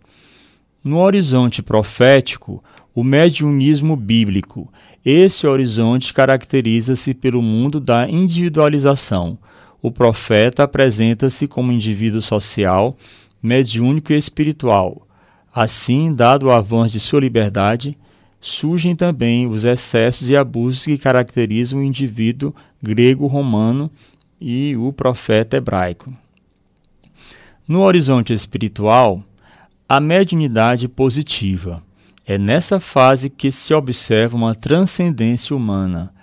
No 0.83 0.99
horizonte 0.99 1.61
profético, 1.61 2.63
o 2.93 3.03
mediunismo 3.03 3.95
bíblico 3.95 4.69
esse 5.05 5.45
horizonte 5.45 6.13
caracteriza-se 6.13 7.13
pelo 7.13 7.41
mundo 7.41 7.77
da 7.79 8.07
individualização. 8.07 9.37
O 9.81 9.91
profeta 9.91 10.63
apresenta-se 10.63 11.45
como 11.45 11.73
indivíduo 11.73 12.21
social, 12.21 12.95
mediúnico 13.41 14.13
e 14.13 14.17
espiritual. 14.17 15.05
Assim, 15.53 16.15
dado 16.15 16.45
o 16.45 16.51
avanço 16.51 16.93
de 16.93 17.01
sua 17.01 17.19
liberdade, 17.19 17.97
surgem 18.39 18.95
também 18.95 19.45
os 19.45 19.65
excessos 19.65 20.29
e 20.29 20.37
abusos 20.37 20.85
que 20.85 20.97
caracterizam 20.97 21.79
o 21.79 21.83
indivíduo 21.83 22.55
grego-romano 22.81 23.91
e 24.39 24.73
o 24.77 24.93
profeta 24.93 25.57
hebraico. 25.57 26.13
No 27.73 27.81
horizonte 27.81 28.31
espiritual, 28.31 29.23
a 29.89 29.99
mediunidade 29.99 30.87
positiva 30.87 31.81
é 32.23 32.37
nessa 32.37 32.79
fase 32.79 33.31
que 33.31 33.51
se 33.51 33.73
observa 33.73 34.37
uma 34.37 34.53
transcendência 34.53 35.55
humana. 35.55 36.13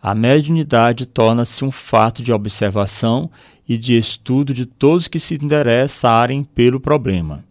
A 0.00 0.14
mediunidade 0.14 1.06
torna-se 1.06 1.64
um 1.64 1.72
fato 1.72 2.22
de 2.22 2.32
observação 2.32 3.28
e 3.68 3.76
de 3.76 3.98
estudo 3.98 4.54
de 4.54 4.64
todos 4.64 5.08
que 5.08 5.18
se 5.18 5.34
interessarem 5.34 6.44
pelo 6.44 6.78
problema. 6.78 7.42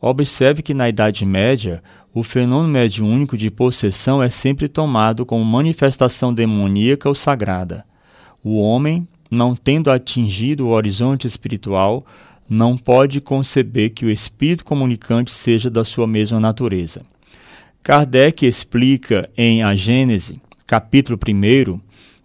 Observe 0.00 0.62
que 0.62 0.72
na 0.72 0.88
Idade 0.88 1.26
Média, 1.26 1.82
o 2.14 2.22
fenômeno 2.22 2.72
mediúnico 2.72 3.36
de 3.36 3.50
possessão 3.50 4.22
é 4.22 4.30
sempre 4.30 4.68
tomado 4.68 5.26
como 5.26 5.44
manifestação 5.44 6.32
demoníaca 6.32 7.10
ou 7.10 7.14
sagrada. 7.14 7.84
O 8.42 8.56
homem, 8.58 9.06
não 9.30 9.54
tendo 9.54 9.90
atingido 9.90 10.68
o 10.68 10.70
horizonte 10.70 11.26
espiritual, 11.26 12.06
não 12.48 12.76
pode 12.76 13.20
conceber 13.20 13.90
que 13.90 14.04
o 14.04 14.10
espírito 14.10 14.64
comunicante 14.64 15.32
seja 15.32 15.68
da 15.68 15.84
sua 15.84 16.06
mesma 16.06 16.38
natureza. 16.38 17.02
Kardec 17.82 18.44
explica 18.44 19.28
em 19.36 19.62
A 19.62 19.74
Gênese, 19.74 20.40
capítulo 20.66 21.18
1, 21.18 21.80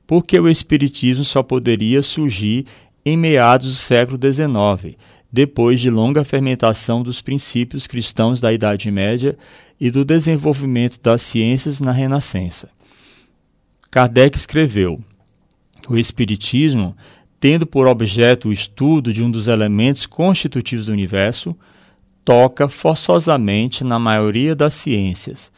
por 0.07 0.25
que 0.25 0.39
o 0.39 0.49
Espiritismo 0.49 1.23
só 1.23 1.41
poderia 1.43 2.01
surgir 2.01 2.65
em 3.05 3.15
meados 3.15 3.67
do 3.67 3.75
século 3.75 4.19
XIX, 4.19 4.97
depois 5.31 5.79
de 5.79 5.89
longa 5.89 6.23
fermentação 6.23 7.01
dos 7.01 7.21
princípios 7.21 7.87
cristãos 7.87 8.41
da 8.41 8.51
Idade 8.51 8.91
Média 8.91 9.37
e 9.79 9.89
do 9.89 10.03
desenvolvimento 10.03 10.99
das 11.01 11.21
ciências 11.21 11.79
na 11.79 11.91
Renascença. 11.91 12.69
Kardec 13.89 14.37
escreveu: 14.37 14.99
O 15.87 15.97
Espiritismo, 15.97 16.95
tendo 17.41 17.65
por 17.65 17.87
objeto 17.87 18.49
o 18.49 18.53
estudo 18.53 19.11
de 19.11 19.23
um 19.23 19.31
dos 19.31 19.47
elementos 19.47 20.05
constitutivos 20.05 20.85
do 20.85 20.91
universo, 20.91 21.57
toca 22.23 22.69
forçosamente 22.69 23.83
na 23.83 23.97
maioria 23.97 24.55
das 24.55 24.75
ciências. 24.75 25.51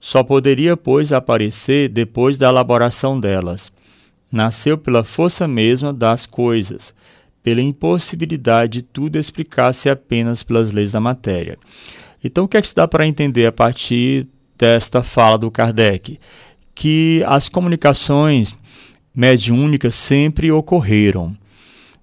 Só 0.00 0.24
poderia, 0.24 0.78
pois, 0.78 1.12
aparecer 1.12 1.90
depois 1.90 2.38
da 2.38 2.48
elaboração 2.48 3.20
delas. 3.20 3.70
Nasceu 4.32 4.78
pela 4.78 5.04
força 5.04 5.46
mesma 5.46 5.92
das 5.92 6.24
coisas, 6.24 6.94
pela 7.42 7.60
impossibilidade 7.60 8.80
de 8.80 8.82
tudo 8.82 9.18
explicar-se 9.18 9.90
apenas 9.90 10.42
pelas 10.42 10.72
leis 10.72 10.92
da 10.92 11.00
matéria. 11.00 11.58
Então, 12.24 12.44
o 12.44 12.48
que 12.48 12.56
é 12.56 12.62
que 12.62 12.68
se 12.68 12.74
dá 12.74 12.88
para 12.88 13.06
entender 13.06 13.44
a 13.44 13.52
partir 13.52 14.26
desta 14.56 15.02
fala 15.02 15.36
do 15.36 15.50
Kardec? 15.50 16.18
Que 16.74 17.22
as 17.26 17.46
comunicações 17.46 18.58
mediúnicas 19.20 19.94
sempre 19.96 20.50
ocorreram. 20.50 21.36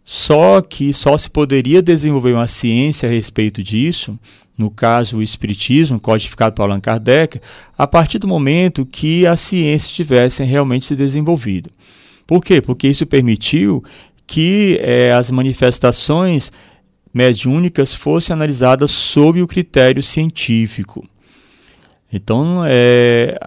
Só 0.03 0.61
que 0.61 0.93
só 0.93 1.17
se 1.17 1.27
poderia 1.27 1.81
desenvolver 1.81 2.33
uma 2.33 2.45
ciência 2.45 3.09
a 3.09 3.11
respeito 3.11 3.63
disso, 3.63 4.17
no 4.55 4.69
caso 4.69 5.17
o 5.17 5.23
Espiritismo, 5.23 5.99
codificado 5.99 6.53
por 6.53 6.61
Allan 6.61 6.79
Kardec, 6.79 7.41
a 7.75 7.87
partir 7.87 8.19
do 8.19 8.27
momento 8.27 8.85
que 8.85 9.25
as 9.25 9.41
ciências 9.41 9.91
tivessem 9.91 10.45
realmente 10.45 10.85
se 10.85 10.95
desenvolvido. 10.95 11.71
Por 12.27 12.43
quê? 12.45 12.61
Porque 12.61 12.87
isso 12.87 13.05
permitiu 13.07 13.83
que 14.27 14.77
é, 14.79 15.11
as 15.11 15.31
manifestações 15.31 16.51
mediúnicas 17.11 17.95
fossem 17.95 18.35
analisadas 18.35 18.91
sob 18.91 19.41
o 19.41 19.47
critério 19.47 20.03
científico. 20.03 21.03
Então, 22.11 22.63
é, 22.65 23.37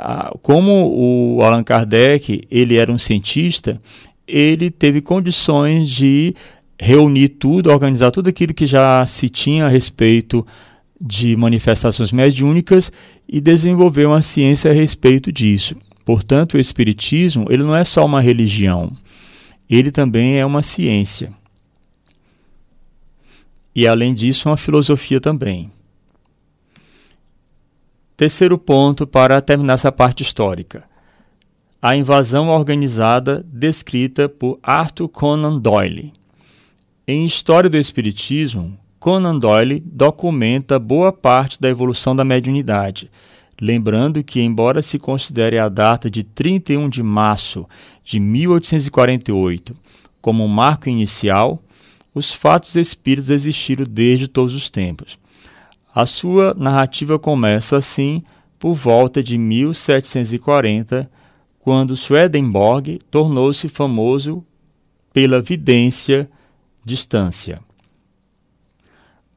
como 0.42 1.36
o 1.36 1.42
Allan 1.42 1.64
Kardec 1.64 2.46
ele 2.50 2.76
era 2.76 2.92
um 2.92 2.98
cientista, 2.98 3.80
ele 4.28 4.70
teve 4.70 5.00
condições 5.00 5.88
de 5.88 6.34
reunir 6.78 7.28
tudo, 7.30 7.70
organizar 7.70 8.10
tudo 8.10 8.28
aquilo 8.28 8.54
que 8.54 8.66
já 8.66 9.04
se 9.06 9.28
tinha 9.28 9.66
a 9.66 9.68
respeito 9.68 10.46
de 11.00 11.34
manifestações 11.36 12.12
mediúnicas 12.12 12.92
e 13.28 13.40
desenvolver 13.40 14.06
uma 14.06 14.22
ciência 14.22 14.70
a 14.70 14.74
respeito 14.74 15.32
disso. 15.32 15.76
Portanto, 16.04 16.54
o 16.54 16.60
espiritismo, 16.60 17.46
ele 17.48 17.62
não 17.62 17.74
é 17.74 17.84
só 17.84 18.04
uma 18.04 18.20
religião, 18.20 18.92
ele 19.68 19.90
também 19.90 20.38
é 20.38 20.44
uma 20.44 20.62
ciência. 20.62 21.32
E 23.74 23.86
além 23.86 24.12
disso, 24.12 24.48
uma 24.48 24.56
filosofia 24.56 25.20
também. 25.20 25.70
Terceiro 28.20 28.58
ponto 28.58 29.06
para 29.06 29.40
terminar 29.40 29.72
essa 29.72 29.90
parte 29.90 30.22
histórica. 30.22 30.84
A 31.80 31.96
invasão 31.96 32.50
organizada 32.50 33.42
descrita 33.50 34.28
por 34.28 34.58
Arthur 34.62 35.08
Conan 35.08 35.58
Doyle. 35.58 36.12
Em 37.08 37.24
História 37.24 37.70
do 37.70 37.78
Espiritismo, 37.78 38.78
Conan 38.98 39.38
Doyle 39.38 39.80
documenta 39.80 40.78
boa 40.78 41.10
parte 41.14 41.58
da 41.58 41.70
evolução 41.70 42.14
da 42.14 42.22
mediunidade, 42.22 43.10
lembrando 43.58 44.22
que, 44.22 44.42
embora 44.42 44.82
se 44.82 44.98
considere 44.98 45.58
a 45.58 45.70
data 45.70 46.10
de 46.10 46.22
31 46.22 46.90
de 46.90 47.02
março 47.02 47.66
de 48.04 48.20
1848 48.20 49.74
como 50.20 50.44
um 50.44 50.48
marco 50.48 50.90
inicial, 50.90 51.58
os 52.14 52.30
fatos 52.30 52.76
espíritas 52.76 53.30
existiram 53.30 53.86
desde 53.88 54.28
todos 54.28 54.52
os 54.52 54.68
tempos. 54.68 55.18
A 55.94 56.06
sua 56.06 56.54
narrativa 56.54 57.18
começa 57.18 57.76
assim 57.76 58.22
por 58.58 58.74
volta 58.74 59.22
de 59.22 59.36
1740, 59.36 61.10
quando 61.58 61.96
Swedenborg 61.96 62.98
tornou-se 63.10 63.68
famoso 63.68 64.44
pela 65.12 65.40
vidência 65.40 66.30
distância. 66.84 67.60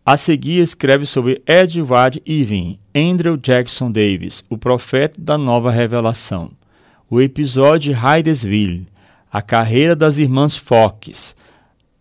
A 0.06 0.18
seguir 0.18 0.60
escreve 0.60 1.06
sobre 1.06 1.42
Edward 1.48 2.22
Irving, 2.26 2.78
Andrew 2.94 3.38
Jackson 3.38 3.92
Davis, 3.92 4.44
o 4.50 4.58
profeta 4.58 5.20
da 5.20 5.38
nova 5.38 5.72
revelação, 5.72 6.52
o 7.10 7.22
episódio 7.22 7.96
Hydesville, 7.96 8.88
a 9.32 9.42
carreira 9.42 9.96
das 9.96 10.18
irmãs 10.18 10.56
Fox, 10.56 11.36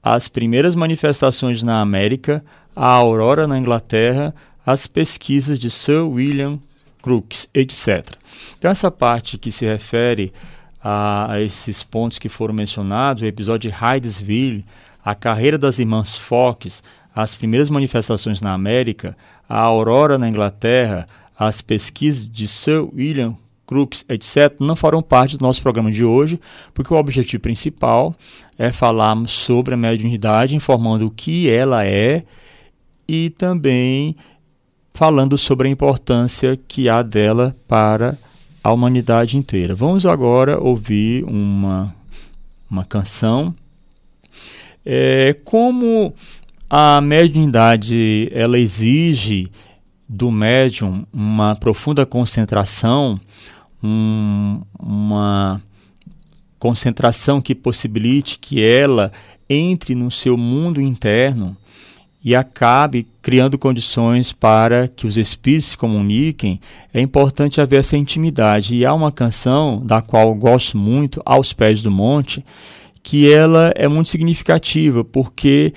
as 0.02 0.26
primeiras 0.26 0.74
manifestações 0.74 1.62
na 1.62 1.80
América, 1.80 2.44
a 2.74 2.86
aurora 2.86 3.46
na 3.46 3.58
Inglaterra, 3.58 4.34
as 4.64 4.86
pesquisas 4.86 5.58
de 5.58 5.70
Sir 5.70 6.02
William 6.06 6.58
Crookes, 7.02 7.48
etc. 7.52 8.16
Então 8.58 8.70
essa 8.70 8.90
parte 8.90 9.36
que 9.38 9.50
se 9.50 9.66
refere 9.66 10.32
a, 10.82 11.32
a 11.32 11.40
esses 11.40 11.82
pontos 11.82 12.18
que 12.18 12.28
foram 12.28 12.54
mencionados, 12.54 13.22
o 13.22 13.26
episódio 13.26 13.70
de 13.70 13.76
Hydesville, 13.76 14.64
a 15.04 15.14
carreira 15.14 15.58
das 15.58 15.78
irmãs 15.78 16.16
Fox, 16.16 16.82
as 17.14 17.34
primeiras 17.34 17.68
manifestações 17.68 18.40
na 18.40 18.52
América, 18.52 19.16
a 19.48 19.58
aurora 19.58 20.16
na 20.16 20.28
Inglaterra, 20.28 21.06
as 21.38 21.60
pesquisas 21.60 22.26
de 22.30 22.46
Sir 22.46 22.88
William 22.94 23.36
Crookes, 23.66 24.04
etc., 24.08 24.54
não 24.60 24.76
farão 24.76 25.02
parte 25.02 25.36
do 25.36 25.42
nosso 25.42 25.62
programa 25.62 25.90
de 25.90 26.04
hoje, 26.04 26.40
porque 26.72 26.92
o 26.92 26.96
objetivo 26.96 27.42
principal 27.42 28.14
é 28.58 28.70
falarmos 28.70 29.32
sobre 29.32 29.74
a 29.74 29.76
mediunidade, 29.76 30.56
informando 30.56 31.06
o 31.06 31.10
que 31.10 31.48
ela 31.50 31.84
é 31.84 32.24
e 33.12 33.28
também 33.28 34.16
falando 34.94 35.36
sobre 35.36 35.68
a 35.68 35.70
importância 35.70 36.56
que 36.56 36.88
há 36.88 37.02
dela 37.02 37.54
para 37.68 38.16
a 38.64 38.72
humanidade 38.72 39.36
inteira. 39.36 39.74
Vamos 39.74 40.06
agora 40.06 40.58
ouvir 40.58 41.22
uma, 41.24 41.94
uma 42.70 42.86
canção. 42.86 43.54
É, 44.82 45.36
como 45.44 46.14
a 46.70 47.02
mediunidade 47.02 48.30
ela 48.32 48.58
exige 48.58 49.50
do 50.08 50.30
médium 50.30 51.04
uma 51.12 51.54
profunda 51.54 52.06
concentração, 52.06 53.20
um, 53.84 54.62
uma 54.78 55.60
concentração 56.58 57.42
que 57.42 57.54
possibilite 57.54 58.38
que 58.38 58.64
ela 58.64 59.12
entre 59.50 59.94
no 59.94 60.10
seu 60.10 60.34
mundo 60.38 60.80
interno 60.80 61.54
e 62.24 62.36
acabe 62.36 63.06
criando 63.20 63.58
condições 63.58 64.32
para 64.32 64.88
que 64.88 65.06
os 65.06 65.16
espíritos 65.16 65.70
se 65.70 65.76
comuniquem, 65.76 66.60
é 66.94 67.00
importante 67.00 67.60
haver 67.60 67.80
essa 67.80 67.96
intimidade. 67.96 68.76
E 68.76 68.86
há 68.86 68.94
uma 68.94 69.10
canção 69.10 69.82
da 69.84 70.00
qual 70.00 70.32
gosto 70.34 70.78
muito, 70.78 71.20
Aos 71.24 71.52
Pés 71.52 71.82
do 71.82 71.90
Monte, 71.90 72.44
que 73.02 73.32
ela 73.32 73.72
é 73.74 73.88
muito 73.88 74.08
significativa, 74.08 75.02
porque 75.02 75.72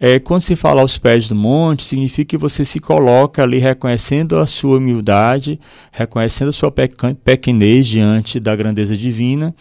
é, 0.00 0.20
quando 0.20 0.42
se 0.42 0.54
fala 0.54 0.80
aos 0.80 0.96
pés 0.96 1.28
do 1.28 1.34
monte, 1.34 1.82
significa 1.82 2.30
que 2.30 2.36
você 2.36 2.64
se 2.64 2.78
coloca 2.78 3.42
ali 3.42 3.58
reconhecendo 3.58 4.38
a 4.38 4.46
sua 4.46 4.78
humildade, 4.78 5.58
reconhecendo 5.90 6.50
a 6.50 6.52
sua 6.52 6.70
pequenez 6.70 7.88
diante 7.88 8.38
da 8.38 8.54
grandeza 8.54 8.96
divina, 8.96 9.52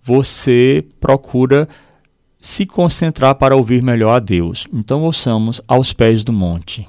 você 0.00 0.84
procura 1.00 1.68
se 2.42 2.66
concentrar 2.66 3.36
para 3.36 3.54
ouvir 3.54 3.82
melhor 3.82 4.16
a 4.16 4.18
Deus. 4.18 4.66
Então 4.72 5.04
ouçamos 5.04 5.60
aos 5.68 5.92
pés 5.92 6.24
do 6.24 6.32
monte. 6.32 6.86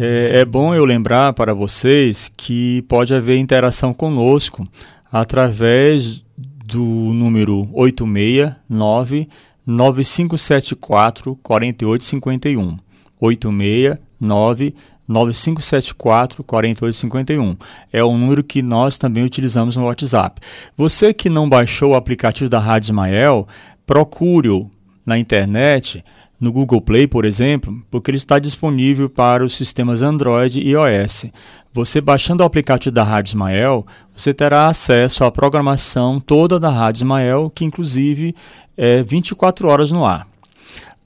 É, 0.00 0.42
é 0.42 0.44
bom 0.44 0.72
eu 0.72 0.84
lembrar 0.84 1.32
para 1.32 1.52
vocês 1.52 2.30
que 2.36 2.82
pode 2.82 3.12
haver 3.12 3.36
interação 3.36 3.92
conosco 3.92 4.64
através 5.10 6.24
do 6.36 6.84
número 6.84 7.68
869 7.72 9.28
9574 9.66 11.34
4851. 11.42 12.78
869 13.20 14.74
9574 15.08 16.44
4851. 16.44 17.56
É 17.92 18.04
o 18.04 18.16
número 18.16 18.44
que 18.44 18.62
nós 18.62 18.98
também 18.98 19.24
utilizamos 19.24 19.74
no 19.74 19.86
WhatsApp. 19.86 20.40
Você 20.76 21.12
que 21.12 21.28
não 21.28 21.48
baixou 21.48 21.90
o 21.90 21.96
aplicativo 21.96 22.48
da 22.48 22.60
Rádio 22.60 22.86
Ismael, 22.86 23.48
procure-o 23.84 24.70
na 25.04 25.18
internet 25.18 26.04
no 26.40 26.52
Google 26.52 26.80
Play, 26.80 27.06
por 27.06 27.24
exemplo, 27.24 27.82
porque 27.90 28.10
ele 28.10 28.16
está 28.16 28.38
disponível 28.38 29.08
para 29.08 29.44
os 29.44 29.56
sistemas 29.56 30.02
Android 30.02 30.60
e 30.60 30.70
iOS. 30.70 31.26
Você 31.72 32.00
baixando 32.00 32.42
o 32.42 32.46
aplicativo 32.46 32.94
da 32.94 33.02
Rádio 33.02 33.30
Ismael, 33.30 33.86
você 34.14 34.32
terá 34.32 34.66
acesso 34.68 35.24
à 35.24 35.30
programação 35.30 36.20
toda 36.20 36.58
da 36.58 36.70
Rádio 36.70 37.00
Ismael, 37.00 37.52
que 37.54 37.64
inclusive 37.64 38.34
é 38.76 39.02
24 39.02 39.68
horas 39.68 39.90
no 39.90 40.04
ar. 40.04 40.26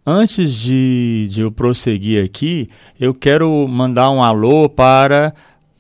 Antes 0.05 0.55
de, 0.55 1.29
de 1.31 1.43
eu 1.43 1.53
prosseguir 1.53 2.25
aqui, 2.25 2.69
eu 2.99 3.15
quero 3.15 3.67
mandar 3.69 4.11
um 4.11 4.23
alô 4.23 4.69
para 4.69 5.33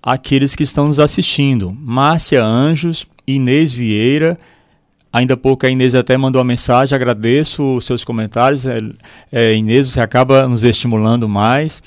aqueles 0.02 0.54
que 0.54 0.62
estão 0.62 0.86
nos 0.86 1.00
assistindo. 1.00 1.76
Márcia 1.80 2.44
Anjos, 2.44 3.06
Inês 3.26 3.72
Vieira, 3.72 4.38
Ainda 5.12 5.36
pouco 5.36 5.66
a 5.66 5.68
Inês 5.70 5.94
até 5.94 6.16
mandou 6.16 6.40
uma 6.40 6.46
mensagem, 6.46 6.96
agradeço 6.96 7.76
os 7.76 7.84
seus 7.84 8.04
comentários. 8.04 8.64
É, 8.64 8.78
é, 9.30 9.54
Inês, 9.54 9.88
você 9.92 10.00
acaba 10.00 10.48
nos 10.48 10.64
estimulando 10.64 11.28
mais. 11.28 11.82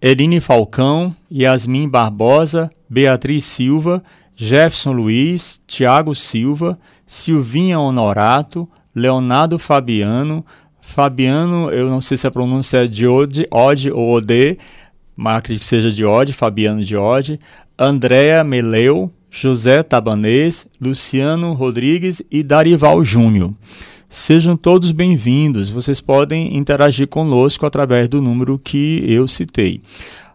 Eline 0.00 0.40
Falcão, 0.40 1.14
Yasmin 1.30 1.86
Barbosa, 1.86 2.70
Beatriz 2.88 3.44
Silva, 3.44 4.02
Jefferson 4.34 4.92
Luiz, 4.92 5.60
Tiago 5.66 6.14
Silva, 6.14 6.78
Silvinha 7.06 7.78
Honorato, 7.78 8.66
Leonardo 8.94 9.58
Fabiano, 9.58 10.44
Fabiano, 10.80 11.70
eu 11.70 11.90
não 11.90 12.00
sei 12.00 12.16
se 12.16 12.26
a 12.26 12.30
pronúncia 12.30 12.84
é 12.84 12.86
de 12.86 13.06
Ode, 13.06 13.46
Ode 13.50 13.90
ou 13.90 14.08
Ode, 14.08 14.56
mas 15.14 15.36
acredito 15.36 15.60
que 15.60 15.66
seja 15.66 15.90
de 15.90 16.04
Ode, 16.04 16.32
Fabiano 16.32 16.82
de 16.82 16.96
Ode, 16.96 17.38
Andréa 17.78 18.42
Meleu, 18.42 19.12
José 19.30 19.84
Tabanês, 19.84 20.66
Luciano 20.80 21.52
Rodrigues 21.52 22.20
e 22.30 22.42
Darival 22.42 23.04
Júnior. 23.04 23.54
Sejam 24.08 24.56
todos 24.56 24.90
bem-vindos. 24.90 25.70
Vocês 25.70 26.00
podem 26.00 26.56
interagir 26.56 27.06
conosco 27.06 27.64
através 27.64 28.08
do 28.08 28.20
número 28.20 28.58
que 28.58 29.04
eu 29.06 29.28
citei. 29.28 29.80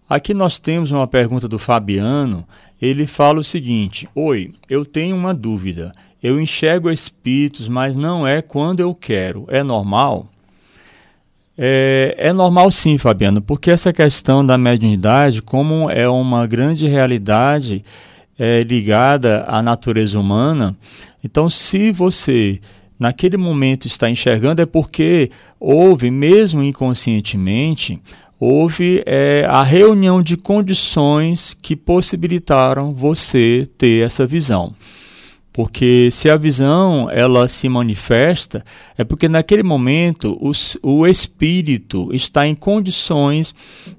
Aqui 0.10 0.34
nós 0.34 0.60
temos 0.60 0.91
uma 0.91 1.06
pergunta 1.06 1.46
do 1.46 1.60
Fabiano. 1.60 2.48
Ele 2.82 3.06
fala 3.06 3.39
o 3.39 3.43
seguinte: 3.43 4.08
Oi, 4.16 4.54
eu 4.70 4.86
tenho 4.86 5.16
uma 5.16 5.34
dúvida. 5.34 5.91
Eu 6.24 6.39
enxergo 6.39 6.89
espíritos, 6.89 7.68
mas 7.68 7.98
não 7.98 8.26
é 8.26 8.41
quando 8.41 8.80
eu 8.80 8.96
quero. 8.96 9.46
É 9.50 9.62
normal? 9.62 10.30
É, 11.58 12.16
é, 12.18 12.34
normal 12.34 12.72
sim, 12.72 12.98
Fabiano, 12.98 13.41
porque 13.41 13.72
essa 13.72 13.91
questão 13.91 14.46
da 14.46 14.58
mediunidade, 14.58 15.41
como 15.41 15.89
é 15.89 16.08
uma 16.08 16.48
grande 16.48 16.88
realidade 16.88 17.84
é, 18.38 18.61
ligada 18.61 19.45
à 19.47 19.61
natureza 19.61 20.19
humana. 20.19 20.75
Então, 21.23 21.49
se 21.49 21.91
você 21.91 22.59
naquele 22.99 23.38
momento 23.38 23.88
está 23.88 24.09
enxergando, 24.09 24.61
é 24.61 24.65
porque 24.65 25.29
houve, 25.59 26.09
mesmo 26.09 26.63
inconscientemente, 26.63 27.99
houve 28.39 29.03
é, 29.05 29.45
a 29.49 29.63
reunião 29.63 30.21
de 30.21 30.38
condições 30.38 31.55
que 31.61 31.75
possibilitaram 31.75 32.93
você 32.93 33.67
ter 33.77 34.05
essa 34.05 34.25
visão. 34.25 34.73
Porque 35.51 36.09
se 36.11 36.29
a 36.29 36.36
visão 36.36 37.09
ela 37.09 37.47
se 37.47 37.69
manifesta, 37.69 38.63
é 38.97 39.05
porque 39.05 39.29
naquele 39.29 39.63
momento 39.63 40.38
o, 40.41 40.51
o 40.83 41.07
espírito 41.07 42.09
está 42.13 42.45
em 42.45 42.53
condições 42.53 43.55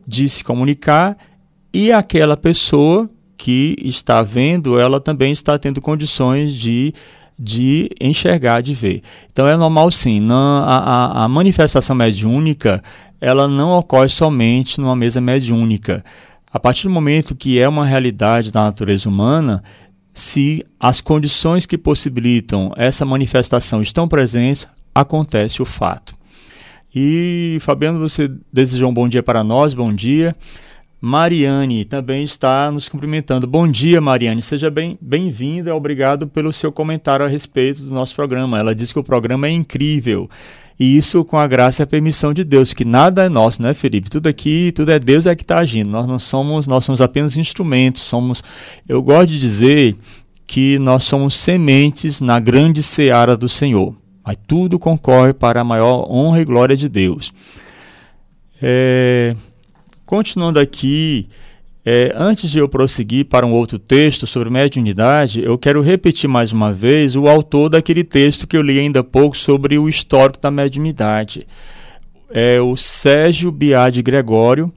de 0.06 0.28
se 0.28 0.44
comunicar 0.44 1.16
e 1.72 1.90
aquela 1.90 2.36
pessoa 2.36 3.08
que 3.36 3.76
está 3.82 4.22
vendo, 4.22 4.78
ela 4.78 5.00
também 5.00 5.32
está 5.32 5.58
tendo 5.58 5.80
condições 5.80 6.54
de, 6.54 6.94
de 7.38 7.90
enxergar, 8.00 8.62
de 8.62 8.74
ver. 8.74 9.02
Então 9.30 9.46
é 9.46 9.56
normal 9.56 9.90
sim, 9.90 10.20
não, 10.20 10.64
a, 10.64 11.24
a, 11.24 11.28
manifestação 11.28 11.94
mediúnica 11.94 12.82
ela 13.20 13.46
não 13.48 13.78
ocorre 13.78 14.08
somente 14.08 14.80
numa 14.80 14.96
mesa 14.96 15.20
mediúnica. 15.20 16.04
A 16.52 16.58
partir 16.58 16.84
do 16.84 16.94
momento 16.94 17.34
que 17.34 17.58
é 17.58 17.68
uma 17.68 17.84
realidade 17.84 18.52
da 18.52 18.64
natureza 18.64 19.08
humana, 19.08 19.62
se 20.12 20.64
as 20.80 21.00
condições 21.00 21.66
que 21.66 21.76
possibilitam 21.76 22.72
essa 22.76 23.04
manifestação 23.04 23.82
estão 23.82 24.08
presentes, 24.08 24.66
acontece 24.94 25.60
o 25.60 25.66
fato. 25.66 26.16
E 26.94 27.58
Fabiano, 27.60 27.98
você 27.98 28.30
desejou 28.50 28.88
um 28.90 28.94
bom 28.94 29.06
dia 29.06 29.22
para 29.22 29.44
nós, 29.44 29.74
bom 29.74 29.92
dia. 29.92 30.34
Mariane 31.00 31.84
também 31.84 32.24
está 32.24 32.70
nos 32.70 32.88
cumprimentando. 32.88 33.46
Bom 33.46 33.68
dia, 33.68 34.00
Mariane. 34.00 34.40
Seja 34.40 34.70
bem-vinda 34.70 35.64
bem 35.70 35.72
obrigado 35.72 36.26
pelo 36.26 36.52
seu 36.52 36.72
comentário 36.72 37.24
a 37.24 37.28
respeito 37.28 37.82
do 37.82 37.92
nosso 37.92 38.14
programa. 38.14 38.58
Ela 38.58 38.74
diz 38.74 38.92
que 38.92 38.98
o 38.98 39.04
programa 39.04 39.46
é 39.46 39.50
incrível. 39.50 40.28
E 40.78 40.96
isso 40.96 41.24
com 41.24 41.38
a 41.38 41.46
graça 41.46 41.82
e 41.82 41.84
a 41.84 41.86
permissão 41.86 42.34
de 42.34 42.44
Deus, 42.44 42.74
que 42.74 42.84
nada 42.84 43.24
é 43.24 43.28
nosso, 43.28 43.62
né, 43.62 43.72
Felipe? 43.72 44.10
Tudo 44.10 44.28
aqui, 44.28 44.72
tudo 44.72 44.90
é 44.90 44.98
Deus 44.98 45.26
é 45.26 45.34
que 45.34 45.42
está 45.42 45.58
agindo. 45.58 45.90
Nós 45.90 46.06
não 46.06 46.18
somos, 46.18 46.66
nós 46.66 46.84
somos 46.84 47.00
apenas 47.00 47.36
instrumentos. 47.36 48.02
Somos, 48.02 48.42
eu 48.88 49.02
gosto 49.02 49.28
de 49.28 49.38
dizer 49.38 49.96
que 50.46 50.78
nós 50.78 51.04
somos 51.04 51.34
sementes 51.34 52.20
na 52.20 52.38
grande 52.40 52.82
seara 52.82 53.36
do 53.36 53.48
Senhor. 53.48 53.94
Mas 54.24 54.36
tudo 54.46 54.78
concorre 54.78 55.32
para 55.32 55.60
a 55.60 55.64
maior 55.64 56.10
honra 56.10 56.40
e 56.40 56.44
glória 56.44 56.76
de 56.76 56.88
Deus. 56.88 57.32
É, 58.60 59.34
Continuando 60.06 60.58
aqui, 60.58 61.28
É, 61.88 62.12
antes 62.16 62.50
de 62.50 62.58
eu 62.58 62.68
prosseguir 62.68 63.26
para 63.26 63.46
um 63.46 63.52
outro 63.52 63.78
texto 63.78 64.26
sobre 64.26 64.50
mediunidade, 64.50 65.40
eu 65.40 65.56
quero 65.56 65.80
repetir 65.80 66.28
mais 66.28 66.50
uma 66.50 66.72
vez 66.72 67.14
o 67.14 67.28
autor 67.28 67.68
daquele 67.68 68.02
texto 68.02 68.44
que 68.44 68.56
eu 68.56 68.62
li 68.62 68.76
ainda 68.80 68.98
há 68.98 69.04
pouco 69.04 69.36
sobre 69.36 69.78
o 69.78 69.88
histórico 69.88 70.40
da 70.40 70.50
mediunidade. 70.50 71.46
É 72.28 72.60
o 72.60 72.76
Sérgio 72.76 73.52
Biade 73.52 74.02
Gregório. 74.02 74.72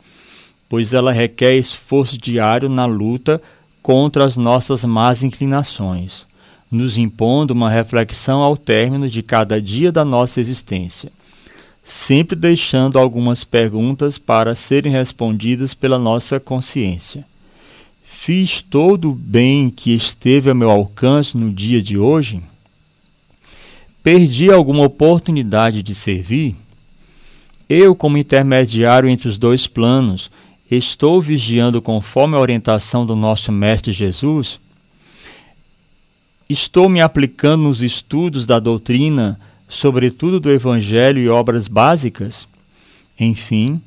pois 0.71 0.95
ela 0.95 1.13
requer 1.13 1.59
esforço 1.59 2.17
diário 2.17 2.71
na 2.71 2.87
luta 2.87 3.43
contra 3.83 4.25
as 4.25 4.39
nossas 4.39 4.87
más 4.87 5.23
inclinações, 5.23 6.27
nos 6.71 6.97
impondo 6.97 7.53
uma 7.53 7.69
reflexão 7.69 8.41
ao 8.41 8.57
término 8.57 9.11
de 9.11 9.23
cada 9.23 9.61
dia 9.61 9.93
da 9.93 10.03
nossa 10.03 10.41
existência, 10.41 11.13
sempre 11.85 12.35
deixando 12.35 12.99
algumas 12.99 13.45
perguntas 13.45 14.17
para 14.17 14.55
serem 14.55 14.93
respondidas 14.93 15.75
pela 15.75 15.99
nossa 15.99 16.41
consciência. 16.41 17.31
Fiz 18.03 18.61
todo 18.61 19.11
o 19.11 19.15
bem 19.15 19.71
que 19.71 19.95
esteve 19.95 20.51
a 20.51 20.55
meu 20.55 20.71
alcance 20.71 21.37
no 21.37 21.51
dia 21.53 21.81
de 21.81 21.97
hoje? 21.97 22.43
Perdi 24.03 24.51
alguma 24.51 24.85
oportunidade 24.85 25.83
de 25.83 25.95
servir? 25.95 26.57
Eu, 27.69 27.95
como 27.95 28.19
intermediário 28.19 29.09
entre 29.09 29.29
os 29.29 29.39
dois 29.39 29.67
planos, 29.67 30.31
estou 30.71 31.23
vigiando 31.23 31.81
conforme 31.81 32.37
a 32.37 32.41
orientação 32.41 33.07
do 33.07 33.15
nosso 33.15 33.53
Mestre 33.53 33.93
Jesus? 33.93 34.61
Estou 36.49 36.89
me 36.89 37.01
aplicando 37.01 37.63
nos 37.63 37.83
estudos 37.83 38.45
da 38.45 38.59
doutrina, 38.59 39.41
sobretudo 39.69 40.41
do 40.41 40.51
Evangelho 40.51 41.23
e 41.23 41.29
obras 41.29 41.69
básicas? 41.69 42.47
Enfim, 43.19 43.81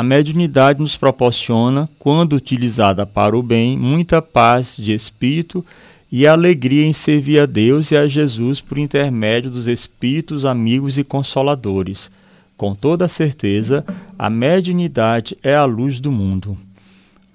a 0.00 0.02
mediunidade 0.02 0.80
nos 0.80 0.96
proporciona, 0.96 1.86
quando 1.98 2.32
utilizada 2.32 3.04
para 3.04 3.36
o 3.36 3.42
bem, 3.42 3.76
muita 3.76 4.22
paz 4.22 4.74
de 4.74 4.94
espírito 4.94 5.62
e 6.10 6.26
alegria 6.26 6.86
em 6.86 6.92
servir 6.94 7.38
a 7.38 7.44
Deus 7.44 7.90
e 7.90 7.98
a 7.98 8.06
Jesus 8.06 8.62
por 8.62 8.78
intermédio 8.78 9.50
dos 9.50 9.68
espíritos 9.68 10.46
amigos 10.46 10.96
e 10.96 11.04
consoladores. 11.04 12.10
Com 12.56 12.74
toda 12.74 13.06
certeza, 13.08 13.84
a 14.18 14.30
mediunidade 14.30 15.36
é 15.42 15.54
a 15.54 15.66
luz 15.66 16.00
do 16.00 16.10
mundo. 16.10 16.56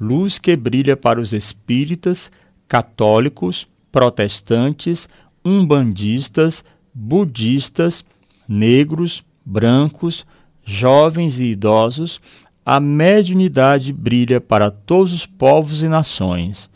Luz 0.01 0.39
que 0.39 0.55
brilha 0.55 0.97
para 0.97 1.21
os 1.21 1.33
espíritas, 1.33 2.31
católicos, 2.67 3.67
protestantes, 3.91 5.07
umbandistas, 5.45 6.65
budistas, 6.91 8.03
negros, 8.49 9.23
brancos, 9.45 10.25
jovens 10.65 11.39
e 11.39 11.49
idosos, 11.49 12.19
a 12.65 12.79
mediunidade 12.79 13.93
brilha 13.93 14.41
para 14.41 14.71
todos 14.71 15.13
os 15.13 15.25
povos 15.25 15.83
e 15.83 15.87
nações, 15.87 16.67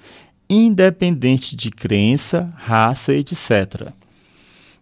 independente 0.47 1.55
de 1.55 1.71
crença, 1.71 2.47
raça, 2.55 3.11
etc. 3.13 3.91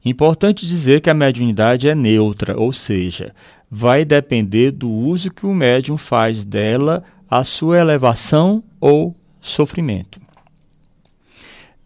Importante 0.03 0.68
dizer 0.68 0.99
que 0.99 1.10
a 1.10 1.14
mediunidade 1.14 1.88
é 1.88 1.95
neutra, 1.95 2.60
ou 2.60 2.74
seja, 2.74 3.34
vai 3.72 4.03
depender 4.03 4.72
do 4.72 4.89
uso 4.89 5.32
que 5.32 5.45
o 5.45 5.53
médium 5.53 5.97
faz 5.97 6.43
dela, 6.43 7.03
a 7.30 7.43
sua 7.43 7.80
elevação 7.80 8.64
ou 8.80 9.16
sofrimento. 9.41 10.20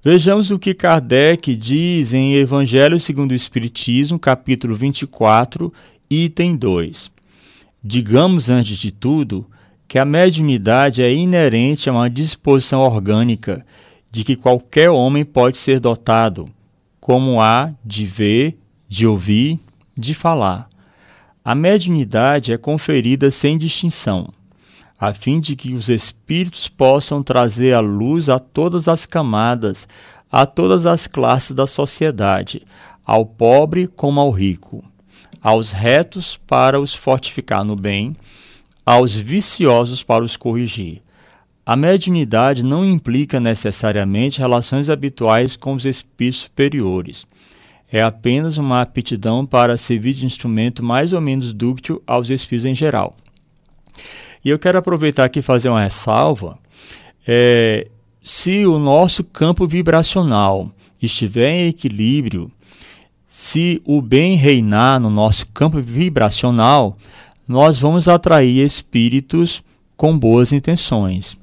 Vejamos 0.04 0.50
o 0.50 0.58
que 0.58 0.74
Kardec 0.74 1.56
diz 1.56 2.14
em 2.14 2.36
Evangelho 2.36 3.00
segundo 3.00 3.32
o 3.32 3.36
Espiritismo, 3.36 4.18
capítulo 4.18 4.74
24, 4.74 5.72
item 6.10 6.56
2. 6.56 7.12
Digamos, 7.84 8.48
antes 8.48 8.78
de 8.78 8.92
tudo, 8.92 9.48
que 9.88 9.98
a 9.98 10.06
mediunidade 10.06 11.02
é 11.02 11.12
inerente 11.12 11.90
a 11.90 11.94
uma 11.94 12.08
disposição 12.08 12.82
orgânica 12.82 13.66
de 14.12 14.24
que 14.24 14.36
qualquer 14.36 14.92
homem 14.92 15.26
pode 15.26 15.58
ser 15.58 15.80
dotado, 15.80 16.48
como 17.00 17.42
há 17.42 17.74
de 17.84 18.06
ver, 18.06 18.60
de 18.88 19.08
ouvir, 19.08 19.60
de 19.98 20.14
falar. 20.14 20.70
A 21.44 21.56
mediunidade 21.56 22.54
é 22.54 22.58
conferida 22.58 23.32
sem 23.32 23.58
distinção, 23.58 24.32
a 25.00 25.12
fim 25.12 25.40
de 25.40 25.56
que 25.56 25.74
os 25.74 25.90
espíritos 25.90 26.68
possam 26.68 27.24
trazer 27.24 27.74
a 27.74 27.80
luz 27.80 28.30
a 28.30 28.38
todas 28.38 28.88
as 28.88 29.08
camadas, 29.08 29.88
a 30.32 30.46
todas 30.46 30.86
as 30.86 31.08
classes 31.08 31.54
da 31.54 31.66
sociedade, 31.66 32.62
ao 33.04 33.26
pobre 33.26 33.88
como 33.88 34.20
ao 34.20 34.30
rico 34.30 34.84
aos 35.42 35.72
retos 35.72 36.40
para 36.48 36.80
os 36.80 36.94
fortificar 36.94 37.64
no 37.64 37.76
bem, 37.76 38.16
aos 38.86 39.16
viciosos 39.16 40.04
para 40.04 40.24
os 40.24 40.38
corrigir. 40.38 41.02
A 41.66 41.76
mediunidade 41.76 42.64
não 42.64 42.86
implica 42.86 43.40
necessariamente 43.40 44.40
relações 44.40 44.90
habituais 44.90 45.56
com 45.56 45.74
os 45.74 45.86
espíritos 45.86 46.42
superiores. 46.42 47.26
É 47.92 48.02
apenas 48.02 48.58
uma 48.58 48.82
aptidão 48.82 49.46
para 49.46 49.78
servir 49.78 50.14
de 50.14 50.26
instrumento 50.26 50.84
mais 50.84 51.14
ou 51.14 51.22
menos 51.22 51.54
dúctil 51.54 52.02
aos 52.08 52.30
espíritos 52.30 52.66
em 52.66 52.76
geral. 52.76 53.16
E 54.44 54.50
eu 54.50 54.58
quero 54.58 54.78
aproveitar 54.78 55.26
aqui 55.26 55.40
e 55.40 55.44
fazer 55.44 55.70
uma 55.70 55.84
ressalva. 55.84 56.58
É, 57.28 57.88
se 58.24 58.66
o 58.66 58.80
nosso 58.80 59.24
campo 59.24 59.68
vibracional 59.68 60.72
estiver 61.02 61.52
em 61.52 61.68
equilíbrio, 61.68 62.52
se 63.34 63.82
o 63.86 64.02
bem 64.02 64.36
reinar 64.36 65.00
no 65.00 65.10
nosso 65.10 65.48
campo 65.54 65.82
vibracional, 65.82 66.98
nós 67.48 67.80
vamos 67.80 68.10
atrair 68.10 68.62
espíritos 68.62 69.64
com 69.96 70.20
boas 70.20 70.52
intenções. 70.52 71.38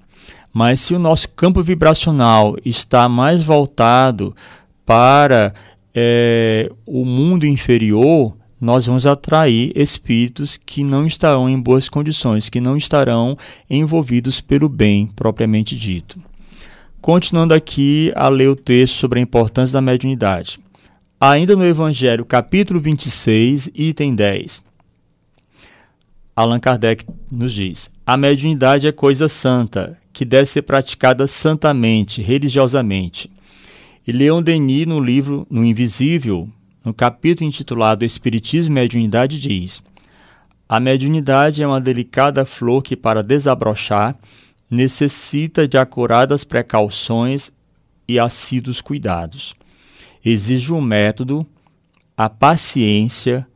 Mas 0.52 0.82
se 0.82 0.92
o 0.92 0.98
nosso 0.98 1.30
campo 1.30 1.62
vibracional 1.62 2.58
está 2.62 3.08
mais 3.08 3.42
voltado 3.42 4.36
para 4.84 5.54
é, 5.94 6.70
o 6.84 7.06
mundo 7.06 7.46
inferior, 7.46 8.36
nós 8.60 8.84
vamos 8.84 9.06
atrair 9.06 9.72
espíritos 9.74 10.58
que 10.58 10.84
não 10.84 11.06
estarão 11.06 11.48
em 11.48 11.58
boas 11.58 11.88
condições, 11.88 12.50
que 12.50 12.60
não 12.60 12.76
estarão 12.76 13.34
envolvidos 13.68 14.42
pelo 14.42 14.68
bem 14.68 15.06
propriamente 15.16 15.74
dito. 15.74 16.20
Continuando 17.00 17.54
aqui 17.54 18.12
a 18.14 18.28
ler 18.28 18.50
o 18.50 18.56
texto 18.56 18.96
sobre 18.96 19.20
a 19.20 19.22
importância 19.22 19.72
da 19.72 19.80
mediunidade. 19.80 20.60
Ainda 21.20 21.56
no 21.56 21.66
Evangelho, 21.66 22.24
capítulo 22.24 22.78
26, 22.78 23.70
item 23.74 24.14
10. 24.14 24.62
Allan 26.36 26.60
Kardec 26.60 27.04
nos 27.28 27.52
diz: 27.52 27.90
A 28.06 28.16
mediunidade 28.16 28.86
é 28.86 28.92
coisa 28.92 29.28
santa, 29.28 29.98
que 30.12 30.24
deve 30.24 30.46
ser 30.46 30.62
praticada 30.62 31.26
santamente, 31.26 32.22
religiosamente. 32.22 33.28
E 34.06 34.12
Leon 34.12 34.40
Denis, 34.40 34.86
no 34.86 35.00
livro 35.00 35.44
No 35.50 35.64
Invisível, 35.64 36.48
no 36.84 36.94
capítulo 36.94 37.48
intitulado 37.48 38.04
Espiritismo 38.04 38.74
e 38.74 38.74
Mediunidade, 38.76 39.40
diz: 39.40 39.82
A 40.68 40.78
mediunidade 40.78 41.64
é 41.64 41.66
uma 41.66 41.80
delicada 41.80 42.46
flor 42.46 42.80
que, 42.80 42.94
para 42.94 43.24
desabrochar, 43.24 44.16
necessita 44.70 45.66
de 45.66 45.78
acuradas 45.78 46.44
precauções 46.44 47.50
e 48.06 48.20
assíduos 48.20 48.80
cuidados. 48.80 49.56
Exige 50.24 50.72
um 50.72 50.80
método, 50.80 51.46
a 52.16 52.28
paciência, 52.28 53.46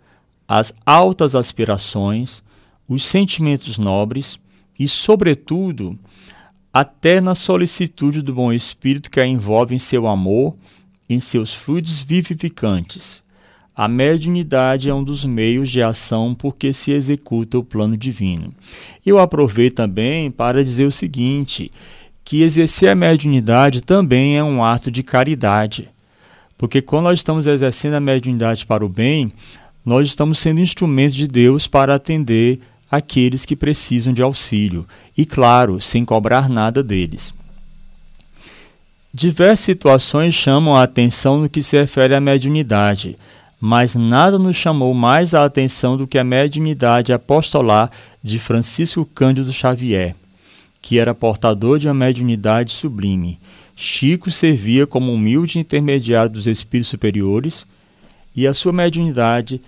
as 0.46 0.72
altas 0.84 1.34
aspirações, 1.34 2.42
os 2.88 3.04
sentimentos 3.04 3.78
nobres 3.78 4.38
e, 4.78 4.86
sobretudo, 4.86 5.98
a 6.72 6.84
terna 6.84 7.34
solicitude 7.34 8.22
do 8.22 8.34
bom 8.34 8.52
espírito 8.52 9.10
que 9.10 9.20
a 9.20 9.26
envolve 9.26 9.74
em 9.74 9.78
seu 9.78 10.08
amor, 10.08 10.56
em 11.08 11.20
seus 11.20 11.52
fluidos 11.52 12.00
vivificantes, 12.00 13.22
a 13.74 13.88
mediunidade 13.88 14.90
é 14.90 14.94
um 14.94 15.02
dos 15.02 15.24
meios 15.24 15.70
de 15.70 15.82
ação 15.82 16.34
por 16.34 16.56
que 16.56 16.74
se 16.74 16.92
executa 16.92 17.58
o 17.58 17.64
plano 17.64 17.96
divino. 17.96 18.54
Eu 19.04 19.18
aproveito 19.18 19.76
também 19.76 20.30
para 20.30 20.62
dizer 20.62 20.84
o 20.84 20.92
seguinte, 20.92 21.70
que 22.22 22.42
exercer 22.42 22.90
a 22.90 22.94
mediunidade 22.94 23.82
também 23.82 24.36
é 24.36 24.44
um 24.44 24.62
ato 24.62 24.90
de 24.90 25.02
caridade. 25.02 25.88
Porque 26.62 26.80
quando 26.80 27.06
nós 27.06 27.18
estamos 27.18 27.48
exercendo 27.48 27.94
a 27.94 28.00
mediunidade 28.00 28.64
para 28.64 28.86
o 28.86 28.88
bem, 28.88 29.32
nós 29.84 30.06
estamos 30.06 30.38
sendo 30.38 30.60
instrumentos 30.60 31.16
de 31.16 31.26
Deus 31.26 31.66
para 31.66 31.96
atender 31.96 32.60
aqueles 32.88 33.44
que 33.44 33.56
precisam 33.56 34.12
de 34.12 34.22
auxílio, 34.22 34.86
e 35.18 35.26
claro, 35.26 35.80
sem 35.80 36.04
cobrar 36.04 36.48
nada 36.48 36.80
deles. 36.80 37.34
Diversas 39.12 39.64
situações 39.64 40.34
chamam 40.34 40.76
a 40.76 40.84
atenção 40.84 41.40
no 41.40 41.48
que 41.48 41.64
se 41.64 41.76
refere 41.76 42.14
à 42.14 42.20
mediunidade 42.20 43.16
mas 43.64 43.94
nada 43.94 44.40
nos 44.40 44.56
chamou 44.56 44.92
mais 44.92 45.34
a 45.34 45.44
atenção 45.44 45.96
do 45.96 46.04
que 46.04 46.18
a 46.18 46.24
mediunidade 46.24 47.12
apostolar 47.12 47.92
de 48.20 48.36
Francisco 48.40 49.04
Cândido 49.04 49.52
Xavier, 49.52 50.16
que 50.80 50.98
era 50.98 51.14
portador 51.14 51.78
de 51.78 51.86
uma 51.86 51.94
mediunidade 51.94 52.72
sublime. 52.72 53.38
Chico 53.82 54.30
servia 54.30 54.86
como 54.86 55.12
humilde 55.12 55.58
intermediário 55.58 56.30
dos 56.30 56.46
espíritos 56.46 56.88
superiores 56.88 57.66
e 58.34 58.46
a 58.46 58.54
sua 58.54 58.72
mediunidade 58.72 59.60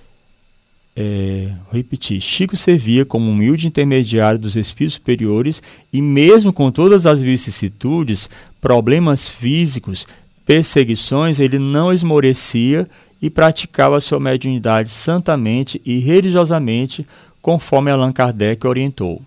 é, 0.95 1.49
vou 1.65 1.73
repetir, 1.73 2.21
Chico 2.21 2.57
servia 2.57 3.05
como 3.05 3.29
humilde 3.29 3.67
intermediário 3.67 4.39
dos 4.39 4.55
espíritos 4.55 4.95
superiores 4.95 5.61
e, 5.93 6.01
mesmo 6.01 6.53
com 6.53 6.71
todas 6.71 7.07
as 7.07 7.21
vicissitudes, 7.21 8.31
problemas 8.61 9.29
físicos, 9.29 10.07
perseguições, 10.47 11.41
ele 11.41 11.59
não 11.59 11.93
esmorecia 11.93 12.89
e 13.21 13.29
praticava 13.29 13.99
sua 13.99 14.21
mediunidade 14.21 14.93
santamente 14.93 15.83
e 15.85 15.99
religiosamente, 15.99 17.05
conforme 17.43 17.91
Allan 17.91 18.13
Kardec 18.13 18.65
orientou. 18.65 19.21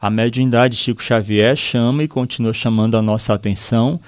A 0.00 0.10
mediunidade 0.10 0.76
de 0.76 0.82
Chico 0.82 1.02
Xavier 1.02 1.56
chama 1.56 2.02
e 2.02 2.08
continua 2.08 2.52
chamando 2.52 2.96
a 2.96 3.02
nossa 3.02 3.32
atenção 3.32 3.98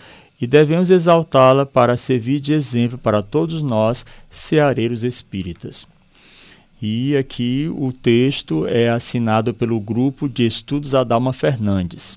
e 0.40 0.46
devemos 0.46 0.90
exaltá-la 0.90 1.66
para 1.66 1.96
servir 1.96 2.40
de 2.40 2.52
exemplo 2.52 2.96
para 2.96 3.22
todos 3.22 3.62
nós, 3.62 4.06
ceareiros 4.30 5.02
espíritas. 5.02 5.86
E 6.80 7.16
aqui 7.16 7.68
o 7.74 7.92
texto 7.92 8.66
é 8.66 8.88
assinado 8.88 9.52
pelo 9.52 9.80
grupo 9.80 10.28
de 10.28 10.46
estudos 10.46 10.94
Adalma 10.94 11.32
Fernandes. 11.32 12.16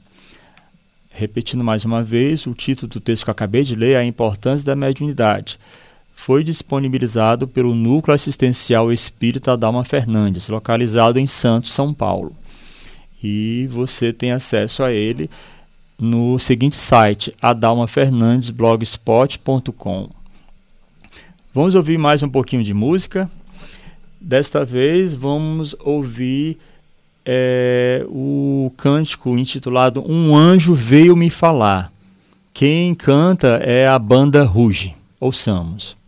Repetindo 1.10 1.64
mais 1.64 1.84
uma 1.84 2.04
vez, 2.04 2.46
o 2.46 2.54
título 2.54 2.88
do 2.88 3.00
texto 3.00 3.24
que 3.24 3.30
eu 3.30 3.34
acabei 3.34 3.64
de 3.64 3.76
ler 3.76 3.94
é 3.94 3.98
A 3.98 4.06
Importância 4.06 4.66
da 4.66 4.76
Mediunidade 4.76 5.60
foi 6.14 6.44
disponibilizado 6.44 7.48
pelo 7.48 7.74
Núcleo 7.74 8.14
Assistencial 8.14 8.92
Espírita 8.94 9.58
Dalma 9.58 9.84
Fernandes, 9.84 10.48
localizado 10.48 11.18
em 11.18 11.26
Santos, 11.26 11.72
São 11.72 11.92
Paulo. 11.92 12.36
E 13.24 13.68
você 13.70 14.12
tem 14.12 14.32
acesso 14.32 14.82
a 14.84 14.92
ele 14.92 15.30
no 16.00 16.40
seguinte 16.40 16.76
site, 16.76 17.32
adalmafernandesblogspot.com. 17.42 20.10
Vamos 21.54 21.76
ouvir 21.76 21.98
mais 21.98 22.24
um 22.24 22.30
pouquinho 22.30 22.64
de 22.64 22.74
música. 22.74 23.30
Desta 24.20 24.66
vez 24.66 25.14
vamos 25.14 25.76
ouvir 25.80 26.58
é, 27.26 28.06
o 28.08 28.72
cântico 28.78 29.38
intitulado 29.38 30.02
Um 30.08 30.34
Anjo 30.36 30.74
Veio 30.74 31.16
Me 31.16 31.30
Falar. 31.30 31.92
Quem 32.54 32.94
canta 32.96 33.60
é 33.64 33.88
a 33.88 34.00
banda 34.00 34.44
Ruge. 34.44 34.96
Ouçamos. 35.20 36.01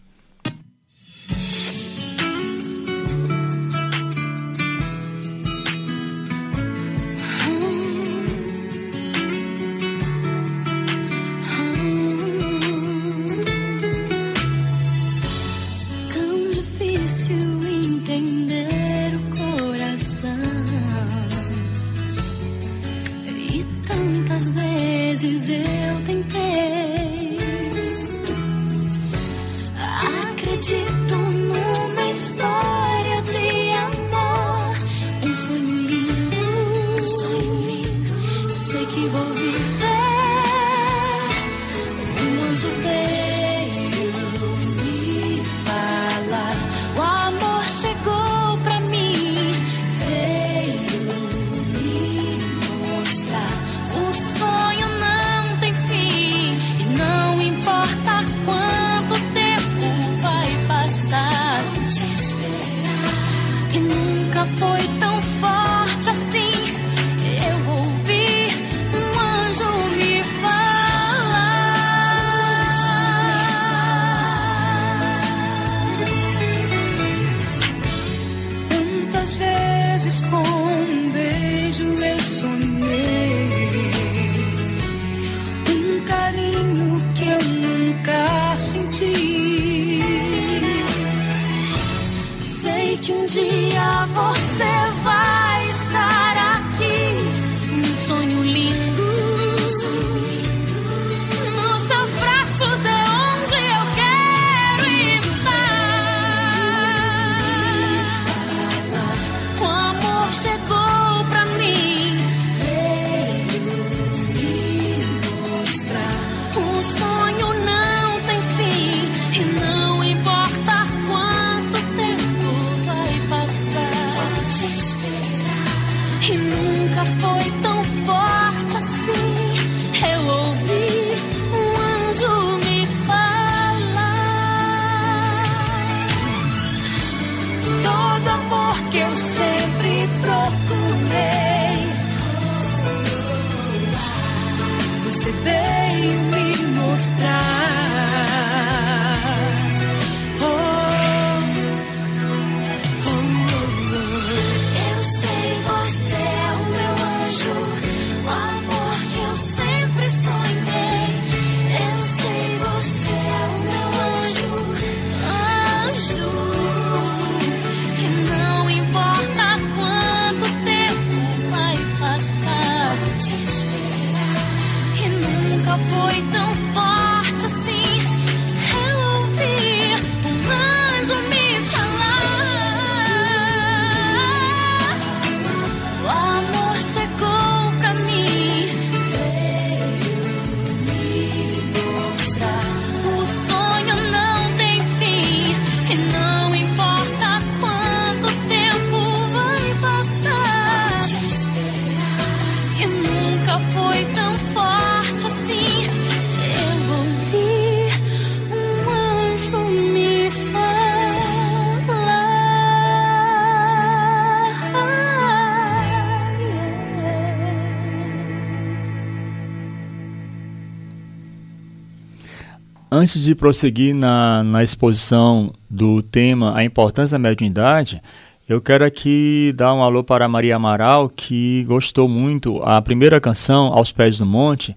Antes 223.04 223.22
de 223.22 223.36
prosseguir 223.36 223.93
na, 223.93 224.45
na 224.45 224.64
exposição 224.64 225.54
do 225.70 226.01
tema 226.01 226.56
A 226.56 226.64
Importância 226.64 227.16
da 227.16 227.20
Mediunidade, 227.20 228.01
eu 228.47 228.62
quero 228.62 228.86
aqui 228.86 229.54
dar 229.58 229.74
um 229.74 229.84
alô 229.84 230.06
para 230.06 230.24
a 230.24 230.30
Maria 230.30 230.56
Amaral, 230.56 231.10
que 231.10 231.66
gostou 231.68 232.08
muito. 232.08 232.64
A 232.64 232.82
primeira 232.82 233.20
canção, 233.20 233.74
Aos 233.74 233.91
Pés 233.91 234.18
do 234.18 234.26
Monte, 234.26 234.74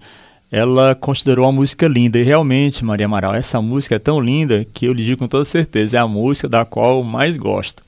ela 0.51 0.93
considerou 0.93 1.47
a 1.47 1.53
música 1.53 1.87
linda. 1.87 2.19
E 2.19 2.23
realmente, 2.23 2.83
Maria 2.83 3.05
Amaral, 3.05 3.33
essa 3.33 3.61
música 3.61 3.95
é 3.95 3.99
tão 3.99 4.19
linda 4.19 4.67
que 4.73 4.87
eu 4.87 4.91
lhe 4.91 5.05
digo 5.05 5.19
com 5.19 5.27
toda 5.29 5.45
certeza, 5.45 5.95
é 5.95 5.99
a 6.01 6.07
música 6.07 6.49
da 6.49 6.65
qual 6.65 6.97
eu 6.97 7.03
mais 7.05 7.37
gosto. 7.37 7.81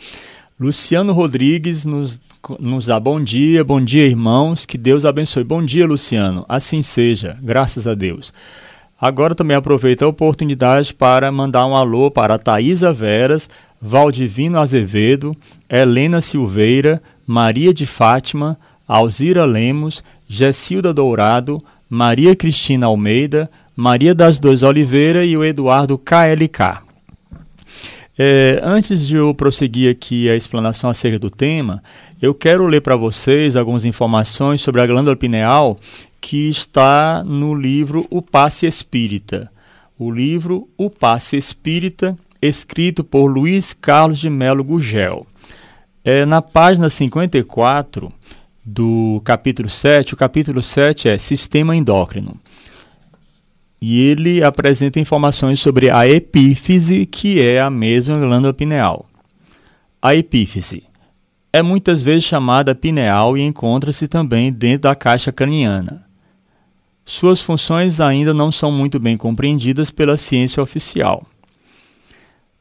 Luciano 0.58 1.12
Rodrigues 1.12 1.84
nos, 1.84 2.22
nos 2.62 2.86
dá 2.86 2.98
bom 2.98 3.22
dia, 3.22 3.62
bom 3.62 3.82
dia, 3.82 4.06
irmãos, 4.06 4.66
que 4.66 4.78
Deus 4.78 5.04
abençoe. 5.04 5.44
Bom 5.44 5.66
dia, 5.66 5.86
Luciano, 5.86 6.46
assim 6.48 6.82
seja, 6.82 7.38
graças 7.42 7.88
a 7.90 7.94
Deus. 7.94 8.32
Agora 9.02 9.34
também 9.34 9.56
aproveito 9.56 10.04
a 10.04 10.08
oportunidade 10.08 10.94
para 10.94 11.32
mandar 11.32 11.66
um 11.66 11.76
alô 11.76 12.12
para 12.12 12.38
Thaisa 12.38 12.92
Veras, 12.92 13.50
Valdivino 13.82 14.60
Azevedo, 14.60 15.34
Helena 15.70 16.20
Silveira, 16.20 17.02
Maria 17.26 17.74
de 17.74 17.86
Fátima, 17.86 18.58
Alzira 18.86 19.46
Lemos, 19.46 20.04
Gessilda 20.28 20.94
Dourado, 20.94 21.64
Maria 21.90 22.36
Cristina 22.36 22.88
Almeida, 22.88 23.50
Maria 23.76 24.14
das 24.14 24.38
Dores 24.38 24.64
Oliveira 24.64 25.24
e 25.24 25.38
o 25.38 25.46
Eduardo 25.46 25.98
KLK. 25.98 26.90
É, 28.22 28.60
antes 28.62 29.08
de 29.08 29.16
eu 29.16 29.34
prosseguir 29.34 29.90
aqui 29.90 30.30
a 30.30 30.36
explanação 30.36 30.90
acerca 30.90 31.18
do 31.18 31.30
tema, 31.30 31.82
eu 32.22 32.34
quero 32.34 32.68
ler 32.68 32.82
para 32.82 32.98
vocês 32.98 33.56
algumas 33.56 33.86
informações 33.86 34.60
sobre 34.60 34.82
a 34.82 34.86
glândula 34.86 35.16
pineal 35.16 35.78
que 36.20 36.50
está 36.50 37.24
no 37.24 37.54
livro 37.54 38.06
O 38.10 38.22
Passe 38.22 38.66
Espírita. 38.66 39.52
O 39.98 40.12
livro 40.12 40.70
O 40.78 40.90
Passe 40.90 41.38
Espírita, 41.38 42.18
escrito 42.42 43.04
por 43.04 43.28
Luiz 43.28 43.74
Carlos 43.74 44.20
de 44.20 44.30
Melo 44.30 44.64
Gugel. 44.64 45.26
É, 46.04 46.26
na 46.26 46.42
página 46.42 46.90
54 46.90 48.12
do 48.64 49.22
capítulo 49.24 49.70
7, 49.70 50.14
o 50.14 50.18
capítulo 50.18 50.62
7 50.62 51.10
é 51.10 51.18
Sistema 51.18 51.76
Endócrino 51.76 52.40
e 53.82 54.02
ele 54.02 54.44
apresenta 54.44 55.00
informações 55.00 55.60
sobre 55.60 55.90
a 55.90 56.08
epífise, 56.08 57.06
que 57.06 57.42
é 57.42 57.62
a 57.62 57.70
mesma 57.70 58.18
glândula 58.18 58.54
pineal. 58.54 59.06
A 60.02 60.16
epífise 60.16 60.84
é 61.52 61.62
muitas 61.62 62.02
vezes 62.02 62.26
chamada 62.26 62.76
pineal 62.76 63.38
e 63.38 63.42
encontra-se 63.42 64.08
também 64.08 64.52
dentro 64.52 64.84
da 64.84 64.96
caixa 64.96 65.32
craniana. 65.32 66.06
Suas 67.10 67.42
funções 67.42 68.00
ainda 68.00 68.34
não 68.34 68.52
são 68.52 68.72
muito 68.72 69.00
bem 69.00 69.18
compreendidas 69.18 69.90
pela 69.90 70.18
ciência 70.18 70.62
oficial. 70.62 71.26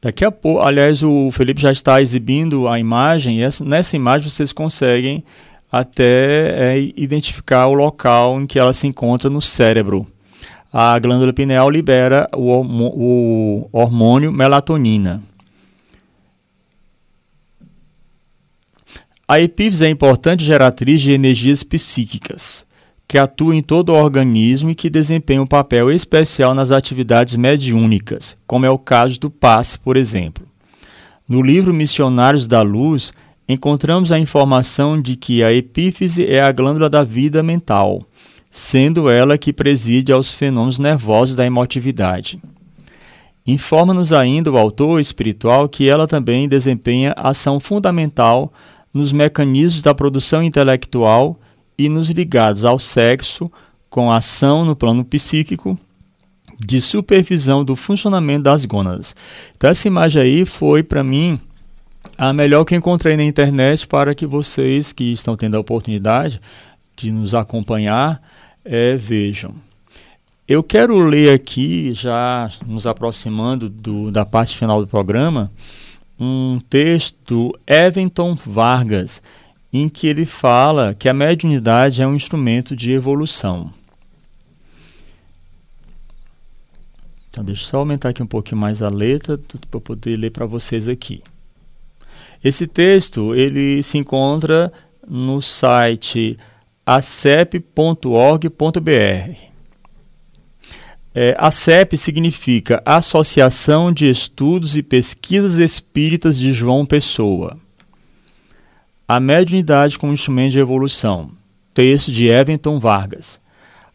Daqui 0.01 0.25
a 0.25 0.31
pouco, 0.31 0.61
aliás, 0.61 1.03
o 1.03 1.31
Felipe 1.31 1.61
já 1.61 1.73
está 1.73 2.01
exibindo 2.01 2.69
a 2.69 2.79
imagem, 2.79 3.39
e 3.39 3.43
essa, 3.43 3.65
nessa 3.65 3.97
imagem 3.97 4.29
vocês 4.29 4.53
conseguem 4.53 5.25
até 5.71 6.77
é, 6.77 6.93
identificar 6.97 7.67
o 7.67 7.75
local 7.75 8.41
em 8.41 8.47
que 8.47 8.59
ela 8.59 8.73
se 8.73 8.87
encontra 8.87 9.29
no 9.29 9.43
cérebro 9.43 10.07
a 10.73 10.99
glândula 10.99 11.33
pineal 11.33 11.71
libera 11.71 12.29
o, 12.35 12.61
o 12.63 13.69
hormônio 13.73 14.31
melatonina. 14.31 15.23
A 19.27 19.41
epífise 19.41 19.85
é 19.85 19.91
importante 19.91 20.45
geratriz 20.45 21.03
de 21.03 21.13
energias 21.13 21.63
psíquicas, 21.63 22.67
que 23.09 23.17
atua 23.19 23.57
em 23.57 23.63
todo 23.63 23.89
o 23.89 23.97
organismo 23.97 24.71
e 24.71 24.75
que 24.75 24.91
desempenha 24.91 25.43
um 25.43 25.47
papel 25.47 25.91
especial 25.91 26.55
nas 26.55 26.71
atividades 26.71 27.35
mediúnicas, 27.35 28.37
como 28.47 28.67
é 28.67 28.71
o 28.71 28.79
caso 28.79 29.19
do 29.19 29.31
passe, 29.31 29.79
por 29.79 29.97
exemplo. 29.97 30.47
No 31.27 31.43
livro 31.43 31.73
Missionários 31.73 32.47
da 32.47 32.63
Luz, 32.63 33.13
encontramos 33.49 34.13
a 34.13 34.19
informação 34.19 35.01
de 35.01 35.17
que 35.17 35.43
a 35.43 35.51
epífise 35.53 36.27
é 36.27 36.43
a 36.43 36.53
glândula 36.53 36.91
da 36.91 37.03
vida 37.03 37.43
mental 37.43 38.07
sendo 38.51 39.11
ela 39.11 39.39
que 39.39 39.53
preside 39.53 40.13
aos 40.13 40.31
fenômenos 40.31 40.79
nervosos 40.79 41.37
da 41.37 41.45
emotividade. 41.45 42.41
Informa-nos 43.47 44.13
ainda 44.13 44.51
o 44.51 44.59
autor 44.59 45.01
espiritual 45.01 45.69
que 45.69 45.89
ela 45.89 46.07
também 46.07 46.49
desempenha 46.49 47.15
ação 47.17 47.59
fundamental 47.59 48.53
nos 48.93 49.13
mecanismos 49.13 49.83
da 49.83 49.95
produção 49.95 50.43
intelectual 50.43 51.39
e 51.79 51.89
nos 51.89 52.11
ligados 52.11 52.65
ao 52.65 52.79
sexo, 52.79 53.51
com 53.89 54.13
ação 54.13 54.65
no 54.65 54.75
plano 54.75 55.05
psíquico, 55.05 55.79
de 56.59 56.81
supervisão 56.81 57.65
do 57.65 57.77
funcionamento 57.77 58.43
das 58.43 58.65
gônadas. 58.65 59.15
Então, 59.57 59.71
essa 59.71 59.87
imagem 59.87 60.21
aí 60.21 60.45
foi, 60.45 60.83
para 60.83 61.05
mim, 61.05 61.39
a 62.17 62.33
melhor 62.33 62.65
que 62.65 62.75
encontrei 62.75 63.17
na 63.17 63.23
internet 63.23 63.87
para 63.87 64.15
que 64.15 64.27
vocês 64.27 64.93
que 64.93 65.13
estão 65.13 65.37
tendo 65.37 65.57
a 65.57 65.61
oportunidade 65.61 66.41
de 66.97 67.13
nos 67.13 67.35
acompanhar 67.35 68.21
é, 68.65 68.97
vejam. 68.97 69.55
Eu 70.49 70.63
quero 70.63 70.99
ler 70.99 71.33
aqui, 71.33 71.93
já 71.93 72.49
nos 72.67 72.87
aproximando 72.87 73.69
do, 73.69 74.11
da 74.11 74.25
parte 74.25 74.57
final 74.57 74.81
do 74.81 74.87
programa, 74.87 75.51
um 76.19 76.59
texto 76.69 77.17
do 77.27 77.59
Eventon 77.67 78.35
Vargas, 78.35 79.23
em 79.73 79.89
que 79.89 80.07
ele 80.07 80.25
fala 80.25 80.95
que 80.95 81.09
a 81.09 81.15
mediunidade 81.15 82.03
é 82.03 82.07
um 82.07 82.15
instrumento 82.15 82.75
de 82.75 82.93
evolução. 82.93 83.73
Então, 87.29 87.45
deixa 87.45 87.63
eu 87.63 87.67
só 87.69 87.77
aumentar 87.79 88.09
aqui 88.09 88.23
um 88.23 88.27
pouquinho 88.27 88.61
mais 88.61 88.83
a 88.83 88.89
letra 88.89 89.39
para 89.71 89.81
poder 89.81 90.17
ler 90.17 90.31
para 90.31 90.47
vocês 90.47 90.89
aqui. 90.89 91.23
Esse 92.43 92.67
texto 92.67 93.35
ele 93.35 93.83
se 93.83 93.99
encontra 93.99 94.73
no 95.07 95.41
site 95.43 96.39
acep.org.br. 96.87 98.49
É, 101.15 101.35
ACEP 101.39 101.97
significa 101.97 102.83
Associação 102.85 103.93
de 103.93 104.09
Estudos 104.09 104.77
e 104.77 104.83
Pesquisas 104.83 105.59
Espíritas 105.59 106.39
de 106.39 106.53
João 106.53 106.87
Pessoa. 106.87 107.59
A 109.11 109.19
mediunidade 109.19 109.99
como 109.99 110.13
instrumento 110.13 110.53
de 110.53 110.59
evolução. 110.59 111.31
Texto 111.73 112.13
de 112.13 112.29
Eventon 112.29 112.79
Vargas. 112.79 113.41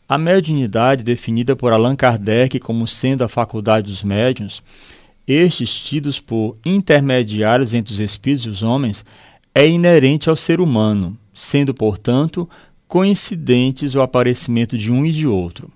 A 0.09 0.17
mediunidade, 0.17 1.03
definida 1.03 1.55
por 1.55 1.71
Allan 1.71 1.95
Kardec 1.95 2.59
como 2.59 2.87
sendo 2.87 3.23
a 3.23 3.27
faculdade 3.27 3.91
dos 3.91 4.03
médiuns, 4.03 4.63
estes 5.27 5.71
tidos 5.71 6.19
por 6.19 6.57
intermediários 6.65 7.75
entre 7.75 7.93
os 7.93 7.99
espíritos 7.99 8.47
e 8.47 8.49
os 8.49 8.63
homens, 8.63 9.05
é 9.53 9.67
inerente 9.67 10.31
ao 10.31 10.35
ser 10.35 10.59
humano, 10.59 11.15
sendo, 11.31 11.75
portanto, 11.75 12.49
coincidentes 12.87 13.93
o 13.93 14.01
aparecimento 14.01 14.75
de 14.75 14.91
um 14.91 15.05
e 15.05 15.11
de 15.11 15.27
outro. 15.27 15.71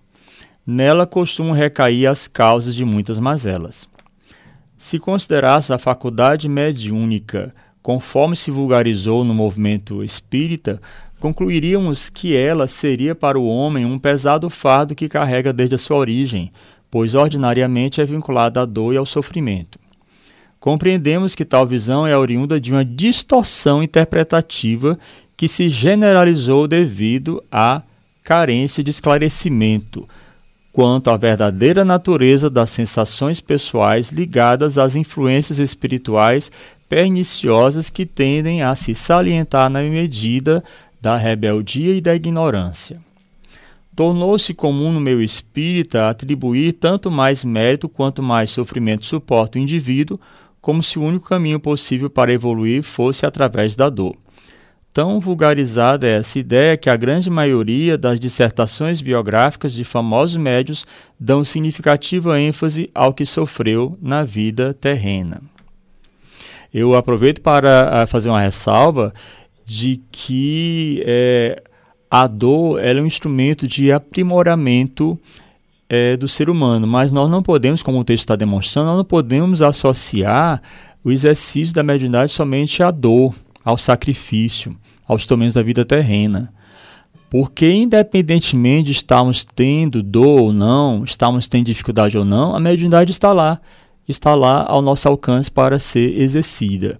Nela 0.65 1.05
costumam 1.05 1.53
recair 1.53 2.07
as 2.07 2.27
causas 2.27 2.73
de 2.73 2.83
muitas 2.83 3.19
mazelas. 3.19 3.87
Se 4.75 4.97
considerasse 4.97 5.71
a 5.71 5.77
faculdade 5.77 6.49
mediúnica 6.49 7.53
conforme 7.87 8.35
se 8.35 8.51
vulgarizou 8.51 9.23
no 9.23 9.33
movimento 9.33 10.03
espírita, 10.03 10.81
concluiríamos 11.21 12.09
que 12.09 12.35
ela 12.35 12.67
seria 12.67 13.15
para 13.15 13.39
o 13.39 13.47
homem 13.47 13.85
um 13.85 13.97
pesado 13.97 14.49
fardo 14.49 14.93
que 14.93 15.07
carrega 15.07 15.53
desde 15.53 15.75
a 15.75 15.77
sua 15.77 15.95
origem, 15.95 16.51
pois 16.91 17.15
ordinariamente 17.15 18.01
é 18.01 18.05
vinculada 18.05 18.61
à 18.61 18.65
dor 18.65 18.93
e 18.93 18.97
ao 18.97 19.05
sofrimento. 19.05 19.79
Compreendemos 20.59 21.33
que 21.33 21.45
tal 21.45 21.65
visão 21.65 22.05
é 22.05 22.17
oriunda 22.17 22.59
de 22.59 22.73
uma 22.73 22.83
distorção 22.83 23.81
interpretativa 23.81 24.99
que 25.37 25.47
se 25.47 25.69
generalizou 25.69 26.67
devido 26.67 27.41
à 27.49 27.81
carência 28.21 28.83
de 28.83 28.89
esclarecimento 28.89 30.05
quanto 30.77 31.09
à 31.09 31.17
verdadeira 31.17 31.83
natureza 31.83 32.51
das 32.51 32.69
sensações 32.69 33.41
pessoais 33.41 34.11
ligadas 34.11 34.77
às 34.77 34.95
influências 34.95 35.57
espirituais 35.57 36.51
perniciosas 36.89 37.89
que 37.89 38.05
tendem 38.05 38.63
a 38.63 38.75
se 38.75 38.95
salientar 38.95 39.69
na 39.69 39.81
medida 39.81 40.63
da 41.01 41.17
rebeldia 41.17 41.93
e 41.93 42.01
da 42.01 42.15
ignorância. 42.15 42.99
Tornou-se 43.95 44.53
comum 44.53 44.91
no 44.91 44.99
meio 44.99 45.21
espírita 45.21 46.09
atribuir 46.09 46.73
tanto 46.73 47.09
mais 47.09 47.43
mérito 47.43 47.89
quanto 47.89 48.21
mais 48.21 48.51
sofrimento 48.51 49.05
suporta 49.05 49.57
o 49.57 49.61
indivíduo, 49.61 50.19
como 50.61 50.83
se 50.83 50.99
o 50.99 51.03
único 51.03 51.27
caminho 51.27 51.59
possível 51.59 52.09
para 52.09 52.31
evoluir 52.31 52.83
fosse 52.83 53.25
através 53.25 53.75
da 53.75 53.89
dor. 53.89 54.15
Tão 54.93 55.19
vulgarizada 55.19 56.07
é 56.07 56.17
essa 56.17 56.39
ideia 56.39 56.77
que 56.77 56.89
a 56.89 56.95
grande 56.95 57.29
maioria 57.29 57.97
das 57.97 58.19
dissertações 58.19 58.99
biográficas 58.99 59.73
de 59.73 59.83
famosos 59.83 60.37
médios 60.37 60.87
dão 61.19 61.43
significativa 61.43 62.39
ênfase 62.39 62.89
ao 62.95 63.13
que 63.13 63.25
sofreu 63.25 63.97
na 64.01 64.23
vida 64.23 64.73
terrena. 64.73 65.41
Eu 66.73 66.95
aproveito 66.95 67.41
para 67.41 68.03
ah, 68.03 68.07
fazer 68.07 68.29
uma 68.29 68.41
ressalva 68.41 69.13
de 69.65 70.01
que 70.11 71.03
é, 71.05 71.61
a 72.09 72.25
dor 72.27 72.83
é 72.83 72.93
um 73.01 73.05
instrumento 73.05 73.67
de 73.67 73.91
aprimoramento 73.91 75.19
é, 75.89 76.17
do 76.17 76.27
ser 76.27 76.49
humano, 76.49 76.85
mas 76.85 77.11
nós 77.11 77.29
não 77.29 77.41
podemos, 77.41 77.81
como 77.81 77.99
o 77.99 78.03
texto 78.03 78.21
está 78.21 78.35
demonstrando, 78.35 78.87
nós 78.87 78.97
não 78.97 79.05
podemos 79.05 79.61
associar 79.61 80.61
o 81.03 81.11
exercício 81.11 81.73
da 81.73 81.83
mediunidade 81.83 82.31
somente 82.31 82.83
à 82.83 82.91
dor, 82.91 83.33
ao 83.63 83.77
sacrifício, 83.77 84.75
aos 85.07 85.25
tormentos 85.25 85.55
da 85.55 85.61
vida 85.61 85.85
terrena. 85.85 86.53
Porque, 87.29 87.69
independentemente 87.69 88.85
de 88.85 88.91
estarmos 88.93 89.43
tendo 89.43 90.01
dor 90.01 90.41
ou 90.41 90.53
não, 90.53 91.03
estarmos 91.03 91.47
tendo 91.49 91.65
dificuldade 91.65 92.17
ou 92.17 92.23
não, 92.23 92.55
a 92.55 92.59
mediunidade 92.59 93.11
está 93.11 93.33
lá, 93.33 93.59
está 94.07 94.35
lá 94.35 94.65
ao 94.67 94.81
nosso 94.81 95.07
alcance 95.07 95.51
para 95.51 95.77
ser 95.79 96.19
exercida. 96.19 96.99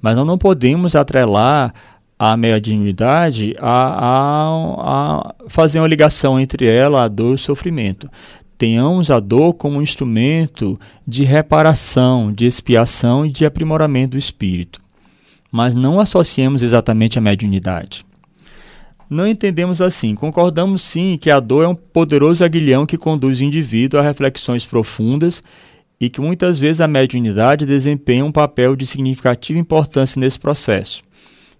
Mas 0.00 0.16
nós 0.16 0.26
não 0.26 0.36
podemos 0.36 0.94
atrelar 0.94 1.72
a 2.18 2.36
mediunidade 2.36 3.56
a, 3.58 3.70
a, 3.70 5.24
a 5.28 5.34
fazer 5.48 5.80
uma 5.80 5.88
ligação 5.88 6.38
entre 6.38 6.66
ela, 6.66 7.04
a 7.04 7.08
dor 7.08 7.32
e 7.32 7.34
o 7.34 7.38
sofrimento. 7.38 8.08
Tenhamos 8.56 9.10
a 9.10 9.18
dor 9.18 9.54
como 9.54 9.78
um 9.78 9.82
instrumento 9.82 10.78
de 11.06 11.24
reparação, 11.24 12.32
de 12.32 12.46
expiação 12.46 13.26
e 13.26 13.30
de 13.30 13.44
aprimoramento 13.44 14.12
do 14.12 14.18
espírito. 14.18 14.80
Mas 15.50 15.74
não 15.74 15.98
associemos 15.98 16.62
exatamente 16.62 17.18
a 17.18 17.22
mediunidade. 17.22 18.06
Não 19.10 19.26
entendemos 19.26 19.82
assim. 19.82 20.14
Concordamos 20.14 20.80
sim 20.80 21.18
que 21.20 21.30
a 21.30 21.40
dor 21.40 21.64
é 21.64 21.68
um 21.68 21.74
poderoso 21.74 22.44
aguilhão 22.44 22.86
que 22.86 22.96
conduz 22.96 23.40
o 23.40 23.44
indivíduo 23.44 24.00
a 24.00 24.02
reflexões 24.02 24.64
profundas 24.64 25.42
e 26.02 26.10
que 26.10 26.20
muitas 26.20 26.58
vezes 26.58 26.80
a 26.80 26.88
mediunidade 26.88 27.64
desempenha 27.64 28.24
um 28.24 28.32
papel 28.32 28.74
de 28.74 28.84
significativa 28.84 29.56
importância 29.56 30.18
nesse 30.18 30.36
processo 30.36 31.00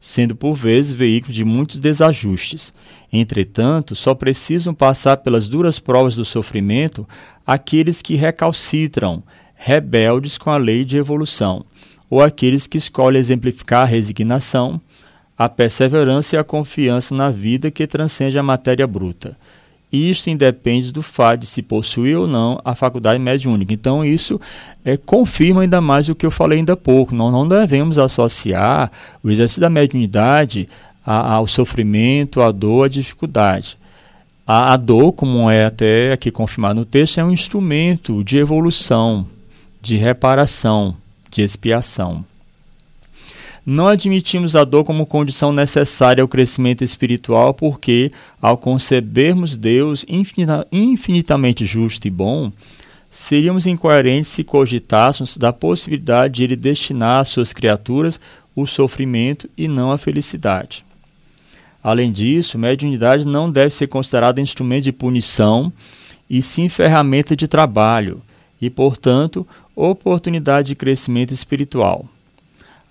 sendo 0.04 0.34
por 0.34 0.54
vezes 0.54 0.90
veículo 0.90 1.32
de 1.32 1.44
muitos 1.44 1.78
desajustes. 1.78 2.74
Entretanto, 3.12 3.94
só 3.94 4.16
precisam 4.16 4.74
passar 4.74 5.18
pelas 5.18 5.48
duras 5.48 5.78
provas 5.78 6.16
do 6.16 6.24
sofrimento 6.24 7.08
aqueles 7.46 8.02
que 8.02 8.16
recalcitram, 8.16 9.22
rebeldes 9.54 10.36
com 10.36 10.50
a 10.50 10.56
lei 10.56 10.84
de 10.84 10.96
evolução, 10.96 11.64
ou 12.10 12.20
aqueles 12.20 12.66
que 12.66 12.78
escolhem 12.78 13.20
exemplificar 13.20 13.82
a 13.82 13.88
resignação, 13.88 14.80
a 15.38 15.48
perseverança 15.48 16.34
e 16.34 16.38
a 16.40 16.42
confiança 16.42 17.14
na 17.14 17.30
vida 17.30 17.70
que 17.70 17.86
transcende 17.86 18.36
a 18.40 18.42
matéria 18.42 18.88
bruta 18.88 19.36
isto 19.92 20.30
independe 20.30 20.90
do 20.90 21.02
fato 21.02 21.40
de 21.40 21.46
se 21.46 21.60
possuir 21.60 22.16
ou 22.16 22.26
não 22.26 22.58
a 22.64 22.74
faculdade 22.74 23.18
mediúnica. 23.18 23.74
Então, 23.74 24.02
isso 24.02 24.40
é, 24.82 24.96
confirma 24.96 25.60
ainda 25.62 25.80
mais 25.80 26.08
o 26.08 26.14
que 26.14 26.24
eu 26.24 26.30
falei 26.30 26.60
ainda 26.60 26.72
há 26.72 26.76
pouco. 26.76 27.14
Nós 27.14 27.30
não 27.30 27.46
devemos 27.46 27.98
associar 27.98 28.90
o 29.22 29.30
exercício 29.30 29.60
da 29.60 29.68
mediunidade 29.68 30.68
ao 31.04 31.46
sofrimento, 31.46 32.40
à 32.40 32.50
dor, 32.50 32.86
à 32.86 32.88
dificuldade. 32.88 33.76
A, 34.46 34.72
a 34.72 34.76
dor, 34.76 35.12
como 35.12 35.50
é 35.50 35.66
até 35.66 36.12
aqui 36.12 36.30
confirmado 36.30 36.80
no 36.80 36.84
texto, 36.84 37.18
é 37.18 37.24
um 37.24 37.30
instrumento 37.30 38.24
de 38.24 38.38
evolução, 38.38 39.26
de 39.80 39.96
reparação, 39.96 40.96
de 41.30 41.42
expiação. 41.42 42.24
Não 43.64 43.86
admitimos 43.86 44.56
a 44.56 44.64
dor 44.64 44.84
como 44.84 45.06
condição 45.06 45.52
necessária 45.52 46.20
ao 46.20 46.26
crescimento 46.26 46.82
espiritual, 46.82 47.54
porque, 47.54 48.10
ao 48.40 48.56
concebermos 48.56 49.56
Deus 49.56 50.04
infinita, 50.08 50.66
infinitamente 50.72 51.64
justo 51.64 52.08
e 52.08 52.10
bom, 52.10 52.50
seríamos 53.08 53.64
incoerentes 53.66 54.32
se 54.32 54.42
cogitássemos 54.42 55.36
da 55.36 55.52
possibilidade 55.52 56.34
de 56.34 56.44
Ele 56.44 56.56
destinar 56.56 57.20
às 57.20 57.28
suas 57.28 57.52
criaturas 57.52 58.18
o 58.56 58.66
sofrimento 58.66 59.48
e 59.56 59.68
não 59.68 59.92
a 59.92 59.98
felicidade. 59.98 60.84
Além 61.84 62.10
disso, 62.10 62.58
mediunidade 62.58 63.26
não 63.26 63.50
deve 63.50 63.72
ser 63.72 63.86
considerada 63.86 64.40
instrumento 64.40 64.84
de 64.84 64.92
punição, 64.92 65.72
e 66.28 66.42
sim 66.42 66.68
ferramenta 66.68 67.36
de 67.36 67.46
trabalho, 67.46 68.22
e, 68.60 68.70
portanto, 68.70 69.46
oportunidade 69.76 70.68
de 70.68 70.74
crescimento 70.74 71.32
espiritual. 71.32 72.06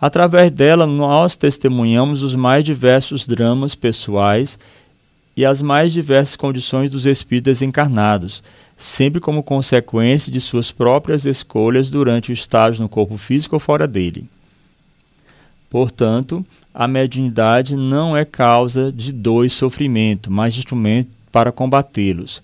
Através 0.01 0.51
dela, 0.51 0.87
nós 0.87 1.37
testemunhamos 1.37 2.23
os 2.23 2.33
mais 2.33 2.65
diversos 2.65 3.27
dramas 3.27 3.75
pessoais 3.75 4.57
e 5.37 5.45
as 5.45 5.61
mais 5.61 5.93
diversas 5.93 6.35
condições 6.35 6.89
dos 6.89 7.05
espíritos 7.05 7.51
desencarnados, 7.51 8.41
sempre 8.75 9.21
como 9.21 9.43
consequência 9.43 10.31
de 10.31 10.41
suas 10.41 10.71
próprias 10.71 11.27
escolhas 11.27 11.91
durante 11.91 12.31
o 12.31 12.33
estágio 12.33 12.81
no 12.81 12.89
corpo 12.89 13.15
físico 13.15 13.55
ou 13.55 13.59
fora 13.59 13.87
dele. 13.87 14.25
Portanto, 15.69 16.43
a 16.73 16.87
mediunidade 16.87 17.75
não 17.75 18.17
é 18.17 18.25
causa 18.25 18.91
de 18.91 19.11
dor 19.11 19.45
e 19.45 19.51
sofrimento, 19.51 20.31
mas 20.31 20.57
instrumento 20.57 21.11
para 21.31 21.51
combatê-los. 21.51 22.41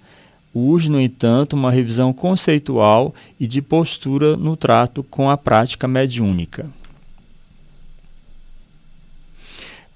Urge, 0.53 0.91
no 0.91 1.01
entanto, 1.01 1.53
uma 1.53 1.71
revisão 1.71 2.13
conceitual 2.13 3.15
e 3.39 3.47
de 3.47 3.63
postura 3.63 4.37
no 4.37 4.55
trato 4.55 5.03
com 5.03 5.29
a 5.29 5.35
prática 5.35 5.87
mediúnica. 5.87 6.67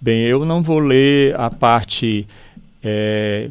Bem, 0.01 0.21
eu 0.21 0.43
não 0.45 0.63
vou 0.63 0.79
ler 0.79 1.39
a 1.39 1.49
parte 1.51 2.27
é, 2.83 3.49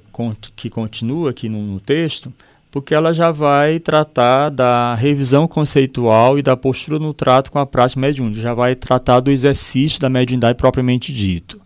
que 0.57 0.69
continua 0.69 1.31
aqui 1.31 1.49
no, 1.49 1.63
no 1.63 1.79
texto, 1.79 2.33
porque 2.73 2.93
ela 2.93 3.15
já 3.15 3.31
vai 3.31 3.79
tratar 3.79 4.49
da 4.49 4.97
revisão 4.97 5.47
conceitual 5.47 6.39
e 6.39 6.43
da 6.43 6.57
postura 6.57 6.99
no 6.99 7.15
trato 7.15 7.53
com 7.53 7.61
a 7.61 7.67
prática 7.67 8.01
mediúnica, 8.01 8.41
já 8.41 8.53
vai 8.53 8.75
tratar 8.75 9.21
do 9.21 9.31
exercício 9.31 10.01
da 10.01 10.09
mediunidade 10.09 10.57
propriamente 10.57 11.13
dito. 11.13 11.61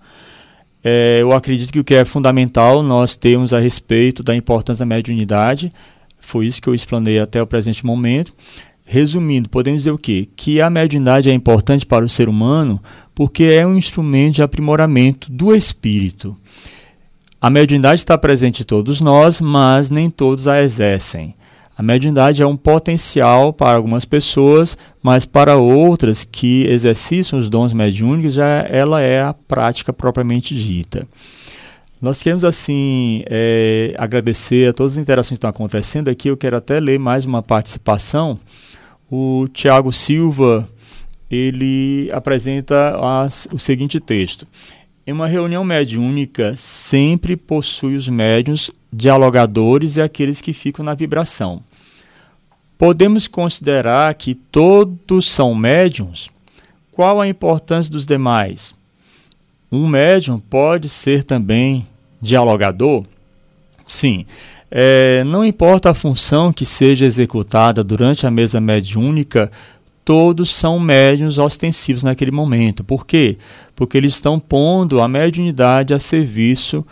É, 0.83 1.19
eu 1.23 1.33
acredito 1.33 1.73
que 1.73 1.81
o 1.81 1.85
que 1.85 1.95
é 1.95 2.05
fundamental 2.05 2.83
nós 2.83 3.17
temos 3.17 3.55
a 3.55 3.59
respeito 3.59 4.23
da 4.23 4.37
importância 4.37 4.85
da 4.85 4.95
mediunidade, 4.95 5.73
foi 6.19 6.47
isso 6.47 6.61
que 6.61 6.69
eu 6.69 6.75
explanei 6.75 7.19
até 7.19 7.41
o 7.41 7.47
presente 7.47 7.87
momento. 7.87 8.35
Resumindo, 8.85 9.49
podemos 9.49 9.81
dizer 9.81 9.93
o 9.93 9.99
quê? 9.99 10.29
Que 10.37 10.61
a 10.61 10.69
mediunidade 10.69 11.31
é 11.31 11.33
importante 11.33 11.87
para 11.87 12.05
o 12.05 12.09
ser 12.09 12.29
humano 12.29 12.81
porque 13.15 13.45
é 13.45 13.67
um 13.67 13.77
instrumento 13.77 14.35
de 14.35 14.43
aprimoramento 14.43 15.31
do 15.33 15.55
espírito. 15.55 16.37
A 17.41 17.49
mediunidade 17.49 18.01
está 18.01 18.17
presente 18.19 18.63
em 18.63 18.65
todos 18.65 19.01
nós, 19.01 19.41
mas 19.41 19.91
nem 19.91 20.11
todos 20.11 20.49
a 20.49 20.63
exercem. 20.63 21.35
A 21.77 21.83
mediunidade 21.83 22.43
é 22.43 22.47
um 22.47 22.57
potencial 22.57 23.53
para 23.53 23.77
algumas 23.77 24.05
pessoas, 24.05 24.79
mas 25.03 25.27
para 25.27 25.57
outras 25.57 26.25
que 26.25 26.65
exercitam 26.67 27.39
os 27.39 27.49
dons 27.49 27.73
mediúnicos, 27.73 28.35
já 28.35 28.65
ela 28.69 29.01
é 29.01 29.23
a 29.23 29.35
prática 29.35 29.93
propriamente 29.93 30.55
dita. 30.55 31.07
Nós 32.01 32.23
queremos, 32.23 32.45
assim, 32.45 33.23
é, 33.27 33.95
agradecer 33.99 34.69
a 34.69 34.73
todas 34.73 34.93
as 34.93 34.99
interações 34.99 35.31
que 35.31 35.35
estão 35.35 35.51
acontecendo 35.51 36.09
aqui. 36.09 36.29
Eu 36.29 36.37
quero 36.37 36.57
até 36.57 36.79
ler 36.79 36.99
mais 36.99 37.25
uma 37.25 37.43
participação. 37.43 38.39
O 39.17 39.47
Tiago 39.47 39.93
Silva 39.93 40.69
ele 41.31 42.11
apresenta 42.13 42.99
as, 43.23 43.47
o 43.53 43.61
seguinte 43.61 44.01
texto. 44.01 44.45
Em 45.07 45.13
uma 45.13 45.29
reunião 45.29 45.63
mediúnica, 45.63 46.57
sempre 46.57 47.37
possui 47.37 47.95
os 47.95 48.09
médiuns 48.09 48.73
dialogadores 48.93 49.97
e 49.97 50.03
aqueles 50.03 50.41
que 50.41 50.53
ficam 50.53 50.85
na 50.85 50.95
vibração. 50.95 51.63
Podemos 52.77 53.29
considerar 53.29 54.13
que 54.15 54.35
todos 54.35 55.31
são 55.31 55.55
médiums? 55.55 56.29
Qual 56.91 57.21
a 57.21 57.29
importância 57.29 57.93
dos 57.93 58.07
demais? 58.07 58.75
Um 59.71 59.87
médium 59.87 60.41
pode 60.41 60.89
ser 60.89 61.23
também 61.23 61.87
dialogador? 62.21 63.05
Sim. 63.87 64.27
É, 64.77 65.23
não 65.23 65.45
importa 65.45 65.91
a 65.91 65.95
função 65.95 66.53
que 66.53 66.67
seja 66.67 67.07
executada 67.07 67.85
durante 67.85 68.27
a 68.27 68.31
mesa 68.31 68.61
mediúnica, 68.61 69.49
todos 70.05 70.51
são 70.51 70.81
médiuns 70.81 71.39
ostensivos 71.39 72.03
naquele 72.03 72.33
momento. 72.33 72.83
Por 72.83 73.07
quê? 73.07 73.39
Porque 73.77 73.97
eles 73.97 74.15
estão 74.15 74.41
pondo 74.41 75.01
a 75.01 75.07
mediunidade 75.07 75.95
a 75.95 76.01
serviço 76.01 76.85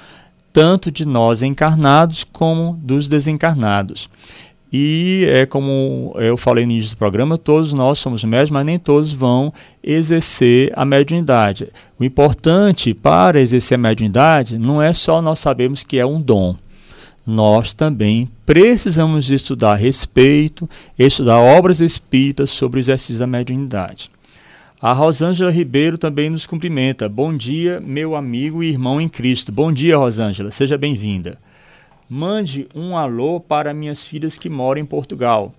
tanto 0.53 0.93
de 0.93 1.05
nós 1.05 1.43
encarnados 1.43 2.23
como 2.23 2.79
dos 2.81 3.09
desencarnados. 3.09 4.09
E 4.73 5.27
é 5.29 5.45
como 5.45 6.15
eu 6.19 6.37
falei 6.37 6.65
no 6.65 6.71
início 6.71 6.95
do 6.95 6.99
programa, 6.99 7.37
todos 7.37 7.73
nós 7.73 7.99
somos 7.99 8.23
médios, 8.23 8.51
mas 8.51 8.65
nem 8.65 8.79
todos 8.79 9.13
vão 9.13 9.53
exercer 9.83 10.73
a 10.77 10.85
mediunidade. 10.85 11.69
O 11.99 12.05
importante 12.05 12.95
para 12.95 13.41
exercer 13.41 13.75
a 13.75 13.79
mediunidade 13.79 14.57
não 14.57 14.81
é 14.81 14.93
só 14.93 15.21
nós 15.21 15.41
sabermos 15.41 15.83
que 15.83 15.99
é 15.99 16.07
um 16.07 16.21
dom 16.21 16.57
nós 17.27 17.73
também 17.73 18.29
precisamos 18.45 19.31
estudar 19.31 19.77
respeito, 19.77 20.69
estudar 20.99 21.39
obras 21.39 21.81
espíritas 21.81 22.51
sobre 22.51 22.79
o 22.79 22.81
exercício 22.81 23.19
da 23.19 23.27
mediunidade. 23.27 24.11
A 24.81 24.93
Rosângela 24.93 25.51
Ribeiro 25.51 25.97
também 25.97 26.29
nos 26.29 26.45
cumprimenta. 26.45 27.09
Bom 27.09 27.37
dia, 27.37 27.81
meu 27.81 28.17
amigo 28.17 28.65
e 28.65 28.71
irmão 28.71 29.01
em 29.01 29.09
Cristo. 29.09 29.53
Bom 29.53 29.73
dia, 29.73 29.97
Rosângela. 29.97 30.51
Seja 30.51 30.77
bem-vinda. 30.77 31.39
Mande 32.11 32.67
um 32.75 32.97
alô 32.97 33.39
para 33.39 33.73
minhas 33.73 34.03
filhas 34.03 34.37
que 34.37 34.51
moram 34.51 34.81
em 34.81 34.85
Portugal. 34.85 35.55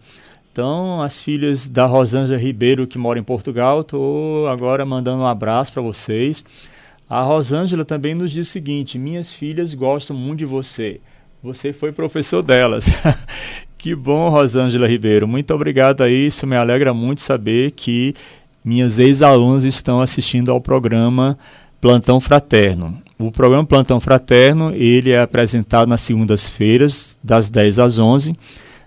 Então, 0.51 1.01
as 1.01 1.21
filhas 1.21 1.69
da 1.69 1.85
Rosângela 1.85 2.37
Ribeiro 2.37 2.85
que 2.85 2.97
moram 2.97 3.21
em 3.21 3.23
Portugal, 3.23 3.79
estou 3.79 4.47
agora 4.49 4.85
mandando 4.85 5.23
um 5.23 5.25
abraço 5.25 5.71
para 5.71 5.81
vocês. 5.81 6.43
A 7.09 7.21
Rosângela 7.21 7.85
também 7.85 8.13
nos 8.13 8.31
diz 8.31 8.49
o 8.49 8.51
seguinte: 8.51 8.99
Minhas 8.99 9.31
filhas 9.31 9.73
gostam 9.73 10.15
muito 10.15 10.39
de 10.39 10.45
você. 10.45 10.99
Você 11.43 11.73
foi 11.73 11.91
professor 11.91 12.41
delas. 12.41 12.85
que 13.77 13.93
bom, 13.93 14.29
Rosângela 14.29 14.87
Ribeiro. 14.87 15.27
Muito 15.27 15.53
obrigado 15.53 16.01
a 16.01 16.09
isso. 16.09 16.47
Me 16.47 16.55
alegra 16.55 16.93
muito 16.93 17.19
saber 17.19 17.71
que 17.71 18.15
minhas 18.63 18.97
ex-alunas 18.97 19.65
estão 19.65 19.99
assistindo 19.99 20.49
ao 20.49 20.61
programa 20.61 21.37
Plantão 21.81 22.21
Fraterno. 22.21 22.97
O 23.19 23.29
programa 23.29 23.65
Plantão 23.65 23.99
Fraterno, 23.99 24.73
ele 24.73 25.11
é 25.11 25.19
apresentado 25.19 25.89
nas 25.89 25.99
segundas-feiras, 25.99 27.19
das 27.21 27.49
10 27.49 27.79
às 27.79 27.99
11, 27.99 28.37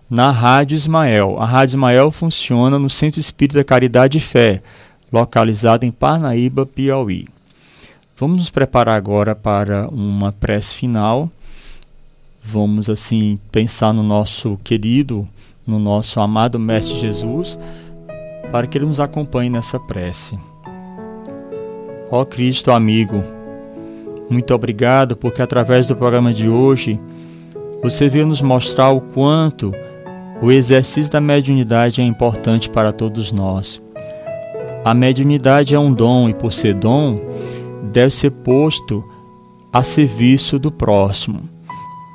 na 0.09 0.31
Rádio 0.31 0.77
Ismael. 0.77 1.37
A 1.39 1.45
Rádio 1.45 1.73
Ismael 1.73 2.11
funciona 2.11 2.79
no 2.79 2.89
Centro 2.89 3.21
Espírita 3.21 3.63
Caridade 3.63 4.17
e 4.17 4.21
Fé, 4.21 4.63
localizado 5.13 5.85
em 5.85 5.91
Parnaíba, 5.91 6.65
Piauí. 6.65 7.29
Vamos 8.17 8.39
nos 8.39 8.51
preparar 8.51 8.97
agora 8.97 9.35
para 9.35 9.89
uma 9.89 10.33
prece 10.33 10.75
final. 10.75 11.31
Vamos 12.49 12.88
assim 12.88 13.40
pensar 13.51 13.92
no 13.92 14.05
nosso 14.05 14.57
querido, 14.62 15.26
no 15.66 15.80
nosso 15.80 16.20
amado 16.20 16.61
mestre 16.61 16.97
Jesus, 16.97 17.59
para 18.53 18.68
que 18.68 18.78
ele 18.78 18.86
nos 18.86 19.01
acompanhe 19.01 19.51
nessa 19.51 19.80
prece. 19.80 20.38
Ó 22.09 22.24
Cristo 22.24 22.70
amigo, 22.70 23.20
muito 24.30 24.55
obrigado 24.55 25.16
porque 25.16 25.42
através 25.42 25.88
do 25.88 25.97
programa 25.97 26.32
de 26.32 26.49
hoje 26.49 27.01
você 27.82 28.09
veio 28.09 28.28
nos 28.28 28.40
mostrar 28.40 28.92
o 28.92 29.01
quanto 29.01 29.74
o 30.40 30.53
exercício 30.53 31.11
da 31.11 31.20
mediunidade 31.20 32.01
é 32.01 32.05
importante 32.05 32.70
para 32.70 32.92
todos 32.92 33.32
nós. 33.32 33.82
A 34.84 34.94
mediunidade 34.94 35.74
é 35.74 35.78
um 35.80 35.92
dom 35.92 36.28
e 36.28 36.34
por 36.34 36.53
ser 36.53 36.74
dom, 36.74 37.18
deve 37.92 38.11
ser 38.11 38.30
posto 38.30 39.05
a 39.72 39.82
serviço 39.82 40.61
do 40.61 40.70
próximo. 40.70 41.56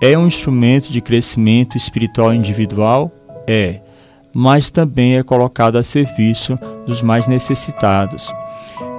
É 0.03 0.17
um 0.17 0.25
instrumento 0.25 0.91
de 0.91 0.99
crescimento 0.99 1.77
espiritual 1.77 2.33
individual? 2.33 3.11
É, 3.45 3.81
mas 4.33 4.71
também 4.71 5.15
é 5.15 5.21
colocado 5.21 5.77
a 5.77 5.83
serviço 5.83 6.57
dos 6.87 7.03
mais 7.03 7.27
necessitados. 7.27 8.33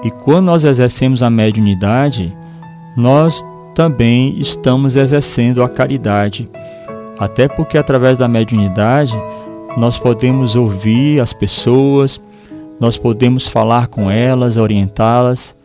E 0.05 0.13
quando 0.13 0.47
nós 0.47 0.65
exercemos 0.65 1.21
a 1.21 1.29
mediunidade, 1.29 2.33
nós 2.97 3.45
também 3.75 4.39
estamos 4.39 4.95
exercendo 4.95 5.65
a 5.65 5.69
caridade. 5.69 6.49
Até 7.19 7.49
porque 7.49 7.77
através 7.77 8.17
da 8.17 8.29
mediunidade 8.29 9.21
nós 9.77 9.99
podemos 9.99 10.55
ouvir 10.55 11.21
as 11.21 11.33
pessoas, 11.33 12.21
nós 12.79 12.97
podemos 12.97 13.49
falar 13.49 13.89
com 13.89 14.09
elas, 14.09 14.57
orientá-las 14.57 15.57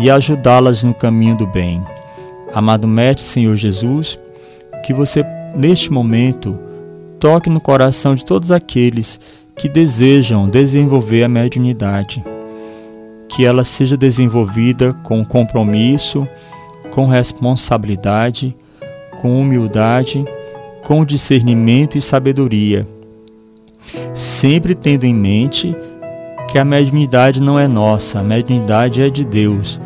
e 0.00 0.10
ajudá-las 0.10 0.82
no 0.82 0.94
caminho 0.94 1.36
do 1.36 1.46
bem. 1.46 1.80
Amado 2.52 2.88
Mestre 2.88 3.24
Senhor 3.24 3.54
Jesus, 3.54 4.18
que 4.82 4.92
você 4.92 5.24
neste 5.54 5.92
momento 5.92 6.58
toque 7.20 7.50
no 7.50 7.60
coração 7.60 8.14
de 8.14 8.24
todos 8.24 8.52
aqueles 8.52 9.20
que 9.56 9.68
desejam 9.68 10.48
desenvolver 10.48 11.24
a 11.24 11.28
mediunidade, 11.28 12.22
que 13.28 13.44
ela 13.44 13.64
seja 13.64 13.96
desenvolvida 13.96 14.92
com 15.02 15.24
compromisso, 15.24 16.28
com 16.90 17.06
responsabilidade, 17.06 18.56
com 19.20 19.40
humildade, 19.40 20.24
com 20.84 21.04
discernimento 21.04 21.98
e 21.98 22.00
sabedoria, 22.00 22.86
sempre 24.14 24.74
tendo 24.74 25.04
em 25.04 25.14
mente 25.14 25.76
que 26.48 26.58
a 26.58 26.64
mediunidade 26.64 27.42
não 27.42 27.58
é 27.58 27.66
nossa, 27.68 28.20
a 28.20 28.22
mediunidade 28.22 29.02
é 29.02 29.10
de 29.10 29.24
Deus 29.24 29.80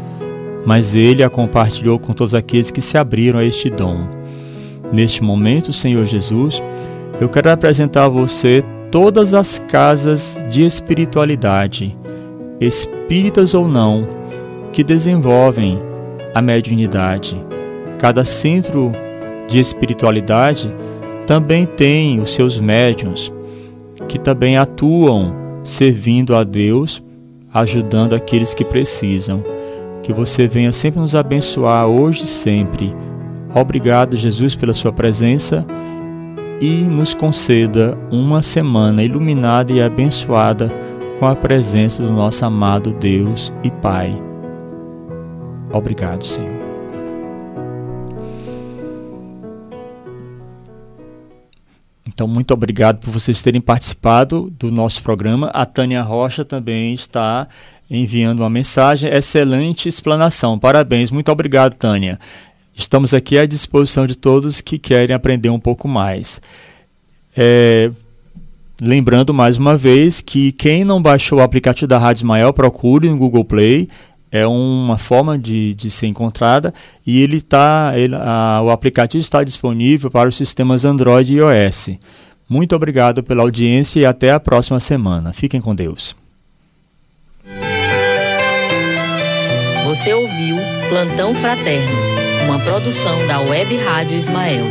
mas 0.64 0.94
ele 0.94 1.22
a 1.22 1.30
compartilhou 1.30 1.98
com 1.98 2.12
todos 2.12 2.34
aqueles 2.34 2.70
que 2.70 2.80
se 2.80 2.96
abriram 2.96 3.38
a 3.38 3.44
este 3.44 3.68
dom. 3.68 4.08
Neste 4.92 5.22
momento, 5.22 5.72
Senhor 5.72 6.04
Jesus, 6.04 6.62
eu 7.18 7.28
quero 7.28 7.50
apresentar 7.50 8.04
a 8.04 8.08
você 8.08 8.62
todas 8.90 9.32
as 9.32 9.58
casas 9.58 10.38
de 10.50 10.64
espiritualidade, 10.64 11.96
espíritas 12.60 13.54
ou 13.54 13.66
não, 13.66 14.06
que 14.70 14.84
desenvolvem 14.84 15.80
a 16.34 16.42
mediunidade. 16.42 17.42
Cada 17.98 18.22
centro 18.22 18.92
de 19.48 19.60
espiritualidade 19.60 20.70
também 21.26 21.64
tem 21.64 22.20
os 22.20 22.34
seus 22.34 22.60
médiuns, 22.60 23.32
que 24.06 24.18
também 24.18 24.58
atuam 24.58 25.34
servindo 25.64 26.34
a 26.34 26.44
Deus, 26.44 27.02
ajudando 27.52 28.14
aqueles 28.14 28.52
que 28.52 28.64
precisam. 28.64 29.42
Que 30.02 30.12
você 30.12 30.46
venha 30.48 30.72
sempre 30.72 31.00
nos 31.00 31.14
abençoar 31.14 31.86
hoje 31.86 32.24
e 32.24 32.26
sempre. 32.26 32.92
Obrigado, 33.54 34.16
Jesus, 34.16 34.54
pela 34.54 34.72
sua 34.72 34.92
presença 34.92 35.66
e 36.60 36.82
nos 36.82 37.12
conceda 37.12 37.98
uma 38.10 38.40
semana 38.40 39.02
iluminada 39.02 39.72
e 39.72 39.82
abençoada 39.82 40.70
com 41.18 41.26
a 41.26 41.36
presença 41.36 42.02
do 42.02 42.12
nosso 42.12 42.44
amado 42.44 42.92
Deus 42.92 43.52
e 43.62 43.70
Pai. 43.70 44.12
Obrigado, 45.72 46.24
Senhor. 46.24 46.52
Então, 52.06 52.28
muito 52.28 52.52
obrigado 52.52 53.00
por 53.00 53.10
vocês 53.10 53.40
terem 53.42 53.60
participado 53.60 54.52
do 54.58 54.70
nosso 54.70 55.02
programa. 55.02 55.48
A 55.48 55.64
Tânia 55.64 56.02
Rocha 56.02 56.44
também 56.44 56.92
está 56.92 57.48
enviando 57.90 58.40
uma 58.40 58.50
mensagem. 58.50 59.10
Excelente 59.12 59.88
explanação. 59.88 60.58
Parabéns. 60.58 61.10
Muito 61.10 61.32
obrigado, 61.32 61.74
Tânia. 61.74 62.18
Estamos 62.82 63.14
aqui 63.14 63.38
à 63.38 63.46
disposição 63.46 64.06
de 64.06 64.16
todos 64.16 64.60
que 64.60 64.76
querem 64.76 65.14
aprender 65.14 65.48
um 65.50 65.60
pouco 65.60 65.86
mais. 65.86 66.42
É, 67.36 67.90
lembrando 68.80 69.32
mais 69.32 69.56
uma 69.56 69.76
vez 69.76 70.20
que 70.20 70.50
quem 70.52 70.84
não 70.84 71.00
baixou 71.00 71.38
o 71.38 71.42
aplicativo 71.42 71.86
da 71.86 71.96
Rádio 71.96 72.20
Ismael, 72.20 72.52
procure 72.52 73.08
no 73.08 73.16
Google 73.16 73.44
Play. 73.44 73.88
É 74.30 74.46
uma 74.46 74.98
forma 74.98 75.38
de, 75.38 75.74
de 75.74 75.90
ser 75.90 76.08
encontrada 76.08 76.74
e 77.06 77.22
ele 77.22 77.40
tá, 77.40 77.92
ele, 77.94 78.16
a, 78.16 78.62
o 78.64 78.70
aplicativo 78.70 79.20
está 79.20 79.44
disponível 79.44 80.10
para 80.10 80.28
os 80.28 80.36
sistemas 80.36 80.84
Android 80.84 81.34
e 81.34 81.38
iOS. 81.38 81.90
Muito 82.48 82.74
obrigado 82.74 83.22
pela 83.22 83.42
audiência 83.42 84.00
e 84.00 84.06
até 84.06 84.32
a 84.32 84.40
próxima 84.40 84.80
semana. 84.80 85.32
Fiquem 85.32 85.60
com 85.60 85.74
Deus. 85.74 86.16
Você 89.86 90.12
ouviu 90.14 90.56
Plantão 90.88 91.34
Fraterno, 91.34 91.96
uma 92.52 92.60
produção 92.64 93.26
da 93.26 93.40
Web 93.40 93.74
Rádio 93.78 94.18
Ismael. 94.18 94.66